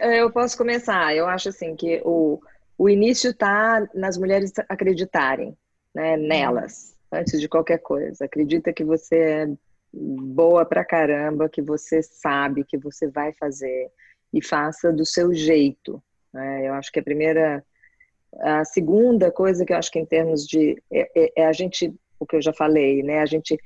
É, 0.00 0.20
eu 0.20 0.30
posso 0.30 0.54
começar. 0.58 1.16
Eu 1.16 1.26
acho 1.26 1.48
assim 1.48 1.74
que 1.74 2.02
o, 2.04 2.38
o 2.76 2.90
início 2.90 3.30
está 3.30 3.88
nas 3.94 4.18
mulheres 4.18 4.52
acreditarem 4.68 5.56
né, 5.94 6.14
nelas, 6.18 6.94
antes 7.10 7.40
de 7.40 7.48
qualquer 7.48 7.78
coisa. 7.78 8.26
Acredita 8.26 8.70
que 8.70 8.84
você 8.84 9.16
é 9.16 9.48
boa 9.94 10.66
pra 10.66 10.84
caramba, 10.84 11.48
que 11.48 11.62
você 11.62 12.02
sabe, 12.02 12.66
que 12.66 12.76
você 12.76 13.08
vai 13.08 13.32
fazer 13.32 13.90
e 14.32 14.44
faça 14.44 14.92
do 14.92 15.04
seu 15.04 15.34
jeito. 15.34 16.02
Né? 16.32 16.68
Eu 16.68 16.74
acho 16.74 16.90
que 16.90 17.00
a 17.00 17.02
primeira, 17.02 17.64
a 18.40 18.64
segunda 18.64 19.30
coisa 19.30 19.64
que 19.64 19.72
eu 19.72 19.76
acho 19.76 19.90
que 19.90 19.98
em 19.98 20.06
termos 20.06 20.46
de 20.46 20.82
é, 20.90 21.10
é, 21.14 21.32
é, 21.42 21.46
a 21.46 21.52
gente, 21.52 21.94
o 22.18 22.26
que 22.26 22.36
eu 22.36 22.42
já 22.42 22.52
falei, 22.52 23.02
né? 23.02 23.20
A 23.20 23.26
gente 23.26 23.58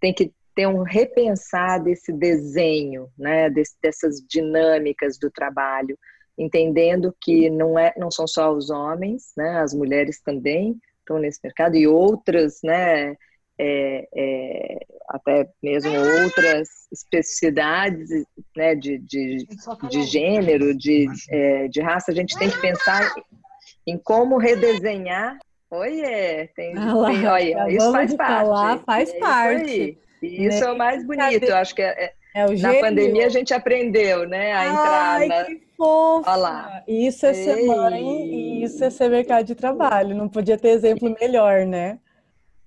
tem 0.00 0.12
que 0.12 0.32
ter 0.54 0.66
um 0.66 0.82
repensar 0.82 1.82
desse 1.82 2.12
desenho, 2.12 3.08
né? 3.18 3.50
Des, 3.50 3.76
dessas 3.82 4.20
dinâmicas 4.26 5.18
do 5.18 5.30
trabalho, 5.30 5.98
entendendo 6.38 7.14
que 7.20 7.50
não 7.50 7.78
é, 7.78 7.92
não 7.96 8.10
são 8.10 8.26
só 8.26 8.52
os 8.52 8.70
homens, 8.70 9.32
né? 9.36 9.58
As 9.60 9.74
mulheres 9.74 10.20
também 10.20 10.80
estão 11.00 11.18
nesse 11.18 11.40
mercado 11.42 11.76
e 11.76 11.86
outras, 11.86 12.60
né? 12.62 13.16
É, 13.58 14.08
é, 14.14 14.78
até 15.08 15.48
mesmo 15.62 15.92
outras 16.22 16.68
especificidades 16.92 18.08
né, 18.56 18.74
de, 18.74 18.98
de, 18.98 19.46
de 19.88 20.02
gênero, 20.02 20.76
de, 20.76 21.06
é, 21.30 21.68
de 21.68 21.80
raça, 21.80 22.10
a 22.10 22.14
gente 22.14 22.36
tem 22.38 22.50
que 22.50 22.60
pensar 22.60 23.14
em 23.86 23.98
como 23.98 24.38
redesenhar. 24.38 25.38
Oiê, 25.70 26.48
tem, 26.54 26.76
ah 26.76 26.94
lá, 26.94 27.10
tem 27.10 27.26
olha, 27.26 27.70
isso 27.70 27.90
faz 27.90 28.14
parte. 28.14 28.46
Falar, 28.46 28.78
faz 28.84 29.10
é 29.10 29.18
parte. 29.18 29.98
Isso, 30.22 30.42
isso 30.42 30.60
né? 30.60 30.66
é 30.66 30.72
o 30.72 30.78
mais 30.78 31.06
bonito, 31.06 31.44
eu 31.44 31.56
acho 31.56 31.74
que 31.74 31.82
é, 31.82 32.12
é 32.34 32.46
na 32.46 32.54
gênio. 32.54 32.80
pandemia 32.80 33.26
a 33.26 33.30
gente 33.30 33.52
aprendeu, 33.52 34.28
né, 34.28 34.52
a 34.52 34.66
entrar 34.66 35.16
Ai, 35.16 35.26
na... 35.26 35.44
que 35.44 35.62
fofa! 35.76 36.30
Olha 36.30 36.36
lá. 36.36 36.82
Isso 36.86 37.26
é 37.26 37.34
ser 37.34 37.66
mãe 37.66 38.02
e 38.02 38.62
isso 38.62 38.84
é 38.84 38.90
ser 38.90 39.10
mercado 39.10 39.46
de 39.46 39.54
trabalho. 39.54 40.14
Não 40.14 40.28
podia 40.28 40.56
ter 40.56 40.68
exemplo 40.68 41.14
melhor, 41.20 41.66
né? 41.66 41.98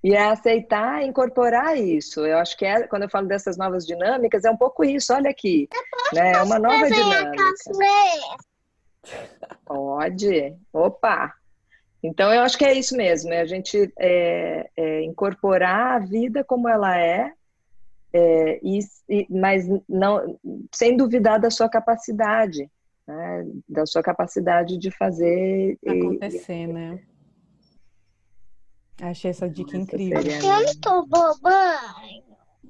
E 0.02 0.14
é 0.14 0.26
aceitar 0.26 1.02
incorporar 1.02 1.76
isso. 1.76 2.24
Eu 2.24 2.38
acho 2.38 2.56
que 2.56 2.64
é, 2.64 2.86
quando 2.86 3.02
eu 3.02 3.10
falo 3.10 3.26
dessas 3.26 3.56
novas 3.56 3.84
dinâmicas, 3.84 4.44
é 4.44 4.50
um 4.50 4.56
pouco 4.56 4.84
isso. 4.84 5.12
Olha 5.12 5.30
aqui. 5.30 5.68
Né? 6.12 6.32
É 6.32 6.42
uma 6.42 6.58
nova 6.58 6.88
dinâmica. 6.88 7.42
Pode. 9.64 10.56
Opa! 10.72 11.34
Então, 12.02 12.32
eu 12.32 12.42
acho 12.42 12.56
que 12.56 12.64
é 12.64 12.74
isso 12.74 12.96
mesmo. 12.96 13.32
É 13.32 13.40
a 13.40 13.46
gente 13.46 13.92
é, 13.98 14.70
é, 14.76 15.02
incorporar 15.02 15.96
a 15.96 15.98
vida 15.98 16.44
como 16.44 16.68
ela 16.68 16.96
é, 16.96 17.32
é 18.12 18.60
e, 18.62 18.78
mas 19.28 19.66
não, 19.88 20.38
sem 20.72 20.96
duvidar 20.96 21.40
da 21.40 21.50
sua 21.50 21.68
capacidade. 21.68 22.70
Né? 23.04 23.46
Da 23.68 23.84
sua 23.84 24.02
capacidade 24.02 24.78
de 24.78 24.92
fazer. 24.92 25.76
Acontecer, 25.84 26.52
e, 26.52 26.66
né? 26.68 27.00
Achei 29.00 29.30
essa 29.30 29.48
dica 29.48 29.76
incrível. 29.76 30.20
Eu 30.20 30.62
estou 30.62 31.06
bobando. 31.06 32.28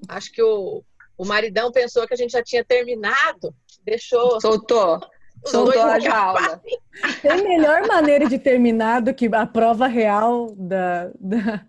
Acho 0.08 0.30
que 0.30 0.42
o, 0.42 0.82
o 1.16 1.24
maridão 1.24 1.72
pensou 1.72 2.06
que 2.06 2.14
a 2.14 2.16
gente 2.16 2.32
já 2.32 2.42
tinha 2.42 2.64
terminado, 2.64 3.54
deixou. 3.84 4.40
Soltou. 4.40 5.00
Soltou 5.46 5.82
a 5.82 5.98
jaula. 5.98 6.60
Tem 7.22 7.42
melhor 7.42 7.86
maneira 7.86 8.28
de 8.28 8.38
terminar 8.38 9.00
do 9.00 9.14
que 9.14 9.26
a 9.32 9.46
prova 9.46 9.86
real 9.86 10.52
da, 10.56 11.10
da 11.18 11.64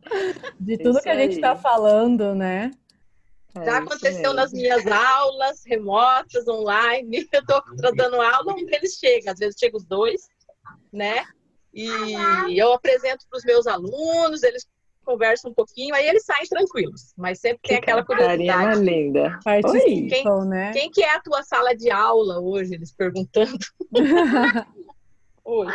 de 0.59 0.77
tudo 0.77 0.91
Isso 0.91 1.03
que 1.03 1.09
a 1.09 1.15
gente 1.15 1.35
está 1.35 1.55
falando, 1.55 2.33
né? 2.33 2.71
É 3.55 3.65
já 3.65 3.77
aconteceu 3.79 4.33
nas 4.33 4.51
minhas 4.51 4.85
aulas 4.87 5.61
remotas, 5.65 6.47
online. 6.47 7.27
Eu 7.31 7.41
estou 7.41 7.63
dando 7.95 8.21
aula, 8.21 8.53
um 8.53 8.65
deles 8.65 8.97
chega, 8.99 9.31
às 9.31 9.39
vezes 9.39 9.55
chega 9.59 9.77
os 9.77 9.85
dois, 9.85 10.21
né? 10.91 11.25
E 11.79 12.57
eu 12.57 12.73
apresento 12.73 13.25
para 13.29 13.37
os 13.37 13.45
meus 13.45 13.67
alunos, 13.67 14.43
eles 14.43 14.67
conversam 15.05 15.49
um 15.49 15.53
pouquinho, 15.53 15.95
aí 15.95 16.07
eles 16.07 16.23
saem 16.23 16.47
tranquilos. 16.47 17.13
Mas 17.17 17.39
sempre 17.39 17.61
tem 17.63 17.77
aquela 17.77 18.05
curiosidade. 18.05 18.79
linda. 18.79 19.39
Quem, 20.09 20.49
né? 20.49 20.71
quem 20.71 20.91
que 20.91 21.01
é 21.01 21.15
a 21.15 21.21
tua 21.21 21.41
sala 21.43 21.75
de 21.75 21.89
aula 21.89 22.39
hoje? 22.39 22.75
Eles 22.75 22.91
perguntando. 22.91 23.57
Oi, 25.45 25.65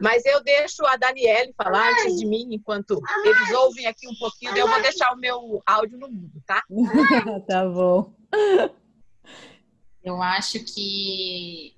Mas 0.00 0.24
eu 0.24 0.42
deixo 0.42 0.84
a 0.86 0.96
Daniele 0.96 1.54
falar 1.56 1.92
antes 1.92 2.18
de 2.18 2.26
mim, 2.26 2.48
enquanto 2.50 3.00
eles 3.24 3.52
ouvem 3.52 3.86
aqui 3.86 4.08
um 4.08 4.14
pouquinho, 4.18 4.56
eu 4.56 4.66
vou 4.66 4.82
deixar 4.82 5.12
o 5.12 5.16
meu 5.16 5.62
áudio 5.64 5.98
no 5.98 6.08
mundo, 6.08 6.42
tá? 6.44 6.62
tá 7.46 7.68
bom. 7.68 8.12
Eu 10.02 10.20
acho 10.20 10.64
que 10.64 11.75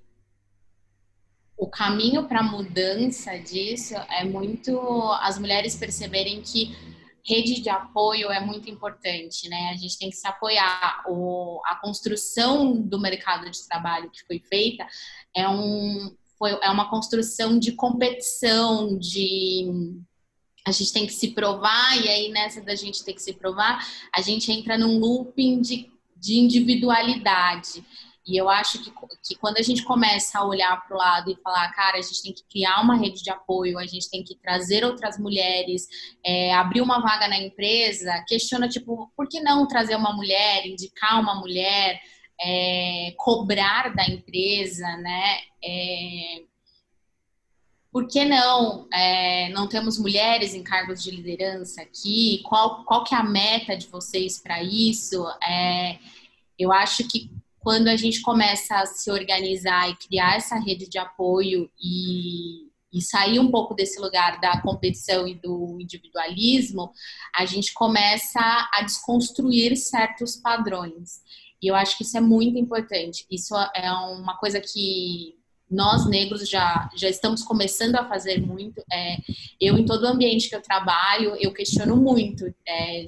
o 1.59 1.67
caminho 1.67 2.25
para 2.25 2.39
a 2.39 2.43
mudança 2.43 3.37
disso 3.37 3.93
é 4.09 4.23
muito 4.23 4.79
as 5.21 5.37
mulheres 5.37 5.75
perceberem 5.75 6.41
que 6.41 6.73
rede 7.23 7.61
de 7.61 7.69
apoio 7.69 8.31
é 8.31 8.39
muito 8.39 8.69
importante, 8.69 9.49
né? 9.49 9.69
A 9.71 9.75
gente 9.75 9.99
tem 9.99 10.09
que 10.09 10.15
se 10.15 10.25
apoiar. 10.25 11.03
O, 11.05 11.61
a 11.65 11.75
construção 11.75 12.81
do 12.81 12.97
mercado 12.97 13.51
de 13.51 13.67
trabalho 13.67 14.09
que 14.09 14.25
foi 14.25 14.39
feita 14.39 14.87
é, 15.35 15.47
um, 15.47 16.15
foi, 16.37 16.51
é 16.61 16.69
uma 16.69 16.89
construção 16.89 17.59
de 17.59 17.73
competição, 17.73 18.97
de 18.97 19.99
a 20.65 20.71
gente 20.71 20.93
tem 20.93 21.05
que 21.05 21.13
se 21.13 21.29
provar, 21.29 21.97
e 22.01 22.07
aí 22.07 22.29
nessa 22.29 22.61
da 22.61 22.75
gente 22.75 23.03
ter 23.03 23.13
que 23.13 23.21
se 23.21 23.33
provar, 23.33 23.85
a 24.15 24.21
gente 24.21 24.49
entra 24.51 24.77
num 24.77 24.97
looping 24.97 25.61
de, 25.61 25.91
de 26.15 26.39
individualidade. 26.39 27.83
E 28.29 28.37
eu 28.37 28.47
acho 28.47 28.83
que, 28.83 28.91
que 29.23 29.35
quando 29.35 29.57
a 29.57 29.63
gente 29.63 29.83
começa 29.83 30.37
a 30.37 30.45
olhar 30.45 30.85
para 30.85 30.95
o 30.95 30.99
lado 30.99 31.31
e 31.31 31.41
falar, 31.41 31.67
cara, 31.73 31.97
a 31.97 32.01
gente 32.01 32.21
tem 32.21 32.31
que 32.31 32.43
criar 32.43 32.79
uma 32.79 32.95
rede 32.95 33.23
de 33.23 33.31
apoio, 33.31 33.79
a 33.79 33.87
gente 33.87 34.07
tem 34.07 34.23
que 34.23 34.35
trazer 34.35 34.85
outras 34.85 35.17
mulheres, 35.17 35.87
é, 36.23 36.53
abrir 36.53 36.81
uma 36.81 37.01
vaga 37.01 37.27
na 37.27 37.39
empresa, 37.39 38.23
questiona, 38.27 38.69
tipo, 38.69 39.11
por 39.17 39.27
que 39.27 39.39
não 39.39 39.67
trazer 39.67 39.95
uma 39.95 40.13
mulher, 40.13 40.67
indicar 40.67 41.19
uma 41.19 41.33
mulher, 41.39 41.99
é, 42.39 43.15
cobrar 43.17 43.95
da 43.95 44.05
empresa, 44.05 44.85
né? 44.97 45.39
É, 45.63 46.43
por 47.91 48.07
que 48.07 48.23
não? 48.25 48.87
É, 48.93 49.49
não 49.49 49.67
temos 49.67 49.97
mulheres 49.97 50.53
em 50.53 50.61
cargos 50.61 51.01
de 51.01 51.09
liderança 51.09 51.81
aqui? 51.81 52.43
Qual, 52.43 52.83
qual 52.83 53.03
que 53.03 53.15
é 53.15 53.17
a 53.17 53.23
meta 53.23 53.75
de 53.75 53.87
vocês 53.87 54.39
para 54.39 54.61
isso? 54.61 55.25
É, 55.41 55.97
eu 56.59 56.71
acho 56.71 57.07
que 57.07 57.31
quando 57.69 57.87
a 57.87 57.95
gente 57.95 58.23
começa 58.23 58.77
a 58.77 58.85
se 58.87 59.11
organizar 59.11 59.91
e 59.91 59.95
criar 59.95 60.37
essa 60.37 60.57
rede 60.57 60.89
de 60.89 60.97
apoio 60.97 61.69
e, 61.79 62.67
e 62.91 62.99
sair 62.99 63.39
um 63.39 63.51
pouco 63.51 63.75
desse 63.75 64.01
lugar 64.01 64.41
da 64.41 64.59
competição 64.59 65.27
e 65.27 65.35
do 65.35 65.77
individualismo, 65.79 66.91
a 67.35 67.45
gente 67.45 67.71
começa 67.71 68.39
a 68.73 68.81
desconstruir 68.81 69.77
certos 69.77 70.35
padrões. 70.35 71.21
E 71.61 71.67
eu 71.67 71.75
acho 71.75 71.95
que 71.95 72.01
isso 72.01 72.17
é 72.17 72.21
muito 72.21 72.57
importante. 72.57 73.23
Isso 73.29 73.53
é 73.75 73.91
uma 73.91 74.35
coisa 74.37 74.59
que 74.59 75.37
nós 75.69 76.09
negros 76.09 76.49
já, 76.49 76.89
já 76.95 77.07
estamos 77.07 77.43
começando 77.43 77.97
a 77.97 78.09
fazer 78.09 78.41
muito. 78.41 78.83
É, 78.91 79.17
eu, 79.61 79.77
em 79.77 79.85
todo 79.85 80.05
o 80.05 80.07
ambiente 80.07 80.49
que 80.49 80.55
eu 80.55 80.61
trabalho, 80.63 81.35
eu 81.39 81.53
questiono 81.53 81.95
muito. 81.95 82.51
É, 82.67 83.05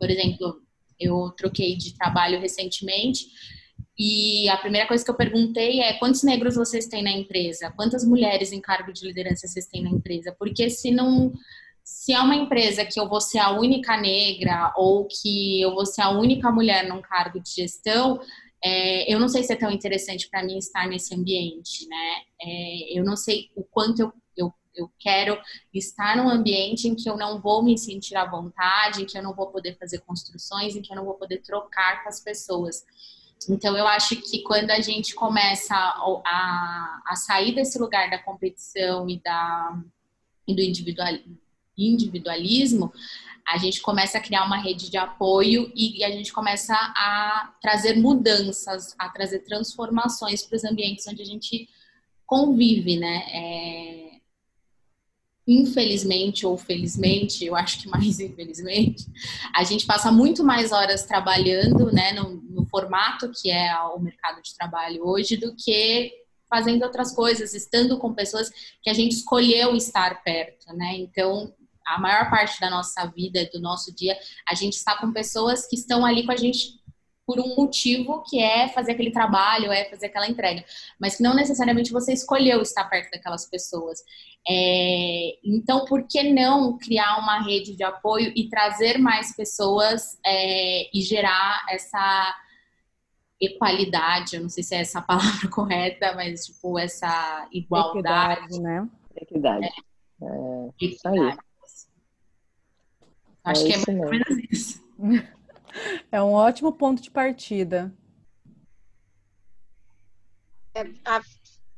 por 0.00 0.10
exemplo, 0.10 0.65
eu 0.98 1.30
troquei 1.36 1.76
de 1.76 1.96
trabalho 1.96 2.40
recentemente 2.40 3.26
e 3.98 4.48
a 4.48 4.56
primeira 4.58 4.86
coisa 4.86 5.02
que 5.02 5.10
eu 5.10 5.16
perguntei 5.16 5.80
é 5.80 5.94
quantos 5.94 6.22
negros 6.22 6.54
vocês 6.54 6.86
têm 6.86 7.02
na 7.02 7.12
empresa? 7.12 7.72
Quantas 7.74 8.04
mulheres 8.04 8.52
em 8.52 8.60
cargo 8.60 8.92
de 8.92 9.06
liderança 9.06 9.48
vocês 9.48 9.66
têm 9.66 9.82
na 9.82 9.90
empresa? 9.90 10.34
Porque 10.38 10.68
se 10.68 10.90
não 10.90 11.32
se 11.82 12.12
é 12.12 12.20
uma 12.20 12.34
empresa 12.34 12.84
que 12.84 12.98
eu 12.98 13.08
vou 13.08 13.20
ser 13.20 13.38
a 13.38 13.52
única 13.52 13.96
negra 13.96 14.72
ou 14.76 15.06
que 15.06 15.60
eu 15.60 15.72
vou 15.72 15.86
ser 15.86 16.02
a 16.02 16.10
única 16.10 16.50
mulher 16.50 16.88
num 16.88 17.00
cargo 17.00 17.40
de 17.40 17.48
gestão, 17.48 18.20
é, 18.62 19.12
eu 19.12 19.20
não 19.20 19.28
sei 19.28 19.44
se 19.44 19.52
é 19.52 19.56
tão 19.56 19.70
interessante 19.70 20.28
para 20.28 20.42
mim 20.42 20.58
estar 20.58 20.88
nesse 20.88 21.14
ambiente, 21.14 21.86
né? 21.88 22.16
É, 22.42 22.98
eu 22.98 23.04
não 23.04 23.16
sei 23.16 23.50
o 23.54 23.62
quanto 23.62 24.00
eu, 24.00 24.12
eu, 24.76 24.90
quero 24.98 25.38
estar 25.72 26.16
num 26.16 26.28
ambiente 26.28 26.86
em 26.86 26.94
que 26.94 27.08
eu 27.08 27.16
não 27.16 27.40
vou 27.40 27.62
me 27.62 27.78
sentir 27.78 28.16
à 28.16 28.24
vontade, 28.24 29.02
em 29.02 29.06
que 29.06 29.16
eu 29.16 29.22
não 29.22 29.34
vou 29.34 29.48
poder 29.48 29.76
fazer 29.78 30.00
construções, 30.00 30.76
em 30.76 30.82
que 30.82 30.92
eu 30.92 30.96
não 30.96 31.04
vou 31.04 31.14
poder 31.14 31.38
trocar 31.38 32.02
com 32.02 32.08
as 32.08 32.20
pessoas. 32.20 32.84
Então, 33.48 33.76
eu 33.76 33.86
acho 33.86 34.16
que 34.16 34.42
quando 34.42 34.70
a 34.70 34.80
gente 34.80 35.14
começa 35.14 35.74
a, 35.74 36.22
a, 36.24 37.02
a 37.08 37.16
sair 37.16 37.54
desse 37.54 37.78
lugar 37.78 38.10
da 38.10 38.18
competição 38.18 39.08
e, 39.08 39.20
da, 39.20 39.78
e 40.48 40.54
do 40.54 40.62
individual, 40.62 41.12
individualismo, 41.76 42.92
a 43.46 43.58
gente 43.58 43.80
começa 43.80 44.18
a 44.18 44.20
criar 44.20 44.44
uma 44.44 44.56
rede 44.56 44.90
de 44.90 44.96
apoio 44.96 45.70
e, 45.74 46.00
e 46.00 46.04
a 46.04 46.10
gente 46.10 46.32
começa 46.32 46.74
a 46.74 47.54
trazer 47.60 47.94
mudanças, 47.94 48.94
a 48.98 49.08
trazer 49.08 49.40
transformações 49.40 50.42
para 50.42 50.56
os 50.56 50.64
ambientes 50.64 51.06
onde 51.06 51.22
a 51.22 51.24
gente 51.24 51.68
convive, 52.26 52.98
né? 52.98 53.22
É, 53.30 54.05
infelizmente 55.46 56.44
ou 56.44 56.56
felizmente, 56.56 57.44
eu 57.44 57.54
acho 57.54 57.80
que 57.80 57.88
mais 57.88 58.18
infelizmente, 58.20 59.06
a 59.54 59.62
gente 59.62 59.86
passa 59.86 60.10
muito 60.10 60.42
mais 60.42 60.72
horas 60.72 61.04
trabalhando, 61.04 61.92
né, 61.92 62.12
no, 62.12 62.42
no, 62.42 62.66
formato 62.66 63.30
que 63.40 63.50
é 63.50 63.72
o 63.94 63.98
mercado 64.00 64.42
de 64.42 64.54
trabalho 64.56 65.06
hoje, 65.06 65.36
do 65.36 65.54
que 65.54 66.12
fazendo 66.50 66.82
outras 66.82 67.14
coisas, 67.14 67.54
estando 67.54 67.98
com 67.98 68.12
pessoas 68.12 68.50
que 68.82 68.90
a 68.90 68.94
gente 68.94 69.12
escolheu 69.12 69.74
estar 69.74 70.22
perto, 70.22 70.72
né? 70.74 70.96
Então, 70.96 71.52
a 71.86 72.00
maior 72.00 72.28
parte 72.28 72.60
da 72.60 72.68
nossa 72.68 73.06
vida, 73.06 73.48
do 73.52 73.60
nosso 73.60 73.94
dia, 73.94 74.16
a 74.48 74.54
gente 74.54 74.74
está 74.74 74.96
com 74.96 75.12
pessoas 75.12 75.66
que 75.66 75.76
estão 75.76 76.04
ali 76.04 76.24
com 76.24 76.32
a 76.32 76.36
gente 76.36 76.80
por 77.26 77.40
um 77.40 77.56
motivo 77.56 78.22
que 78.22 78.40
é 78.40 78.68
fazer 78.68 78.92
aquele 78.92 79.10
trabalho, 79.10 79.72
é 79.72 79.84
fazer 79.86 80.06
aquela 80.06 80.28
entrega, 80.28 80.64
mas 80.98 81.16
que 81.16 81.22
não 81.24 81.34
necessariamente 81.34 81.92
você 81.92 82.12
escolheu 82.12 82.62
estar 82.62 82.84
perto 82.84 83.10
daquelas 83.10 83.44
pessoas. 83.50 83.98
É, 84.48 85.36
então, 85.44 85.84
por 85.86 86.06
que 86.06 86.22
não 86.22 86.78
criar 86.78 87.18
uma 87.18 87.42
rede 87.42 87.74
de 87.74 87.82
apoio 87.82 88.32
e 88.36 88.48
trazer 88.48 88.98
mais 88.98 89.34
pessoas 89.34 90.16
é, 90.24 90.88
e 90.96 91.02
gerar 91.02 91.66
essa 91.68 92.36
equalidade? 93.40 94.36
Eu 94.36 94.42
não 94.42 94.48
sei 94.48 94.62
se 94.62 94.76
é 94.76 94.80
essa 94.82 95.00
a 95.00 95.02
palavra 95.04 95.48
correta, 95.50 96.14
mas 96.14 96.46
tipo 96.46 96.78
essa 96.78 97.48
igualdade, 97.50 98.44
Equidade, 98.44 98.60
né? 98.60 98.88
Equidade. 99.16 99.66
É, 99.66 100.26
é 100.26 100.86
isso 100.86 101.08
aí. 101.08 101.36
Acho 103.42 103.62
é 103.62 103.66
que 103.66 103.72
é 103.72 103.76
mais 103.78 103.88
ou 103.88 104.10
menos 104.10 104.44
isso. 104.50 104.86
É 106.16 106.22
um 106.22 106.32
ótimo 106.32 106.72
ponto 106.72 107.02
de 107.02 107.10
partida. 107.10 107.92
É, 110.74 110.80
a, 111.04 111.20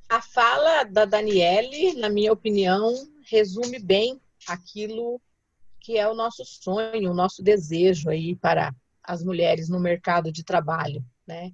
a 0.09 0.22
fala 0.22 0.84
da 0.84 1.05
Daniele, 1.05 1.95
na 1.95 2.09
minha 2.09 2.32
opinião, 2.32 2.95
resume 3.28 3.80
bem 3.80 4.20
aquilo 4.47 5.20
que 5.80 5.99
é 5.99 6.07
o 6.07 6.14
nosso 6.14 6.45
sonho, 6.45 7.11
o 7.11 7.14
nosso 7.14 7.43
desejo 7.43 8.11
aí 8.11 8.36
para 8.36 8.72
as 9.03 9.24
mulheres 9.24 9.68
no 9.68 9.80
mercado 9.80 10.30
de 10.30 10.45
trabalho, 10.45 11.05
né? 11.26 11.53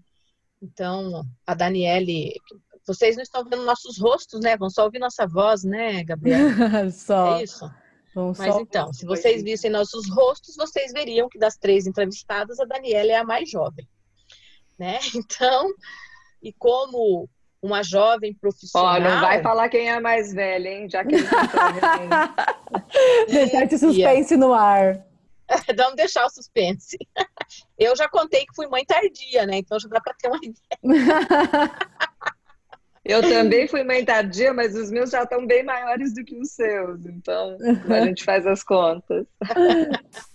Então, 0.61 1.27
a 1.47 1.55
Daniele, 1.55 2.35
vocês 2.87 3.17
não 3.17 3.23
estão 3.23 3.45
vendo 3.45 3.65
nossos 3.65 3.99
rostos, 3.99 4.41
né? 4.43 4.59
Vão 4.59 4.69
só 4.69 4.85
ouvir 4.85 4.99
nossa 4.99 5.27
voz, 5.27 5.65
né, 5.65 6.05
Gabriela? 6.05 6.91
só. 6.93 7.39
É 7.39 7.45
isso. 7.45 7.65
Mas 8.15 8.57
então, 8.57 8.93
se 8.93 9.05
vocês 9.05 9.43
vissem 9.43 9.71
nossos 9.71 10.09
rostos, 10.09 10.57
vocês 10.57 10.93
veriam 10.93 11.29
que 11.29 11.39
das 11.39 11.57
três 11.57 11.87
entrevistadas, 11.87 12.61
a 12.61 12.65
Daniela 12.65 13.13
é 13.13 13.17
a 13.17 13.25
mais 13.25 13.51
jovem. 13.51 13.89
Né? 14.79 14.99
Então, 15.15 15.73
e 16.43 16.53
como 16.53 17.29
uma 17.63 17.83
jovem 17.83 18.35
profissional. 18.35 18.97
Ó, 18.97 19.01
não 19.01 19.21
vai 19.21 19.43
falar 19.43 19.69
quem 19.71 19.89
é 19.89 19.95
a 19.95 20.01
mais 20.01 20.33
velha, 20.33 20.69
hein? 20.69 20.89
Já 20.89 21.03
que 21.03 21.15
eles 21.15 21.29
Deixar 23.27 23.65
esse 23.65 23.79
suspense 23.79 24.37
no 24.37 24.53
ar. 24.53 25.03
Vamos 25.77 25.97
deixar 25.97 26.25
o 26.27 26.31
suspense. 26.31 26.97
Eu 27.79 27.97
já 27.97 28.09
contei 28.09 28.45
que 28.47 28.55
fui 28.55 28.67
mãe 28.67 28.85
tardia, 28.85 29.47
né? 29.47 29.59
Então 29.59 29.79
já 29.79 29.89
dá 29.89 30.01
para 30.01 30.15
ter 30.15 30.29
uma 30.29 30.39
ideia. 30.39 31.71
Eu 33.05 33.21
também 33.21 33.69
fui 33.69 33.85
mãe 33.85 34.05
tardia, 34.05 34.53
mas 34.55 34.75
os 34.75 34.91
meus 34.91 35.11
já 35.11 35.25
estão 35.25 35.47
bem 35.47 35.63
maiores 35.63 36.15
do 36.15 36.25
que 36.25 36.37
os 36.37 36.53
seus. 36.53 37.05
Então, 37.05 37.59
a 37.91 38.07
gente 38.07 38.25
faz 38.25 38.47
as 38.47 38.63
contas. 38.63 39.27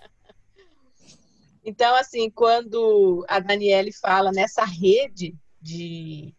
Então, 1.62 1.94
assim, 1.98 2.32
quando 2.32 3.24
a 3.28 3.40
Daniele 3.40 3.92
fala 3.92 4.32
nessa 4.32 4.66
rede 4.66 5.36
de 5.62 6.34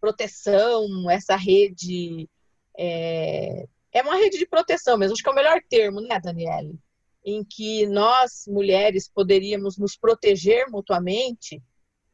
proteção, 0.00 1.08
essa 1.10 1.36
rede. 1.36 2.28
É, 2.76 3.66
é 3.92 4.02
uma 4.02 4.16
rede 4.16 4.38
de 4.38 4.46
proteção 4.46 4.96
mesmo, 4.96 5.12
acho 5.12 5.22
que 5.22 5.28
é 5.28 5.32
o 5.32 5.36
melhor 5.36 5.60
termo, 5.68 6.00
né, 6.00 6.18
Daniele? 6.18 6.78
Em 7.24 7.44
que 7.44 7.86
nós, 7.86 8.44
mulheres, 8.48 9.08
poderíamos 9.08 9.76
nos 9.76 9.96
proteger 9.96 10.66
mutuamente 10.68 11.62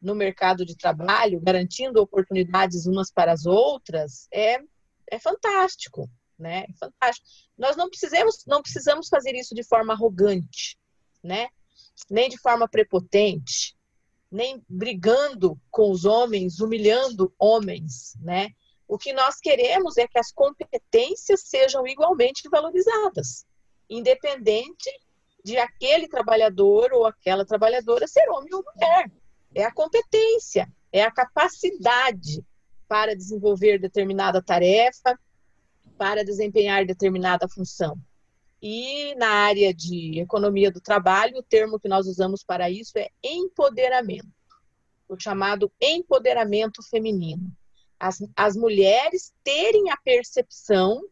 no 0.01 0.15
mercado 0.15 0.65
de 0.65 0.77
trabalho, 0.77 1.41
garantindo 1.41 2.01
oportunidades 2.01 2.87
umas 2.87 3.11
para 3.11 3.33
as 3.33 3.47
outras, 3.47 4.29
é, 4.33 4.59
é 5.11 5.19
fantástico, 5.19 6.09
né? 6.39 6.67
É 6.69 6.73
fantástico. 6.79 7.27
Nós 7.57 7.77
não 7.77 7.89
precisamos, 7.89 8.45
não 8.47 8.63
precisamos 8.63 9.09
fazer 9.09 9.35
isso 9.35 9.55
de 9.55 9.65
forma 9.65 9.93
arrogante, 9.93 10.79
né? 11.23 11.49
Nem 12.11 12.29
de 12.29 12.39
forma 12.39 12.69
prepotente, 12.69 13.77
nem 14.31 14.63
brigando 14.69 15.59
com 15.71 15.91
os 15.91 16.05
homens, 16.05 16.61
humilhando 16.61 17.33
homens, 17.39 18.15
né? 18.21 18.51
O 18.89 18.99
que 18.99 19.13
nós 19.13 19.41
queremos 19.41 19.97
é 19.97 20.07
que 20.07 20.19
as 20.19 20.31
competências 20.31 21.43
sejam 21.45 21.87
igualmente 21.87 22.49
valorizadas, 22.49 23.45
independente 23.91 24.91
de 25.43 25.57
aquele 25.57 26.07
trabalhador 26.07 26.93
ou 26.93 27.07
aquela 27.07 27.45
trabalhadora 27.45 28.07
ser 28.07 28.29
homem 28.29 28.53
ou 28.53 28.63
mulher 28.63 29.11
é 29.57 29.65
a 29.65 29.73
competência, 29.73 30.71
é 30.93 31.03
a 31.03 31.11
capacidade 31.11 32.45
para 32.87 33.17
desenvolver 33.17 33.79
determinada 33.79 34.43
tarefa, 34.43 35.19
para 35.97 36.23
desempenhar 36.23 36.85
determinada 36.85 37.49
função. 37.49 37.99
E 38.61 39.15
na 39.15 39.29
área 39.29 39.73
de 39.73 40.21
economia 40.21 40.71
do 40.71 40.79
trabalho, 40.81 41.39
o 41.39 41.43
termo 41.43 41.81
que 41.81 41.89
nós 41.89 42.07
usamos 42.07 42.45
para 42.45 42.69
isso 42.71 42.99
é 42.99 43.09
empoderamento, 43.25 44.29
o 45.09 45.19
chamado 45.19 45.73
empoderamento 45.81 46.83
feminino. 46.83 47.51
As, 47.99 48.19
as 48.37 48.57
mulheres 48.57 49.33
terem 49.43 49.91
a 49.91 49.97
percepção 49.97 51.03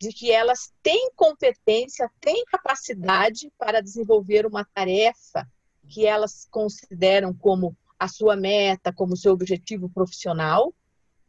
de 0.00 0.08
que 0.08 0.32
elas 0.32 0.72
têm 0.82 1.12
competência, 1.14 2.10
têm 2.20 2.44
capacidade 2.46 3.52
para 3.56 3.80
desenvolver 3.80 4.46
uma 4.46 4.64
tarefa 4.64 5.48
que 5.88 6.04
elas 6.04 6.48
consideram 6.50 7.32
como 7.32 7.76
a 7.98 8.08
sua 8.08 8.36
meta, 8.36 8.92
como 8.92 9.16
seu 9.16 9.32
objetivo 9.32 9.88
profissional 9.88 10.74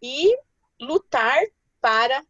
e 0.02 0.38
lutar 0.80 1.42
para 1.82 2.24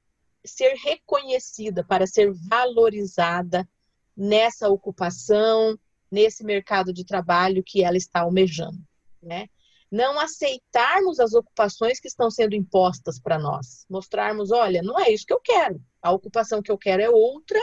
ser 0.45 0.75
reconhecida, 0.75 1.83
para 1.83 2.05
ser 2.05 2.31
valorizada 2.33 3.67
nessa 4.15 4.69
ocupação, 4.69 5.77
nesse 6.11 6.43
mercado 6.43 6.93
de 6.93 7.03
trabalho 7.03 7.63
que 7.65 7.83
ela 7.83 7.97
está 7.97 8.21
almejando, 8.21 8.79
né? 9.21 9.47
Não 9.91 10.19
aceitarmos 10.19 11.19
as 11.19 11.33
ocupações 11.33 11.99
que 11.99 12.07
estão 12.07 12.29
sendo 12.29 12.55
impostas 12.55 13.19
para 13.19 13.39
nós, 13.39 13.85
mostrarmos, 13.89 14.51
olha, 14.51 14.81
não 14.81 14.99
é 14.99 15.09
isso 15.09 15.25
que 15.25 15.33
eu 15.33 15.39
quero, 15.39 15.81
a 16.01 16.11
ocupação 16.11 16.61
que 16.61 16.71
eu 16.71 16.77
quero 16.77 17.01
é 17.01 17.09
outra 17.09 17.59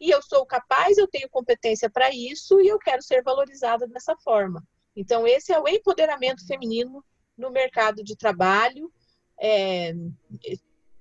e 0.00 0.10
eu 0.10 0.20
sou 0.22 0.44
capaz, 0.44 0.98
eu 0.98 1.08
tenho 1.08 1.28
competência 1.28 1.88
para 1.88 2.10
isso 2.14 2.60
e 2.60 2.68
eu 2.68 2.78
quero 2.78 3.02
ser 3.02 3.22
valorizada 3.22 3.86
dessa 3.86 4.16
forma. 4.16 4.62
Então, 4.96 5.26
esse 5.26 5.52
é 5.52 5.60
o 5.60 5.68
empoderamento 5.68 6.46
feminino 6.46 7.04
no 7.36 7.50
mercado 7.50 8.02
de 8.04 8.16
trabalho, 8.16 8.90
é, 9.40 9.92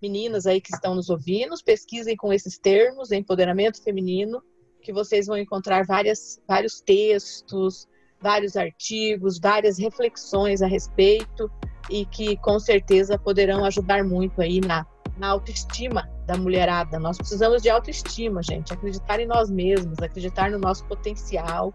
meninas 0.02 0.46
aí 0.46 0.60
que 0.60 0.74
estão 0.74 0.96
nos 0.96 1.10
ouvindo, 1.10 1.56
pesquisem 1.64 2.16
com 2.16 2.34
esses 2.34 2.58
termos, 2.58 3.12
empoderamento 3.12 3.82
feminino, 3.84 4.44
que 4.82 4.92
vocês 4.92 5.28
vão 5.28 5.38
encontrar 5.38 5.86
várias, 5.86 6.42
vários 6.48 6.82
textos, 6.82 7.88
vários 8.22 8.58
artigos, 8.58 9.40
várias 9.40 9.78
reflexões 9.78 10.62
a 10.62 10.68
respeito 10.68 11.50
e 11.90 12.06
que 12.06 12.36
com 12.38 12.60
certeza 12.60 13.18
poderão 13.18 13.64
ajudar 13.66 14.04
muito 14.04 14.42
aí 14.42 14.60
na, 14.60 14.86
na 15.18 15.30
autoestima 15.30 16.10
da 16.26 16.36
mulherada. 16.38 17.00
Nós 17.00 17.18
precisamos 17.18 17.62
de 17.62 17.70
autoestima, 17.70 18.42
gente, 18.42 18.74
acreditar 18.74 19.20
em 19.20 19.28
nós 19.28 19.50
mesmos, 19.50 20.00
acreditar 20.00 20.52
no 20.52 20.58
nosso 20.58 20.86
potencial 20.86 21.74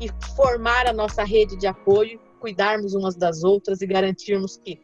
e 0.00 0.08
formar 0.34 0.86
a 0.86 0.92
nossa 0.92 1.22
rede 1.22 1.56
de 1.56 1.66
apoio, 1.66 2.18
cuidarmos 2.40 2.94
umas 2.94 3.14
das 3.14 3.44
outras 3.44 3.82
e 3.82 3.86
garantirmos 3.86 4.56
que 4.56 4.80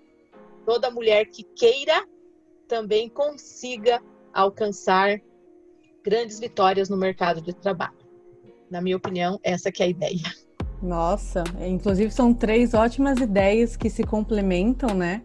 toda 0.67 0.91
mulher 0.91 1.27
que 1.27 1.43
queira 1.43 2.05
também 2.69 3.09
consiga 3.09 4.03
alcançar 4.35 5.21
grandes 6.05 6.39
vitórias 6.39 6.89
no 6.89 6.97
mercado 6.97 7.41
de 7.41 7.55
trabalho. 7.55 7.97
Na 8.71 8.81
minha 8.81 8.97
opinião, 8.97 9.41
essa 9.43 9.73
que 9.73 9.83
é 9.83 9.87
a 9.87 9.89
ideia. 9.89 10.23
Nossa, 10.83 11.43
inclusive 11.61 12.13
são 12.13 12.35
três 12.35 12.75
ótimas 12.75 13.19
ideias 13.19 13.77
que 13.77 13.89
se 13.89 14.05
complementam, 14.05 14.95
né? 14.95 15.23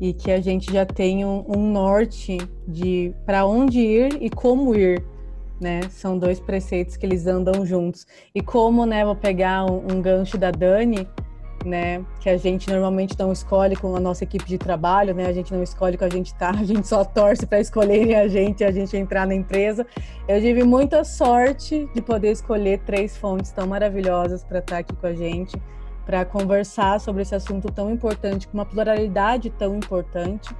E 0.00 0.12
que 0.12 0.30
a 0.30 0.40
gente 0.40 0.72
já 0.72 0.84
tem 0.84 1.24
um, 1.24 1.44
um 1.48 1.72
norte 1.72 2.38
de 2.68 3.14
para 3.24 3.46
onde 3.46 3.80
ir 3.80 4.22
e 4.22 4.28
como 4.28 4.74
ir, 4.74 5.02
né? 5.64 5.80
São 5.88 6.18
dois 6.18 6.38
preceitos 6.38 6.96
que 6.96 7.06
eles 7.06 7.26
andam 7.26 7.64
juntos. 7.64 8.06
E 8.34 8.42
como, 8.42 8.84
né? 8.84 9.02
Vou 9.02 9.16
pegar 9.16 9.64
um, 9.64 9.94
um 9.94 10.02
gancho 10.02 10.36
da 10.36 10.50
Dani 10.50 11.08
né? 11.64 12.04
Que 12.20 12.28
a 12.28 12.36
gente 12.36 12.70
normalmente 12.70 13.18
não 13.18 13.32
escolhe 13.32 13.74
com 13.74 13.96
a 13.96 14.00
nossa 14.00 14.24
equipe 14.24 14.44
de 14.44 14.58
trabalho, 14.58 15.14
né? 15.14 15.26
A 15.26 15.32
gente 15.32 15.52
não 15.52 15.62
escolhe 15.62 15.96
com 15.96 16.04
a 16.04 16.10
gente 16.10 16.34
tá, 16.34 16.50
a 16.60 16.64
gente 16.64 16.86
só 16.86 17.04
torce 17.04 17.46
para 17.46 17.58
escolherem 17.58 18.14
a 18.14 18.28
gente 18.28 18.62
a 18.62 18.70
gente 18.70 18.94
entrar 18.96 19.26
na 19.26 19.34
empresa. 19.34 19.86
Eu 20.28 20.40
tive 20.40 20.62
muita 20.62 21.04
sorte 21.04 21.88
de 21.94 22.02
poder 22.02 22.32
escolher 22.32 22.80
três 22.80 23.16
fontes 23.16 23.50
tão 23.50 23.66
maravilhosas 23.66 24.44
para 24.44 24.58
estar 24.58 24.74
tá 24.74 24.80
aqui 24.80 24.94
com 24.94 25.06
a 25.06 25.14
gente, 25.14 25.60
para 26.04 26.24
conversar 26.24 27.00
sobre 27.00 27.22
esse 27.22 27.34
assunto 27.34 27.72
tão 27.72 27.90
importante, 27.90 28.46
com 28.46 28.58
uma 28.58 28.66
pluralidade 28.66 29.48
tão 29.48 29.74
importante. 29.74 30.54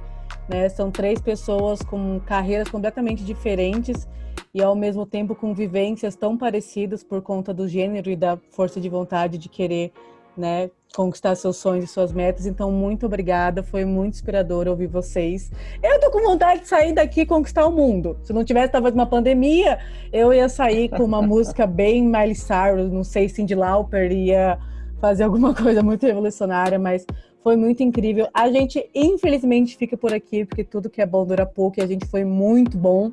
Né? 0.47 0.69
São 0.69 0.91
três 0.91 1.21
pessoas 1.21 1.81
com 1.81 2.19
carreiras 2.19 2.69
completamente 2.69 3.23
diferentes 3.23 4.07
e 4.53 4.61
ao 4.61 4.75
mesmo 4.75 5.05
tempo 5.05 5.35
com 5.35 5.53
vivências 5.53 6.15
tão 6.15 6.37
parecidas 6.37 7.03
por 7.03 7.21
conta 7.21 7.53
do 7.53 7.67
gênero 7.67 8.09
e 8.09 8.15
da 8.15 8.37
força 8.51 8.79
de 8.79 8.87
vontade 8.87 9.37
de 9.37 9.49
querer 9.49 9.91
né, 10.37 10.69
conquistar 10.95 11.35
seus 11.35 11.57
sonhos 11.57 11.85
e 11.85 11.87
suas 11.87 12.11
metas. 12.11 12.45
Então, 12.45 12.71
muito 12.71 13.05
obrigada, 13.05 13.63
foi 13.63 13.85
muito 13.85 14.15
inspirador 14.15 14.67
ouvir 14.67 14.87
vocês. 14.87 15.51
Eu 15.81 15.99
tô 15.99 16.11
com 16.11 16.21
vontade 16.21 16.61
de 16.61 16.67
sair 16.67 16.93
daqui 16.93 17.21
e 17.21 17.25
conquistar 17.25 17.65
o 17.65 17.71
mundo. 17.71 18.17
Se 18.23 18.33
não 18.33 18.43
tivesse 18.43 18.71
talvez 18.71 18.93
uma 18.93 19.05
pandemia, 19.05 19.79
eu 20.11 20.33
ia 20.33 20.49
sair 20.49 20.89
com 20.89 21.03
uma 21.03 21.21
música 21.23 21.65
bem 21.65 22.03
Miley 22.03 22.35
Cyrus, 22.35 22.91
não 22.91 23.03
sei, 23.03 23.29
Cindy 23.29 23.55
Lauper, 23.55 24.11
ia 24.11 24.57
fazer 24.99 25.23
alguma 25.23 25.53
coisa 25.53 25.83
muito 25.83 26.05
revolucionária, 26.05 26.79
mas 26.79 27.05
foi 27.45 27.55
muito 27.55 27.83
incrível. 27.83 28.27
A 28.33 28.49
gente, 28.49 28.89
infelizmente, 28.91 29.77
fica 29.77 29.95
por 29.95 30.11
aqui, 30.11 30.43
porque 30.45 30.63
tudo 30.63 30.89
que 30.89 30.99
é 30.99 31.05
bom 31.05 31.23
dura 31.23 31.45
pouco 31.45 31.79
e 31.79 31.83
a 31.83 31.85
gente 31.85 32.03
foi 32.07 32.25
muito 32.25 32.75
bom. 32.75 33.11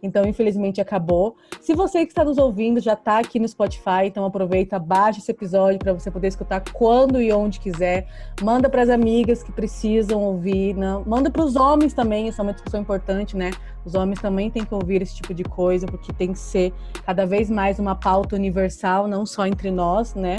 Então, 0.00 0.24
infelizmente, 0.24 0.80
acabou. 0.80 1.34
Se 1.60 1.74
você 1.74 2.06
que 2.06 2.12
está 2.12 2.24
nos 2.24 2.38
ouvindo 2.38 2.78
já 2.78 2.92
está 2.92 3.18
aqui 3.18 3.40
no 3.40 3.48
Spotify, 3.48 4.04
então 4.04 4.24
aproveita, 4.24 4.78
baixa 4.78 5.18
esse 5.18 5.32
episódio 5.32 5.80
para 5.80 5.92
você 5.92 6.08
poder 6.08 6.28
escutar 6.28 6.62
quando 6.72 7.20
e 7.20 7.32
onde 7.32 7.58
quiser. 7.58 8.06
Manda 8.40 8.68
para 8.68 8.82
as 8.82 8.88
amigas 8.88 9.42
que 9.42 9.50
precisam 9.50 10.22
ouvir. 10.22 10.76
Não? 10.76 11.02
Manda 11.04 11.28
para 11.28 11.42
os 11.42 11.56
homens 11.56 11.92
também, 11.92 12.28
essa 12.28 12.42
é 12.42 12.44
uma 12.44 12.52
discussão 12.52 12.80
importante, 12.80 13.36
né? 13.36 13.50
Os 13.84 13.96
homens 13.96 14.20
também 14.20 14.52
têm 14.52 14.64
que 14.64 14.72
ouvir 14.72 15.02
esse 15.02 15.16
tipo 15.16 15.34
de 15.34 15.42
coisa, 15.42 15.84
porque 15.84 16.12
tem 16.12 16.32
que 16.32 16.38
ser 16.38 16.72
cada 17.04 17.26
vez 17.26 17.50
mais 17.50 17.80
uma 17.80 17.96
pauta 17.96 18.36
universal, 18.36 19.08
não 19.08 19.26
só 19.26 19.44
entre 19.44 19.72
nós, 19.72 20.14
né? 20.14 20.36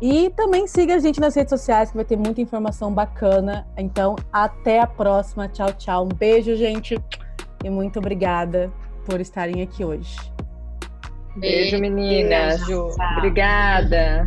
E 0.00 0.30
também 0.30 0.66
siga 0.66 0.94
a 0.94 0.98
gente 0.98 1.20
nas 1.20 1.34
redes 1.34 1.50
sociais, 1.50 1.90
que 1.90 1.96
vai 1.96 2.04
ter 2.04 2.16
muita 2.16 2.40
informação 2.40 2.92
bacana. 2.92 3.66
Então, 3.76 4.14
até 4.32 4.80
a 4.80 4.86
próxima. 4.86 5.48
Tchau, 5.48 5.72
tchau. 5.72 6.04
Um 6.04 6.08
beijo, 6.08 6.54
gente 6.54 6.96
e 7.64 7.70
muito 7.70 7.98
obrigada 7.98 8.72
por 9.04 9.20
estarem 9.20 9.62
aqui 9.62 9.84
hoje. 9.84 10.16
Beijo, 11.36 11.78
meninas. 11.78 12.58
Beijo. 12.58 12.88
Obrigada. 13.16 14.26